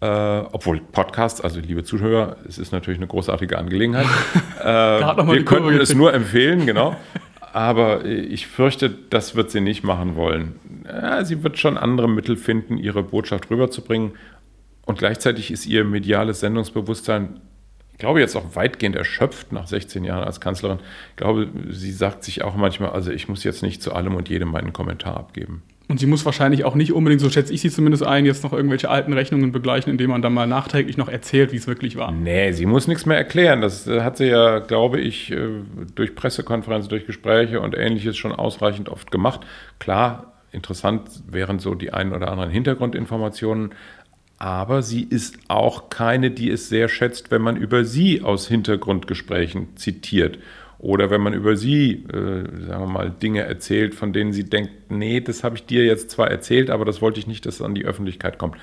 Äh, 0.01 0.07
obwohl 0.07 0.81
Podcast, 0.81 1.43
also 1.43 1.59
liebe 1.59 1.83
Zuhörer, 1.83 2.37
es 2.47 2.59
ist 2.59 2.71
natürlich 2.71 2.99
eine 2.99 3.09
großartige 3.09 3.59
Angelegenheit. 3.59 4.07
äh, 4.61 4.65
wir 4.65 5.45
könnten 5.45 5.75
es 5.75 5.95
nur 5.95 6.15
empfehlen, 6.15 6.67
genau. 6.67 6.97
Aber 7.53 8.05
ich 8.05 8.47
fürchte, 8.47 8.91
das 8.91 9.35
wird 9.35 9.51
sie 9.51 9.61
nicht 9.61 9.83
machen 9.83 10.15
wollen. 10.15 10.55
Ja, 10.85 11.25
sie 11.25 11.43
wird 11.43 11.59
schon 11.59 11.77
andere 11.77 12.09
Mittel 12.09 12.37
finden, 12.37 12.77
ihre 12.77 13.03
Botschaft 13.03 13.51
rüberzubringen. 13.51 14.13
Und 14.87 14.99
gleichzeitig 14.99 15.51
ist 15.51 15.67
ihr 15.67 15.85
mediales 15.85 16.41
Sendungsbewusstsein 16.41 17.41
ich 17.99 18.01
glaube, 18.01 18.21
jetzt 18.21 18.37
auch 18.37 18.55
weitgehend 18.55 18.95
erschöpft 18.95 19.51
nach 19.51 19.67
16 19.67 20.05
Jahren 20.05 20.23
als 20.23 20.41
Kanzlerin. 20.41 20.79
Ich 21.11 21.17
glaube, 21.17 21.49
sie 21.69 21.91
sagt 21.91 22.23
sich 22.23 22.45
auch 22.45 22.55
manchmal, 22.55 22.91
also 22.91 23.11
ich 23.11 23.29
muss 23.29 23.43
jetzt 23.43 23.65
nicht 23.65 23.83
zu 23.83 23.93
allem 23.93 24.15
und 24.15 24.29
jedem 24.29 24.53
meinen 24.53 24.73
Kommentar 24.73 25.17
abgeben. 25.17 25.65
Und 25.89 25.99
sie 25.99 26.07
muss 26.07 26.25
wahrscheinlich 26.25 26.63
auch 26.63 26.77
nicht 26.77 26.93
unbedingt, 26.93 27.21
so 27.21 27.29
schätze 27.29 27.53
ich 27.53 27.61
sie 27.61 27.71
zumindest 27.71 28.05
ein, 28.05 28.25
jetzt 28.25 28.45
noch 28.45 28.53
irgendwelche 28.53 28.89
alten 28.89 29.15
Rechnungen 29.15 29.51
begleichen, 29.51 29.91
indem 29.91 30.11
man 30.11 30.23
dann 30.23 30.33
mal 30.33 30.47
nachträglich 30.47 30.97
noch 30.97 31.09
erzählt, 31.09 31.51
wie 31.51 31.57
es 31.57 31.67
wirklich 31.67 31.97
war. 31.97 32.13
Nee, 32.13 32.53
sie 32.53 32.67
muss 32.67 32.87
nichts 32.87 33.05
mehr 33.05 33.17
erklären. 33.17 33.63
Das 33.63 33.89
äh, 33.89 34.03
hat 34.03 34.19
sie 34.19 34.27
ja, 34.27 34.61
glaube 34.61 35.01
ich, 35.01 35.33
äh, 35.33 35.49
durch 35.97 36.15
Pressekonferenzen, 36.15 36.91
durch 36.91 37.05
Gespräche 37.05 37.61
und 37.61 37.77
ähnliches 37.77 38.17
schon 38.17 38.31
ausreichend 38.31 38.91
oft 38.91 39.11
gemacht. 39.11 39.41
Klar, 39.81 40.35
interessant 40.53 41.11
wären 41.29 41.59
so 41.59 41.75
die 41.75 41.93
ein 41.93 42.13
oder 42.13 42.31
anderen 42.31 42.51
Hintergrundinformationen, 42.51 43.71
aber 44.39 44.83
sie 44.83 45.03
ist 45.03 45.39
auch 45.49 45.91
keine, 45.91 46.31
die 46.31 46.51
es 46.51 46.69
sehr 46.69 46.89
schätzt, 46.89 47.31
wenn 47.31 47.43
man 47.43 47.57
über 47.57 47.85
sie 47.85 48.23
aus 48.23 48.47
Hintergrundgesprächen 48.49 49.77
zitiert 49.77 50.39
oder 50.79 51.11
wenn 51.11 51.21
man 51.21 51.35
über 51.35 51.57
sie, 51.57 52.05
äh, 52.05 52.67
sagen 52.67 52.85
wir 52.85 52.87
mal, 52.87 53.11
Dinge 53.11 53.43
erzählt, 53.43 53.97
von 53.97 54.13
denen 54.13 54.33
sie 54.33 54.45
denkt, 54.45 54.91
nee, 54.91 55.21
das 55.21 55.43
habe 55.43 55.57
ich 55.57 55.67
dir 55.67 55.85
jetzt 55.85 56.11
zwar 56.11 56.31
erzählt, 56.31 56.71
aber 56.71 56.85
das 56.85 57.03
wollte 57.03 57.19
ich 57.19 57.27
nicht, 57.27 57.47
dass 57.47 57.57
es 57.57 57.63
an 57.63 57.75
die 57.75 57.85
Öffentlichkeit 57.85 58.39
kommt. 58.39 58.57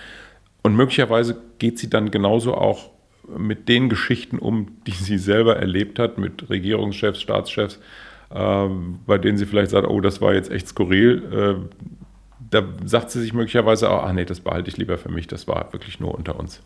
Und 0.63 0.75
möglicherweise 0.75 1.41
geht 1.59 1.77
sie 1.77 1.89
dann 1.89 2.09
genauso 2.09 2.55
auch 2.55 2.89
mit 3.37 3.67
den 3.67 3.89
Geschichten 3.89 4.39
um, 4.39 4.77
die 4.87 4.91
sie 4.91 5.17
selber 5.17 5.57
erlebt 5.57 5.99
hat, 5.99 6.17
mit 6.17 6.49
Regierungschefs, 6.49 7.21
Staatschefs, 7.21 7.81
äh, 8.33 8.67
bei 9.05 9.17
denen 9.17 9.37
sie 9.37 9.45
vielleicht 9.45 9.71
sagt, 9.71 9.87
oh, 9.87 9.99
das 9.99 10.21
war 10.21 10.33
jetzt 10.33 10.51
echt 10.51 10.69
skurril. 10.69 11.23
Äh, 11.33 11.75
da 12.55 12.63
sagt 12.85 13.11
sie 13.11 13.21
sich 13.21 13.33
möglicherweise 13.33 13.89
auch, 13.89 14.03
ach 14.03 14.13
nee, 14.13 14.25
das 14.25 14.39
behalte 14.39 14.69
ich 14.69 14.77
lieber 14.77 14.97
für 14.97 15.09
mich, 15.09 15.27
das 15.27 15.47
war 15.47 15.73
wirklich 15.73 15.99
nur 15.99 16.15
unter 16.15 16.39
uns. 16.39 16.61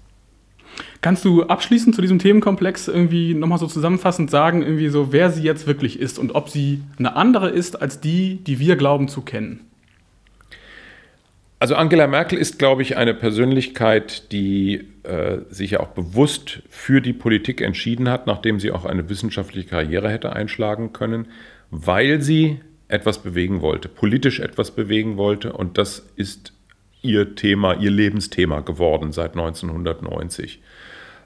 Kannst 1.02 1.25
du 1.25 1.43
abschließend 1.43 1.95
zu 1.95 2.02
diesem 2.02 2.19
Themenkomplex 2.19 2.88
irgendwie 2.88 3.34
nochmal 3.34 3.58
so 3.58 3.67
zusammenfassend 3.67 4.30
sagen, 4.30 4.62
irgendwie 4.62 4.89
so, 4.89 5.12
wer 5.12 5.32
sie 5.32 5.41
jetzt 5.41 5.65
wirklich 5.65 5.99
ist 5.99 6.19
und 6.19 6.36
ob 6.36 6.49
sie 6.49 6.82
eine 6.97 7.15
andere 7.15 7.49
ist 7.49 7.82
als 7.82 7.99
die, 7.99 8.36
die 8.36 8.60
wir 8.60 8.75
glauben 8.75 9.08
zu 9.08 9.21
kennen? 9.21 9.62
Also 11.58 11.75
Angela 11.75 12.08
Merkel 12.08 12.38
ist, 12.38 12.60
glaube 12.60 12.84
ich, 12.84 12.95
eine 12.95 13.13
Persönlichkeit, 13.13 14.32
die 14.32 14.86
äh, 15.04 15.39
sich 15.49 15.71
ja 15.71 15.80
auch 15.82 15.89
bewusst 15.89 16.62
für 16.69 17.02
die 17.02 17.12
Politik 17.12 17.60
entschieden 17.62 18.08
hat, 18.10 18.28
nachdem 18.28 18.60
sie 18.60 18.71
auch 18.71 18.86
eine 18.86 19.10
wissenschaftliche 19.10 19.67
Karriere 19.67 20.10
hätte 20.10 20.34
einschlagen 20.34 20.93
können, 20.93 21.28
weil 21.71 22.21
sie 22.21 22.62
etwas 22.89 23.19
bewegen 23.19 23.62
wollte, 23.62 23.88
politisch 23.88 24.41
etwas 24.41 24.71
bewegen 24.71 25.15
wollte. 25.15 25.54
Und 25.54 25.78
das 25.78 26.06
ist 26.17 26.52
ihr 27.02 27.36
Thema, 27.36 27.75
ihr 27.75 27.91
Lebensthema 27.91 28.60
geworden 28.60 29.13
seit 29.13 29.32
1990. 29.32 30.60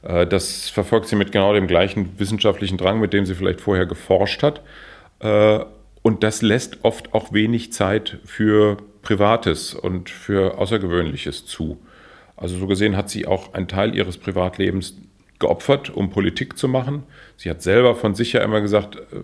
Äh, 0.04 0.28
das 0.28 0.70
verfolgt 0.70 1.08
sie 1.08 1.16
mit 1.16 1.32
genau 1.32 1.54
dem 1.54 1.68
gleichen 1.68 2.20
wissenschaftlichen 2.20 2.78
Drang, 2.78 3.00
mit 3.00 3.14
dem 3.14 3.26
sie 3.26 3.34
vielleicht 3.34 3.62
vorher 3.62 3.86
geforscht 3.86 4.44
hat. 4.44 4.62
Äh, 5.20 5.60
und 6.04 6.22
das 6.22 6.42
lässt 6.42 6.84
oft 6.84 7.14
auch 7.14 7.32
wenig 7.32 7.72
Zeit 7.72 8.20
für 8.26 8.78
Privates 9.02 9.74
und 9.74 10.10
für 10.10 10.58
Außergewöhnliches 10.58 11.46
zu. 11.46 11.80
Also 12.36 12.58
so 12.58 12.68
gesehen 12.68 12.98
hat 12.98 13.10
sie 13.10 13.26
auch 13.26 13.54
einen 13.54 13.70
Teil 13.70 13.96
ihres 13.96 14.18
Privatlebens 14.18 14.98
geopfert, 15.40 15.90
um 15.90 16.10
Politik 16.10 16.58
zu 16.58 16.68
machen. 16.68 17.04
Sie 17.38 17.50
hat 17.50 17.62
selber 17.62 17.96
von 17.96 18.16
sich 18.16 18.34
ja 18.34 18.42
immer 18.42 18.60
gesagt, 18.60 18.98
äh, 18.98 19.22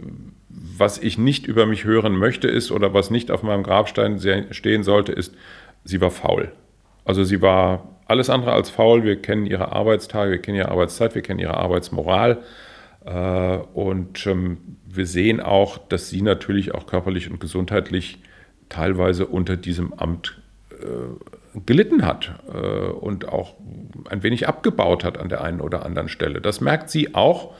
was 0.79 0.97
ich 0.97 1.17
nicht 1.17 1.45
über 1.45 1.65
mich 1.65 1.83
hören 1.83 2.15
möchte 2.15 2.47
ist 2.47 2.71
oder 2.71 2.93
was 2.93 3.09
nicht 3.09 3.31
auf 3.31 3.43
meinem 3.43 3.63
Grabstein 3.63 4.19
stehen 4.51 4.83
sollte, 4.83 5.11
ist, 5.11 5.35
sie 5.83 6.01
war 6.01 6.11
faul. 6.11 6.51
Also 7.05 7.23
sie 7.23 7.41
war 7.41 7.99
alles 8.05 8.29
andere 8.29 8.53
als 8.53 8.69
faul. 8.69 9.03
Wir 9.03 9.21
kennen 9.21 9.45
ihre 9.45 9.71
Arbeitstage, 9.71 10.31
wir 10.31 10.39
kennen 10.39 10.57
ihre 10.57 10.69
Arbeitszeit, 10.69 11.15
wir 11.15 11.21
kennen 11.21 11.39
ihre 11.39 11.57
Arbeitsmoral. 11.57 12.39
Äh, 13.05 13.57
und 13.73 14.25
ähm, 14.27 14.57
wir 14.85 15.05
sehen 15.05 15.39
auch, 15.39 15.77
dass 15.77 16.09
sie 16.09 16.21
natürlich 16.21 16.73
auch 16.73 16.87
körperlich 16.87 17.29
und 17.29 17.39
gesundheitlich 17.39 18.19
teilweise 18.69 19.25
unter 19.25 19.57
diesem 19.57 19.93
Amt 19.93 20.41
äh, 20.71 21.59
gelitten 21.65 22.05
hat 22.05 22.39
äh, 22.53 22.57
und 22.57 23.27
auch 23.27 23.55
ein 24.09 24.23
wenig 24.23 24.47
abgebaut 24.47 25.03
hat 25.03 25.17
an 25.17 25.29
der 25.29 25.41
einen 25.41 25.61
oder 25.61 25.85
anderen 25.85 26.09
Stelle. 26.09 26.41
Das 26.41 26.61
merkt 26.61 26.89
sie 26.89 27.15
auch 27.15 27.53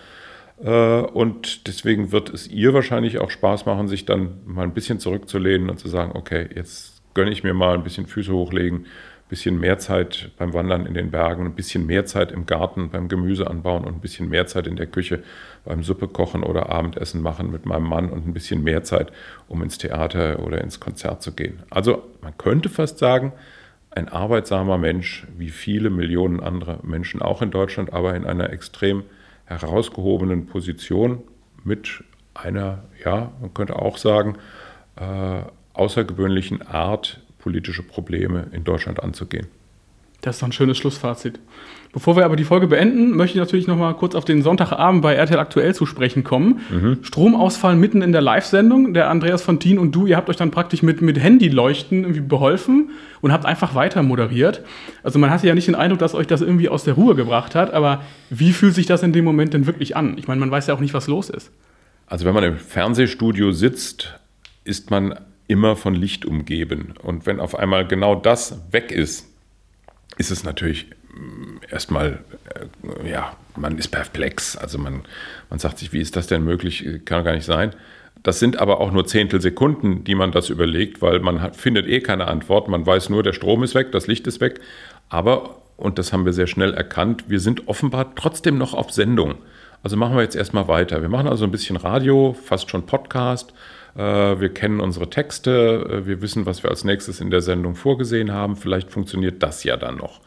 und 0.60 1.67
deswegen 1.67 2.12
wird 2.12 2.30
es 2.34 2.48
ihr 2.48 2.74
wahrscheinlich 2.74 3.19
auch 3.19 3.30
Spaß 3.30 3.65
machen, 3.65 3.88
sich 3.88 4.06
dann 4.06 4.39
mal 4.45 4.63
ein 4.63 4.74
bisschen 4.74 5.00
zurückzulehnen 5.00 5.69
und 5.69 5.80
zu 5.80 5.88
sagen, 5.88 6.12
okay, 6.15 6.50
jetzt 6.54 7.02
gönne 7.13 7.32
ich 7.32 7.43
mir 7.43 7.54
mal 7.54 7.76
ein 7.76 7.84
bisschen 7.84 8.08
Füße 8.08 8.34
hochlegen, 8.34 8.80
ein 8.80 9.30
bisschen 9.30 9.58
mehr 9.60 9.78
Zeit 9.78 10.32
beim 10.38 10.54
Wandern 10.54 10.86
in 10.86 10.93
den 10.93 11.12
Bergen, 11.12 11.45
ein 11.45 11.56
bisschen 11.56 11.86
mehr 11.86 12.06
Zeit 12.06 12.34
im 12.34 12.45
Garten 12.45 12.89
beim 12.89 13.08
Gemüse 13.08 13.48
anbauen 13.48 13.86
und 13.86 13.95
ein 13.95 14.02
bisschen 14.02 14.28
mehr 14.28 14.48
Zeit 14.48 14.67
in 14.67 14.76
der 14.76 14.88
Küche 14.88 15.24
beim 15.63 15.82
Suppe 15.82 16.10
kochen 16.10 16.43
oder 16.43 16.69
Abendessen 16.69 17.22
machen 17.22 17.52
mit 17.52 17.65
meinem 17.65 17.88
Mann 17.88 18.10
und 18.10 18.28
ein 18.28 18.34
bisschen 18.34 18.62
mehr 18.62 18.84
Zeit, 18.84 19.13
um 19.48 19.63
ins 19.63 19.78
Theater 19.78 20.39
oder 20.39 20.62
ins 20.62 20.82
Konzert 20.82 21.22
zu 21.22 21.32
gehen. 21.34 21.63
Also 21.69 22.04
man 22.22 22.38
könnte 22.38 22.67
fast 22.67 22.98
sagen, 22.98 23.32
ein 23.91 24.10
arbeitsamer 24.10 24.78
Mensch, 24.78 25.26
wie 25.38 25.50
viele 25.50 25.89
Millionen 25.89 26.41
andere 26.41 26.80
Menschen 26.84 27.22
auch 27.22 27.41
in 27.41 27.50
Deutschland, 27.50 27.93
aber 27.93 28.15
in 28.15 28.26
einer 28.26 28.52
extrem 28.52 29.04
herausgehobenen 29.50 30.46
Position 30.46 31.24
mit 31.64 32.04
einer, 32.34 32.84
ja, 33.04 33.32
man 33.41 33.54
könnte 33.54 33.78
auch 33.78 33.97
sagen, 33.97 34.38
äh, 34.95 35.41
außergewöhnlichen 35.74 36.62
Art, 36.62 37.22
politische 37.39 37.84
Probleme 37.84 38.47
in 38.52 38.64
Deutschland 38.64 39.02
anzugehen. 39.02 39.47
Das 40.22 40.36
ist 40.36 40.41
doch 40.41 40.50
ein 40.50 40.52
schönes 40.52 40.78
Schlussfazit. 40.78 41.39
Bevor 41.92 42.16
wir 42.16 42.24
aber 42.24 42.36
die 42.36 42.44
Folge 42.44 42.68
beenden, 42.68 43.16
möchte 43.16 43.38
ich 43.38 43.40
natürlich 43.40 43.66
noch 43.66 43.78
mal 43.78 43.94
kurz 43.96 44.14
auf 44.14 44.24
den 44.24 44.44
Sonntagabend 44.44 45.02
bei 45.02 45.16
RTL 45.16 45.40
aktuell 45.40 45.74
zu 45.74 45.88
sprechen 45.88 46.24
kommen. 46.24 46.62
Mhm. 46.70 47.00
Stromausfall 47.02 47.76
mitten 47.76 48.04
in 48.04 48.12
der 48.12 48.22
Live-Sendung. 48.22 48.94
Der 48.94 49.10
Andreas 49.10 49.42
Fontin 49.42 49.80
und 49.80 49.94
du, 49.94 50.06
ihr 50.06 50.16
habt 50.16 50.30
euch 50.30 50.36
dann 50.36 50.52
praktisch 50.52 50.84
mit, 50.84 51.02
mit 51.02 51.20
Handyleuchten 51.22 52.04
irgendwie 52.04 52.22
beholfen 52.22 52.92
und 53.22 53.32
habt 53.32 53.46
einfach 53.46 53.74
weiter 53.74 54.04
moderiert. 54.04 54.64
Also 55.02 55.18
man 55.18 55.32
hatte 55.32 55.48
ja 55.48 55.56
nicht 55.56 55.68
den 55.68 55.74
Eindruck, 55.74 55.98
dass 55.98 56.14
euch 56.14 56.28
das 56.28 56.42
irgendwie 56.42 56.70
aus 56.70 56.84
der 56.84 56.94
Ruhe 56.94 57.16
gebracht 57.16 57.56
hat, 57.56 57.74
aber 57.74 58.04
wie 58.30 58.52
fühlt 58.52 58.76
sich 58.76 58.86
das 58.86 59.02
in 59.02 59.12
dem 59.12 59.26
Moment 59.26 59.56
denn 59.56 59.66
wirklich 59.66 59.96
an? 59.96 60.16
Ich 60.20 60.28
meine, 60.28 60.40
man 60.40 60.52
weiß 60.52 60.68
ja 60.68 60.76
auch 60.76 60.80
nicht, 60.82 60.94
was 60.94 61.08
los 61.08 61.32
ist. 61.32 61.52
Also 62.06 62.26
wenn 62.26 62.36
man 62.36 62.44
im 62.44 62.58
Fernsehstudio 62.58 63.52
sitzt, 63.52 64.20
ist 64.64 64.92
man 64.92 65.20
immer 65.48 65.76
von 65.76 65.96
Licht 65.96 66.24
umgeben. 66.24 66.94
Und 67.02 67.26
wenn 67.26 67.40
auf 67.40 67.58
einmal 67.58 67.88
genau 67.88 68.14
das 68.14 68.62
weg 68.72 68.92
ist, 68.92 69.28
ist 70.18 70.30
es 70.30 70.44
natürlich 70.44 70.88
erstmal, 71.70 72.20
äh, 73.03 73.10
ja, 73.10 73.36
man 73.55 73.78
ist 73.78 73.89
perplex. 73.89 74.55
Also 74.55 74.78
man, 74.78 75.01
man 75.49 75.60
sagt 75.60 75.80
sich, 75.80 75.93
wie 75.93 76.01
ist 76.01 76.16
das 76.16 76.28
denn 76.28 76.43
möglich? 76.43 76.86
Kann 77.05 77.24
gar 77.24 77.34
nicht 77.34 77.45
sein. 77.45 77.74
Das 78.24 78.39
sind 78.39 78.60
aber 78.60 78.82
auch 78.82 78.91
nur 78.91 79.05
Zehntelsekunden, 79.05 80.03
die 80.03 80.16
man 80.16 80.32
das 80.32 80.49
überlegt, 80.49 81.01
weil 81.01 81.20
man 81.20 81.41
hat, 81.41 81.55
findet 81.55 81.88
eh 81.88 82.01
keine 82.01 82.28
Antwort. 82.28 82.68
Man 82.68 82.86
weiß 82.86 83.10
nur, 83.10 83.24
der 83.24 83.34
Strom 83.34 83.64
ist 83.64 83.76
weg, 83.76 83.91
das 83.91 84.07
Licht 84.07 84.28
ist 84.28 84.41
weg. 84.41 84.60
Aber, 85.07 85.62
und 85.78 85.97
das 85.97 86.12
haben 86.12 86.26
wir 86.26 86.34
sehr 86.34 86.47
schnell 86.47 86.74
erkannt, 86.74 87.26
wir 87.28 87.39
sind 87.39 87.68
offenbar 87.68 88.16
trotzdem 88.16 88.57
noch 88.57 88.74
auf 88.74 88.91
Sendung. 88.91 89.36
Also 89.84 89.95
machen 89.95 90.16
wir 90.16 90.24
jetzt 90.24 90.36
erstmal 90.36 90.68
weiter. 90.68 91.01
Wir 91.01 91.07
machen 91.07 91.30
also 91.30 91.45
ein 91.45 91.51
bisschen 91.51 91.78
Radio, 91.78 92.36
fast 92.43 92.70
schon 92.70 92.86
Podcast. 92.86 93.53
Äh, 93.95 94.01
wir 94.01 94.49
kennen 94.49 94.82
unsere 94.82 95.10
Texte, 95.10 96.01
äh, 96.03 96.05
wir 96.05 96.22
wissen, 96.22 96.45
was 96.45 96.64
wir 96.64 96.70
als 96.70 96.84
nächstes 96.84 97.22
in 97.22 97.32
der 97.32 97.41
Sendung 97.41 97.76
vorgesehen 97.76 98.34
haben. 98.34 98.57
Vielleicht 98.57 98.91
funktioniert 98.91 99.41
das 99.41 99.64
ja 99.64 99.78
dann 99.78 99.95
noch. 99.95 100.20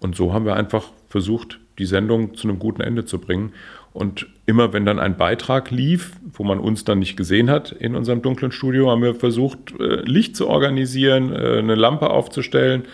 Und 0.00 0.16
so 0.16 0.32
haben 0.32 0.44
wir 0.44 0.54
einfach 0.54 0.84
versucht, 1.08 1.58
die 1.78 1.86
Sendung 1.86 2.34
zu 2.34 2.48
einem 2.48 2.58
guten 2.58 2.80
Ende 2.80 3.04
zu 3.04 3.18
bringen. 3.18 3.52
Und 3.92 4.26
immer 4.46 4.72
wenn 4.72 4.84
dann 4.84 4.98
ein 4.98 5.16
Beitrag 5.16 5.70
lief, 5.70 6.12
wo 6.32 6.44
man 6.44 6.60
uns 6.60 6.84
dann 6.84 6.98
nicht 6.98 7.16
gesehen 7.16 7.50
hat 7.50 7.72
in 7.72 7.96
unserem 7.96 8.22
dunklen 8.22 8.52
Studio, 8.52 8.90
haben 8.90 9.02
wir 9.02 9.14
versucht, 9.14 9.74
äh, 9.80 10.02
Licht 10.02 10.36
zu 10.36 10.48
organisieren, 10.48 11.32
äh, 11.32 11.58
eine 11.58 11.74
Lampe 11.74 12.10
aufzustellen, 12.10 12.84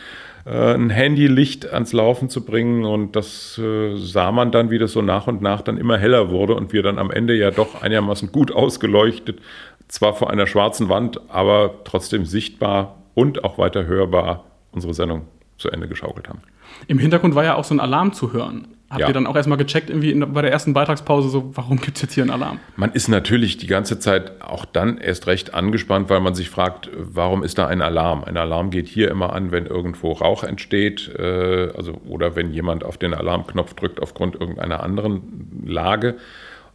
äh, 0.46 0.74
ein 0.74 0.90
Handylicht 0.90 1.70
ans 1.72 1.92
Laufen 1.92 2.30
zu 2.30 2.44
bringen. 2.44 2.84
Und 2.84 3.16
das 3.16 3.61
sah 3.96 4.32
man 4.32 4.50
dann, 4.50 4.70
wie 4.70 4.78
das 4.78 4.92
so 4.92 5.02
nach 5.02 5.26
und 5.26 5.42
nach 5.42 5.62
dann 5.62 5.78
immer 5.78 5.98
heller 5.98 6.30
wurde 6.30 6.55
und 6.55 6.72
wir 6.72 6.82
dann 6.82 6.98
am 6.98 7.11
Ende 7.11 7.34
ja 7.34 7.50
doch 7.50 7.82
einigermaßen 7.82 8.32
gut 8.32 8.52
ausgeleuchtet, 8.52 9.40
zwar 9.88 10.14
vor 10.14 10.30
einer 10.30 10.46
schwarzen 10.46 10.88
Wand, 10.88 11.20
aber 11.28 11.80
trotzdem 11.84 12.24
sichtbar 12.24 12.96
und 13.14 13.44
auch 13.44 13.59
weiter 13.59 13.86
hörbar 13.86 14.44
unsere 14.72 14.94
Sendung 14.94 15.22
zu 15.59 15.70
Ende 15.70 15.86
geschaukelt 15.86 16.28
haben. 16.28 16.40
Im 16.86 16.98
Hintergrund 16.98 17.34
war 17.34 17.44
ja 17.44 17.54
auch 17.54 17.64
so 17.64 17.74
ein 17.74 17.80
Alarm 17.80 18.12
zu 18.12 18.32
hören. 18.32 18.68
Habt 18.94 19.00
ja. 19.00 19.08
ihr 19.08 19.14
dann 19.14 19.26
auch 19.26 19.34
erstmal 19.34 19.58
gecheckt, 19.58 19.90
irgendwie 19.90 20.12
in, 20.12 20.32
bei 20.32 20.40
der 20.40 20.52
ersten 20.52 20.72
Beitragspause, 20.72 21.28
so, 21.28 21.50
warum 21.54 21.80
gibt 21.80 21.96
es 21.96 22.02
jetzt 22.02 22.14
hier 22.14 22.22
einen 22.22 22.30
Alarm? 22.30 22.60
Man 22.76 22.92
ist 22.92 23.08
natürlich 23.08 23.56
die 23.56 23.66
ganze 23.66 23.98
Zeit 23.98 24.40
auch 24.40 24.64
dann 24.64 24.98
erst 24.98 25.26
recht 25.26 25.52
angespannt, 25.52 26.10
weil 26.10 26.20
man 26.20 26.36
sich 26.36 26.48
fragt, 26.48 26.90
warum 26.94 27.42
ist 27.42 27.58
da 27.58 27.66
ein 27.66 27.82
Alarm? 27.82 28.22
Ein 28.22 28.36
Alarm 28.36 28.70
geht 28.70 28.86
hier 28.86 29.10
immer 29.10 29.32
an, 29.32 29.50
wenn 29.50 29.66
irgendwo 29.66 30.12
Rauch 30.12 30.44
entsteht, 30.44 31.10
äh, 31.18 31.72
also, 31.76 32.00
oder 32.06 32.36
wenn 32.36 32.52
jemand 32.52 32.84
auf 32.84 32.96
den 32.96 33.14
Alarmknopf 33.14 33.74
drückt 33.74 34.00
aufgrund 34.00 34.36
irgendeiner 34.36 34.82
anderen 34.84 35.64
Lage. 35.66 36.14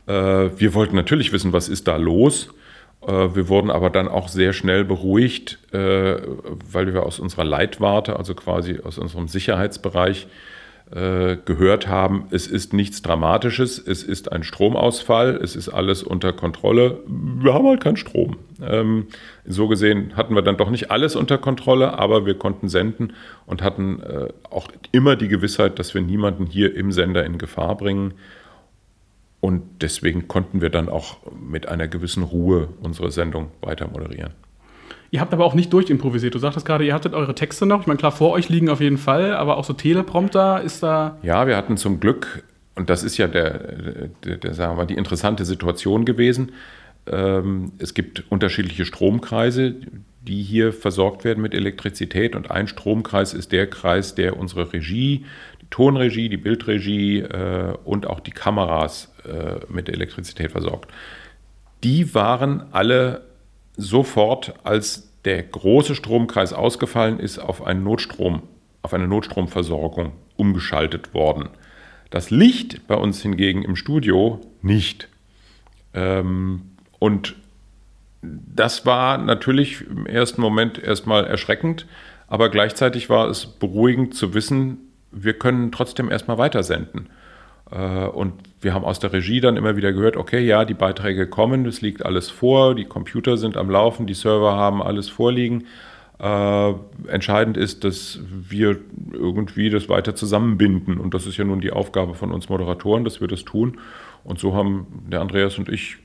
Äh, 0.08 0.14
wir 0.14 0.74
wollten 0.74 0.98
natürlich 0.98 1.32
wissen, 1.32 1.54
was 1.54 1.70
ist 1.70 1.88
da 1.88 1.96
los? 1.96 2.50
Äh, 3.06 3.36
wir 3.36 3.48
wurden 3.48 3.72
aber 3.72 3.90
dann 3.90 4.08
auch 4.08 4.28
sehr 4.28 4.54
schnell 4.54 4.86
beruhigt, 4.86 5.60
äh, 5.74 6.18
weil 6.72 6.94
wir 6.94 7.04
aus 7.04 7.20
unserer 7.20 7.46
Leitwarte, 7.46 8.18
also 8.18 8.34
quasi 8.36 8.80
aus 8.84 8.98
unserem 8.98 9.28
Sicherheitsbereich, 9.28 10.28
äh, 10.92 11.38
gehört 11.46 11.88
haben, 11.88 12.26
es 12.32 12.48
ist 12.48 12.74
nichts 12.74 13.04
Dramatisches, 13.04 13.78
es 13.78 14.02
ist 14.02 14.32
ein 14.32 14.42
Stromausfall, 14.42 15.40
es 15.42 15.56
ist 15.56 15.70
alles 15.70 16.02
unter 16.02 16.34
Kontrolle. 16.34 17.02
Wir 17.06 17.54
haben 17.54 17.68
halt 17.68 17.84
keinen 17.84 17.98
Strom. 17.98 18.38
Ähm, 18.60 19.06
so 19.46 19.68
gesehen 19.68 20.18
hatten 20.18 20.34
wir 20.34 20.42
dann 20.42 20.58
doch 20.58 20.72
nicht 20.72 20.90
alles 20.90 21.16
unter 21.16 21.38
Kontrolle, 21.38 22.00
aber 22.00 22.26
wir 22.26 22.34
konnten 22.34 22.70
senden 22.70 23.14
und 23.46 23.62
hatten 23.62 24.02
auch 24.50 24.68
immer 24.92 25.16
die 25.16 25.28
Gewissheit, 25.28 25.78
dass 25.78 25.94
wir 25.94 26.02
niemanden 26.02 26.48
hier 26.48 26.76
im 26.76 26.92
Sender 26.92 27.24
in 27.24 27.38
Gefahr 27.38 27.78
bringen. 27.78 28.16
Und 29.42 29.64
deswegen 29.82 30.28
konnten 30.28 30.62
wir 30.62 30.70
dann 30.70 30.90
auch 30.90 31.18
mit 31.40 31.68
einer 31.68 31.88
gewissen 31.88 32.24
Ruhe 32.24 32.70
unsere 32.82 33.12
Sendung 33.12 33.52
weiter 33.62 33.88
moderieren. 33.88 34.34
Ihr 35.12 35.22
habt 35.22 35.34
aber 35.34 35.46
auch 35.46 35.56
nicht 35.56 35.74
durchimprovisiert. 35.74 36.36
Du 36.36 36.40
sagtest 36.40 36.66
gerade, 36.66 36.86
ihr 36.86 36.94
hattet 36.94 37.14
eure 37.14 37.34
Texte 37.34 37.66
noch. 37.66 37.82
Ich 37.82 37.88
meine, 37.88 37.98
klar, 37.98 38.12
vor 38.12 38.32
euch 38.32 38.50
liegen 38.50 38.70
auf 38.70 38.80
jeden 38.82 38.98
Fall, 38.98 39.34
aber 39.34 39.58
auch 39.58 39.64
so 39.64 39.74
Teleprompter 39.74 40.62
ist 40.62 40.84
da. 40.84 41.18
Ja, 41.24 41.48
wir 41.48 41.58
hatten 41.58 41.78
zum 41.78 42.00
Glück, 42.00 42.44
und 42.76 42.90
das 42.90 43.04
ist 43.04 43.18
ja 43.18 43.28
der, 43.28 44.10
der, 44.24 44.38
der 44.38 44.54
sagen 44.54 44.74
wir 44.74 44.78
mal, 44.78 44.86
die 44.86 44.96
interessante 44.96 45.46
Situation 45.46 46.06
gewesen. 46.06 46.52
Ähm, 47.08 47.72
es 47.80 47.94
gibt 47.94 48.30
unterschiedliche 48.30 48.86
Stromkreise, 48.86 49.76
die 50.22 50.44
hier 50.44 50.74
versorgt 50.74 51.24
werden 51.24 51.42
mit 51.42 51.56
Elektrizität. 51.56 52.36
Und 52.36 52.52
ein 52.52 52.68
Stromkreis 52.68 53.34
ist 53.34 53.52
der 53.52 53.68
Kreis, 53.68 54.14
der 54.14 54.38
unsere 54.38 54.72
Regie, 54.74 55.26
die 55.26 55.26
Tonregie, 55.70 56.30
die 56.30 56.38
Bildregie 56.38 57.20
äh, 57.20 57.76
und 57.84 58.08
auch 58.08 58.20
die 58.20 58.32
Kameras 58.32 59.14
äh, 59.26 59.60
mit 59.72 59.90
Elektrizität 59.90 60.52
versorgt. 60.52 60.92
Die 61.84 62.14
waren 62.14 62.64
alle 62.72 63.22
sofort, 63.78 64.54
als 64.64 65.10
der 65.26 65.44
große 65.44 65.96
Stromkreis 65.96 66.54
ausgefallen 66.54 67.20
ist, 67.20 67.40
auf 67.40 67.66
einen 67.66 67.84
Notstrom, 67.84 68.44
auf 68.82 68.94
eine 68.94 69.08
Notstromversorgung 69.08 70.14
umgeschaltet 70.36 71.14
worden. 71.14 71.50
Das 72.10 72.32
Licht 72.32 72.88
bei 72.88 72.96
uns 72.96 73.22
hingegen 73.22 73.64
im 73.64 73.76
Studio 73.76 74.42
nicht. 74.62 75.08
Ähm, 75.94 76.62
und 76.98 77.36
das 78.22 78.86
war 78.86 79.18
natürlich 79.18 79.82
im 79.88 80.06
ersten 80.06 80.42
Moment 80.42 80.78
erstmal 80.78 81.26
erschreckend, 81.26 81.86
aber 82.28 82.50
gleichzeitig 82.50 83.10
war 83.10 83.30
es 83.30 83.46
beruhigend 83.46 84.14
zu 84.16 84.34
wissen, 84.34 84.89
wir 85.12 85.34
können 85.34 85.72
trotzdem 85.72 86.12
erstmal 86.12 86.38
weitersenden. 86.38 87.10
Äh, 87.72 88.06
und 88.06 88.34
wir 88.62 88.74
haben 88.74 88.86
aus 88.86 89.00
der 89.00 89.14
Regie 89.14 89.42
dann 89.42 89.58
immer 89.58 89.76
wieder 89.76 89.94
gehört, 89.94 90.18
okay, 90.18 90.40
ja, 90.40 90.66
die 90.66 90.74
Beiträge 90.74 91.28
kommen, 91.28 91.66
es 91.66 91.82
liegt 91.82 92.06
alles 92.06 92.30
vor, 92.30 92.76
die 92.76 92.86
Computer 92.86 93.38
sind 93.38 93.58
am 93.58 93.70
Laufen, 93.70 94.08
die 94.08 94.14
Server 94.14 94.56
haben 94.56 94.82
alles 94.82 95.10
vorliegen. 95.10 95.66
Äh, 96.20 96.74
entscheidend 97.08 97.56
ist, 97.56 97.86
dass 97.86 98.20
wir 98.28 98.78
irgendwie 99.14 99.70
das 99.70 99.88
weiter 99.88 100.16
zusammenbinden. 100.16 100.98
Und 100.98 101.14
das 101.14 101.26
ist 101.26 101.38
ja 101.38 101.46
nun 101.46 101.62
die 101.62 101.72
Aufgabe 101.72 102.14
von 102.14 102.32
uns 102.32 102.50
Moderatoren, 102.50 103.06
dass 103.06 103.22
wir 103.22 103.30
das 103.30 103.46
tun. 103.46 103.78
Und 104.26 104.38
so 104.40 104.54
haben 104.54 105.06
der 105.10 105.22
Andreas 105.22 105.58
und 105.58 105.70
ich 105.70 105.98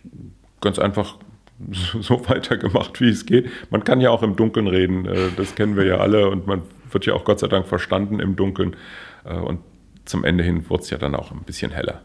ganz 0.61 0.79
einfach 0.79 1.17
so 2.01 2.29
weitergemacht, 2.29 3.01
wie 3.01 3.09
es 3.09 3.27
geht. 3.27 3.49
Man 3.71 3.83
kann 3.83 4.01
ja 4.01 4.11
auch 4.11 4.23
im 4.23 4.37
Dunkeln 4.37 4.69
reden, 4.69 5.07
äh, 5.07 5.31
das 5.37 5.57
kennen 5.57 5.77
wir 5.77 5.85
ja 5.85 5.97
alle 5.97 6.29
und 6.29 6.47
man 6.47 6.63
wird 6.95 7.07
ja 7.07 7.15
auch 7.15 7.25
Gott 7.25 7.41
sei 7.41 7.49
Dank 7.49 7.67
verstanden 7.67 8.21
im 8.21 8.37
Dunkeln. 8.37 8.77
Äh, 9.25 9.35
und 9.35 9.61
zum 10.05 10.25
Ende 10.25 10.45
hin 10.45 10.69
wurde 10.69 10.83
es 10.83 10.91
ja 10.91 10.99
dann 10.99 11.15
auch 11.15 11.33
ein 11.33 11.43
bisschen 11.45 11.71
heller. 11.71 12.03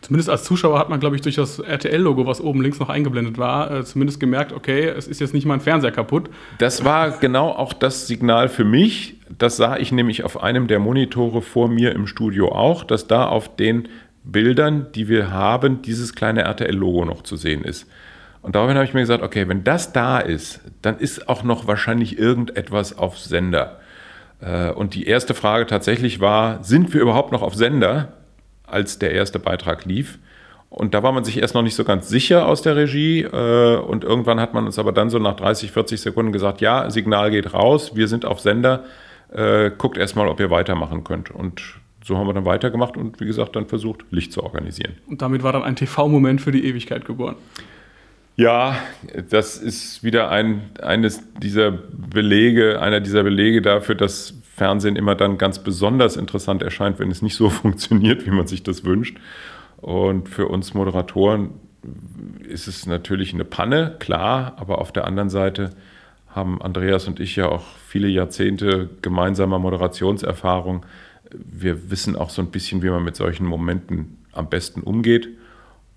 Zumindest 0.00 0.30
als 0.30 0.44
Zuschauer 0.44 0.78
hat 0.78 0.88
man, 0.88 1.00
glaube 1.00 1.16
ich, 1.16 1.22
durch 1.22 1.36
das 1.36 1.58
RTL-Logo, 1.58 2.26
was 2.26 2.40
oben 2.40 2.62
links 2.62 2.78
noch 2.78 2.88
eingeblendet 2.88 3.38
war, 3.38 3.70
äh, 3.70 3.84
zumindest 3.84 4.20
gemerkt, 4.20 4.52
okay, 4.52 4.88
es 4.88 5.06
ist 5.06 5.20
jetzt 5.20 5.34
nicht 5.34 5.46
mein 5.46 5.60
Fernseher 5.60 5.92
kaputt. 5.92 6.30
Das 6.58 6.84
war 6.84 7.10
genau 7.18 7.50
auch 7.50 7.72
das 7.72 8.06
Signal 8.06 8.48
für 8.48 8.64
mich. 8.64 9.16
Das 9.38 9.56
sah 9.56 9.76
ich 9.76 9.92
nämlich 9.92 10.24
auf 10.24 10.42
einem 10.42 10.66
der 10.66 10.78
Monitore 10.78 11.42
vor 11.42 11.68
mir 11.68 11.92
im 11.92 12.06
Studio 12.06 12.52
auch, 12.52 12.84
dass 12.84 13.06
da 13.06 13.26
auf 13.26 13.56
den 13.56 13.88
Bildern, 14.24 14.86
die 14.94 15.08
wir 15.08 15.30
haben, 15.30 15.82
dieses 15.82 16.14
kleine 16.14 16.42
RTL-Logo 16.42 17.04
noch 17.04 17.22
zu 17.22 17.36
sehen 17.36 17.64
ist. 17.64 17.88
Und 18.40 18.56
daraufhin 18.56 18.76
habe 18.76 18.84
ich 18.84 18.94
mir 18.94 19.00
gesagt, 19.00 19.22
okay, 19.22 19.48
wenn 19.48 19.62
das 19.64 19.92
da 19.92 20.18
ist, 20.18 20.60
dann 20.82 20.98
ist 20.98 21.28
auch 21.28 21.44
noch 21.44 21.66
wahrscheinlich 21.66 22.18
irgendetwas 22.18 22.96
auf 22.96 23.18
Sender. 23.18 23.80
Äh, 24.42 24.70
und 24.70 24.94
die 24.94 25.06
erste 25.06 25.34
Frage 25.34 25.66
tatsächlich 25.66 26.20
war, 26.20 26.62
sind 26.62 26.92
wir 26.92 27.00
überhaupt 27.00 27.32
noch 27.32 27.42
auf 27.42 27.54
Sender, 27.54 28.12
als 28.66 28.98
der 28.98 29.12
erste 29.12 29.38
Beitrag 29.38 29.84
lief? 29.84 30.18
Und 30.68 30.94
da 30.94 31.02
war 31.02 31.12
man 31.12 31.22
sich 31.22 31.36
erst 31.38 31.54
noch 31.54 31.62
nicht 31.62 31.74
so 31.74 31.84
ganz 31.84 32.08
sicher 32.08 32.46
aus 32.48 32.62
der 32.62 32.76
Regie. 32.76 33.22
Äh, 33.22 33.76
und 33.76 34.04
irgendwann 34.04 34.40
hat 34.40 34.54
man 34.54 34.66
uns 34.66 34.78
aber 34.78 34.92
dann 34.92 35.10
so 35.10 35.18
nach 35.18 35.36
30, 35.36 35.70
40 35.70 36.00
Sekunden 36.00 36.32
gesagt, 36.32 36.60
ja, 36.60 36.90
Signal 36.90 37.30
geht 37.30 37.54
raus, 37.54 37.94
wir 37.94 38.08
sind 38.08 38.24
auf 38.24 38.40
Sender, 38.40 38.84
äh, 39.32 39.70
guckt 39.70 39.98
erstmal, 39.98 40.28
ob 40.28 40.40
ihr 40.40 40.50
weitermachen 40.50 41.04
könnt. 41.04 41.30
Und 41.30 41.62
so 42.04 42.16
haben 42.16 42.26
wir 42.26 42.32
dann 42.32 42.46
weitergemacht 42.46 42.96
und 42.96 43.20
wie 43.20 43.26
gesagt 43.26 43.54
dann 43.54 43.66
versucht, 43.66 44.04
Licht 44.10 44.32
zu 44.32 44.42
organisieren. 44.42 44.94
Und 45.06 45.22
damit 45.22 45.42
war 45.42 45.52
dann 45.52 45.62
ein 45.62 45.76
TV-Moment 45.76 46.40
für 46.40 46.52
die 46.52 46.66
Ewigkeit 46.66 47.04
geboren. 47.04 47.36
Ja, 48.36 48.76
das 49.28 49.58
ist 49.58 50.02
wieder 50.02 50.30
ein, 50.30 50.70
eines 50.80 51.22
dieser 51.38 51.70
Belege, 51.70 52.80
einer 52.80 53.00
dieser 53.00 53.22
Belege 53.22 53.60
dafür, 53.60 53.94
dass 53.94 54.34
Fernsehen 54.56 54.96
immer 54.96 55.14
dann 55.14 55.38
ganz 55.38 55.58
besonders 55.58 56.16
interessant 56.16 56.62
erscheint, 56.62 56.98
wenn 56.98 57.10
es 57.10 57.20
nicht 57.20 57.36
so 57.36 57.50
funktioniert, 57.50 58.26
wie 58.26 58.30
man 58.30 58.46
sich 58.46 58.62
das 58.62 58.84
wünscht. 58.84 59.18
Und 59.78 60.28
für 60.28 60.46
uns 60.46 60.74
Moderatoren 60.74 61.50
ist 62.48 62.68
es 62.68 62.86
natürlich 62.86 63.34
eine 63.34 63.44
Panne, 63.44 63.96
klar, 63.98 64.54
aber 64.56 64.78
auf 64.78 64.92
der 64.92 65.06
anderen 65.06 65.30
Seite 65.30 65.70
haben 66.28 66.62
Andreas 66.62 67.08
und 67.08 67.20
ich 67.20 67.36
ja 67.36 67.48
auch 67.48 67.64
viele 67.86 68.08
Jahrzehnte 68.08 68.88
gemeinsamer 69.02 69.58
Moderationserfahrung. 69.58 70.86
Wir 71.30 71.90
wissen 71.90 72.16
auch 72.16 72.30
so 72.30 72.40
ein 72.40 72.50
bisschen, 72.50 72.82
wie 72.82 72.88
man 72.88 73.04
mit 73.04 73.16
solchen 73.16 73.46
Momenten 73.46 74.18
am 74.32 74.48
besten 74.48 74.80
umgeht. 74.80 75.28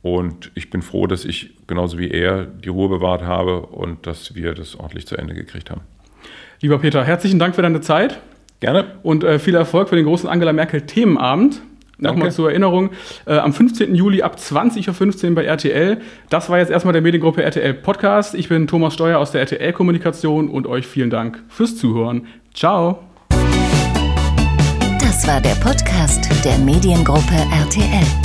Und 0.06 0.52
ich 0.54 0.70
bin 0.70 0.84
froh, 0.84 1.08
dass 1.08 1.26
ich 1.26 1.56
genauso 1.66 1.98
wie 1.98 2.12
er 2.12 2.46
die 2.46 2.70
Ruhe 2.70 2.90
bewahrt 2.90 3.24
habe 3.24 3.62
und 3.62 4.06
dass 4.06 4.36
wir 4.36 4.54
das 4.54 4.76
ordentlich 4.76 5.08
zu 5.08 5.18
Ende 5.18 5.34
gekriegt 5.34 5.72
haben. 5.72 5.82
Lieber 6.62 6.78
Peter, 6.78 7.04
herzlichen 7.04 7.40
Dank 7.40 7.56
für 7.56 7.64
deine 7.64 7.82
Zeit. 7.82 8.20
Gerne. 8.60 8.86
Und 9.02 9.24
äh, 9.24 9.40
viel 9.40 9.56
Erfolg 9.56 9.90
für 9.90 9.96
den 9.96 10.06
großen 10.06 10.30
Angela 10.30 10.54
Merkel 10.54 10.82
Themenabend. 10.82 11.60
Nochmal 11.98 12.32
zur 12.32 12.50
Erinnerung, 12.50 12.92
äh, 13.26 13.36
am 13.38 13.52
15. 13.52 13.96
Juli 13.96 14.22
ab 14.22 14.36
20.15 14.38 15.30
Uhr 15.30 15.36
bei 15.36 15.46
RTL. 15.46 15.98
Das 16.30 16.52
war 16.52 16.60
jetzt 16.60 16.70
erstmal 16.70 16.94
der 16.94 17.02
Mediengruppe 17.02 17.42
RTL 17.42 17.74
Podcast. 17.74 18.36
Ich 18.36 18.48
bin 18.48 18.68
Thomas 18.68 18.94
Steuer 18.94 19.18
aus 19.18 19.32
der 19.32 19.42
RTL 19.42 19.74
Kommunikation 19.74 20.50
und 20.50 20.68
euch 20.68 20.86
vielen 20.86 21.10
Dank 21.10 21.42
fürs 21.48 21.78
Zuhören. 21.78 22.28
Ciao. 22.54 23.00
Das 25.00 25.28
war 25.28 25.42
der 25.42 25.56
Podcast 25.64 26.30
der 26.46 26.60
Mediengruppe 26.60 27.34
RTL. 27.52 28.25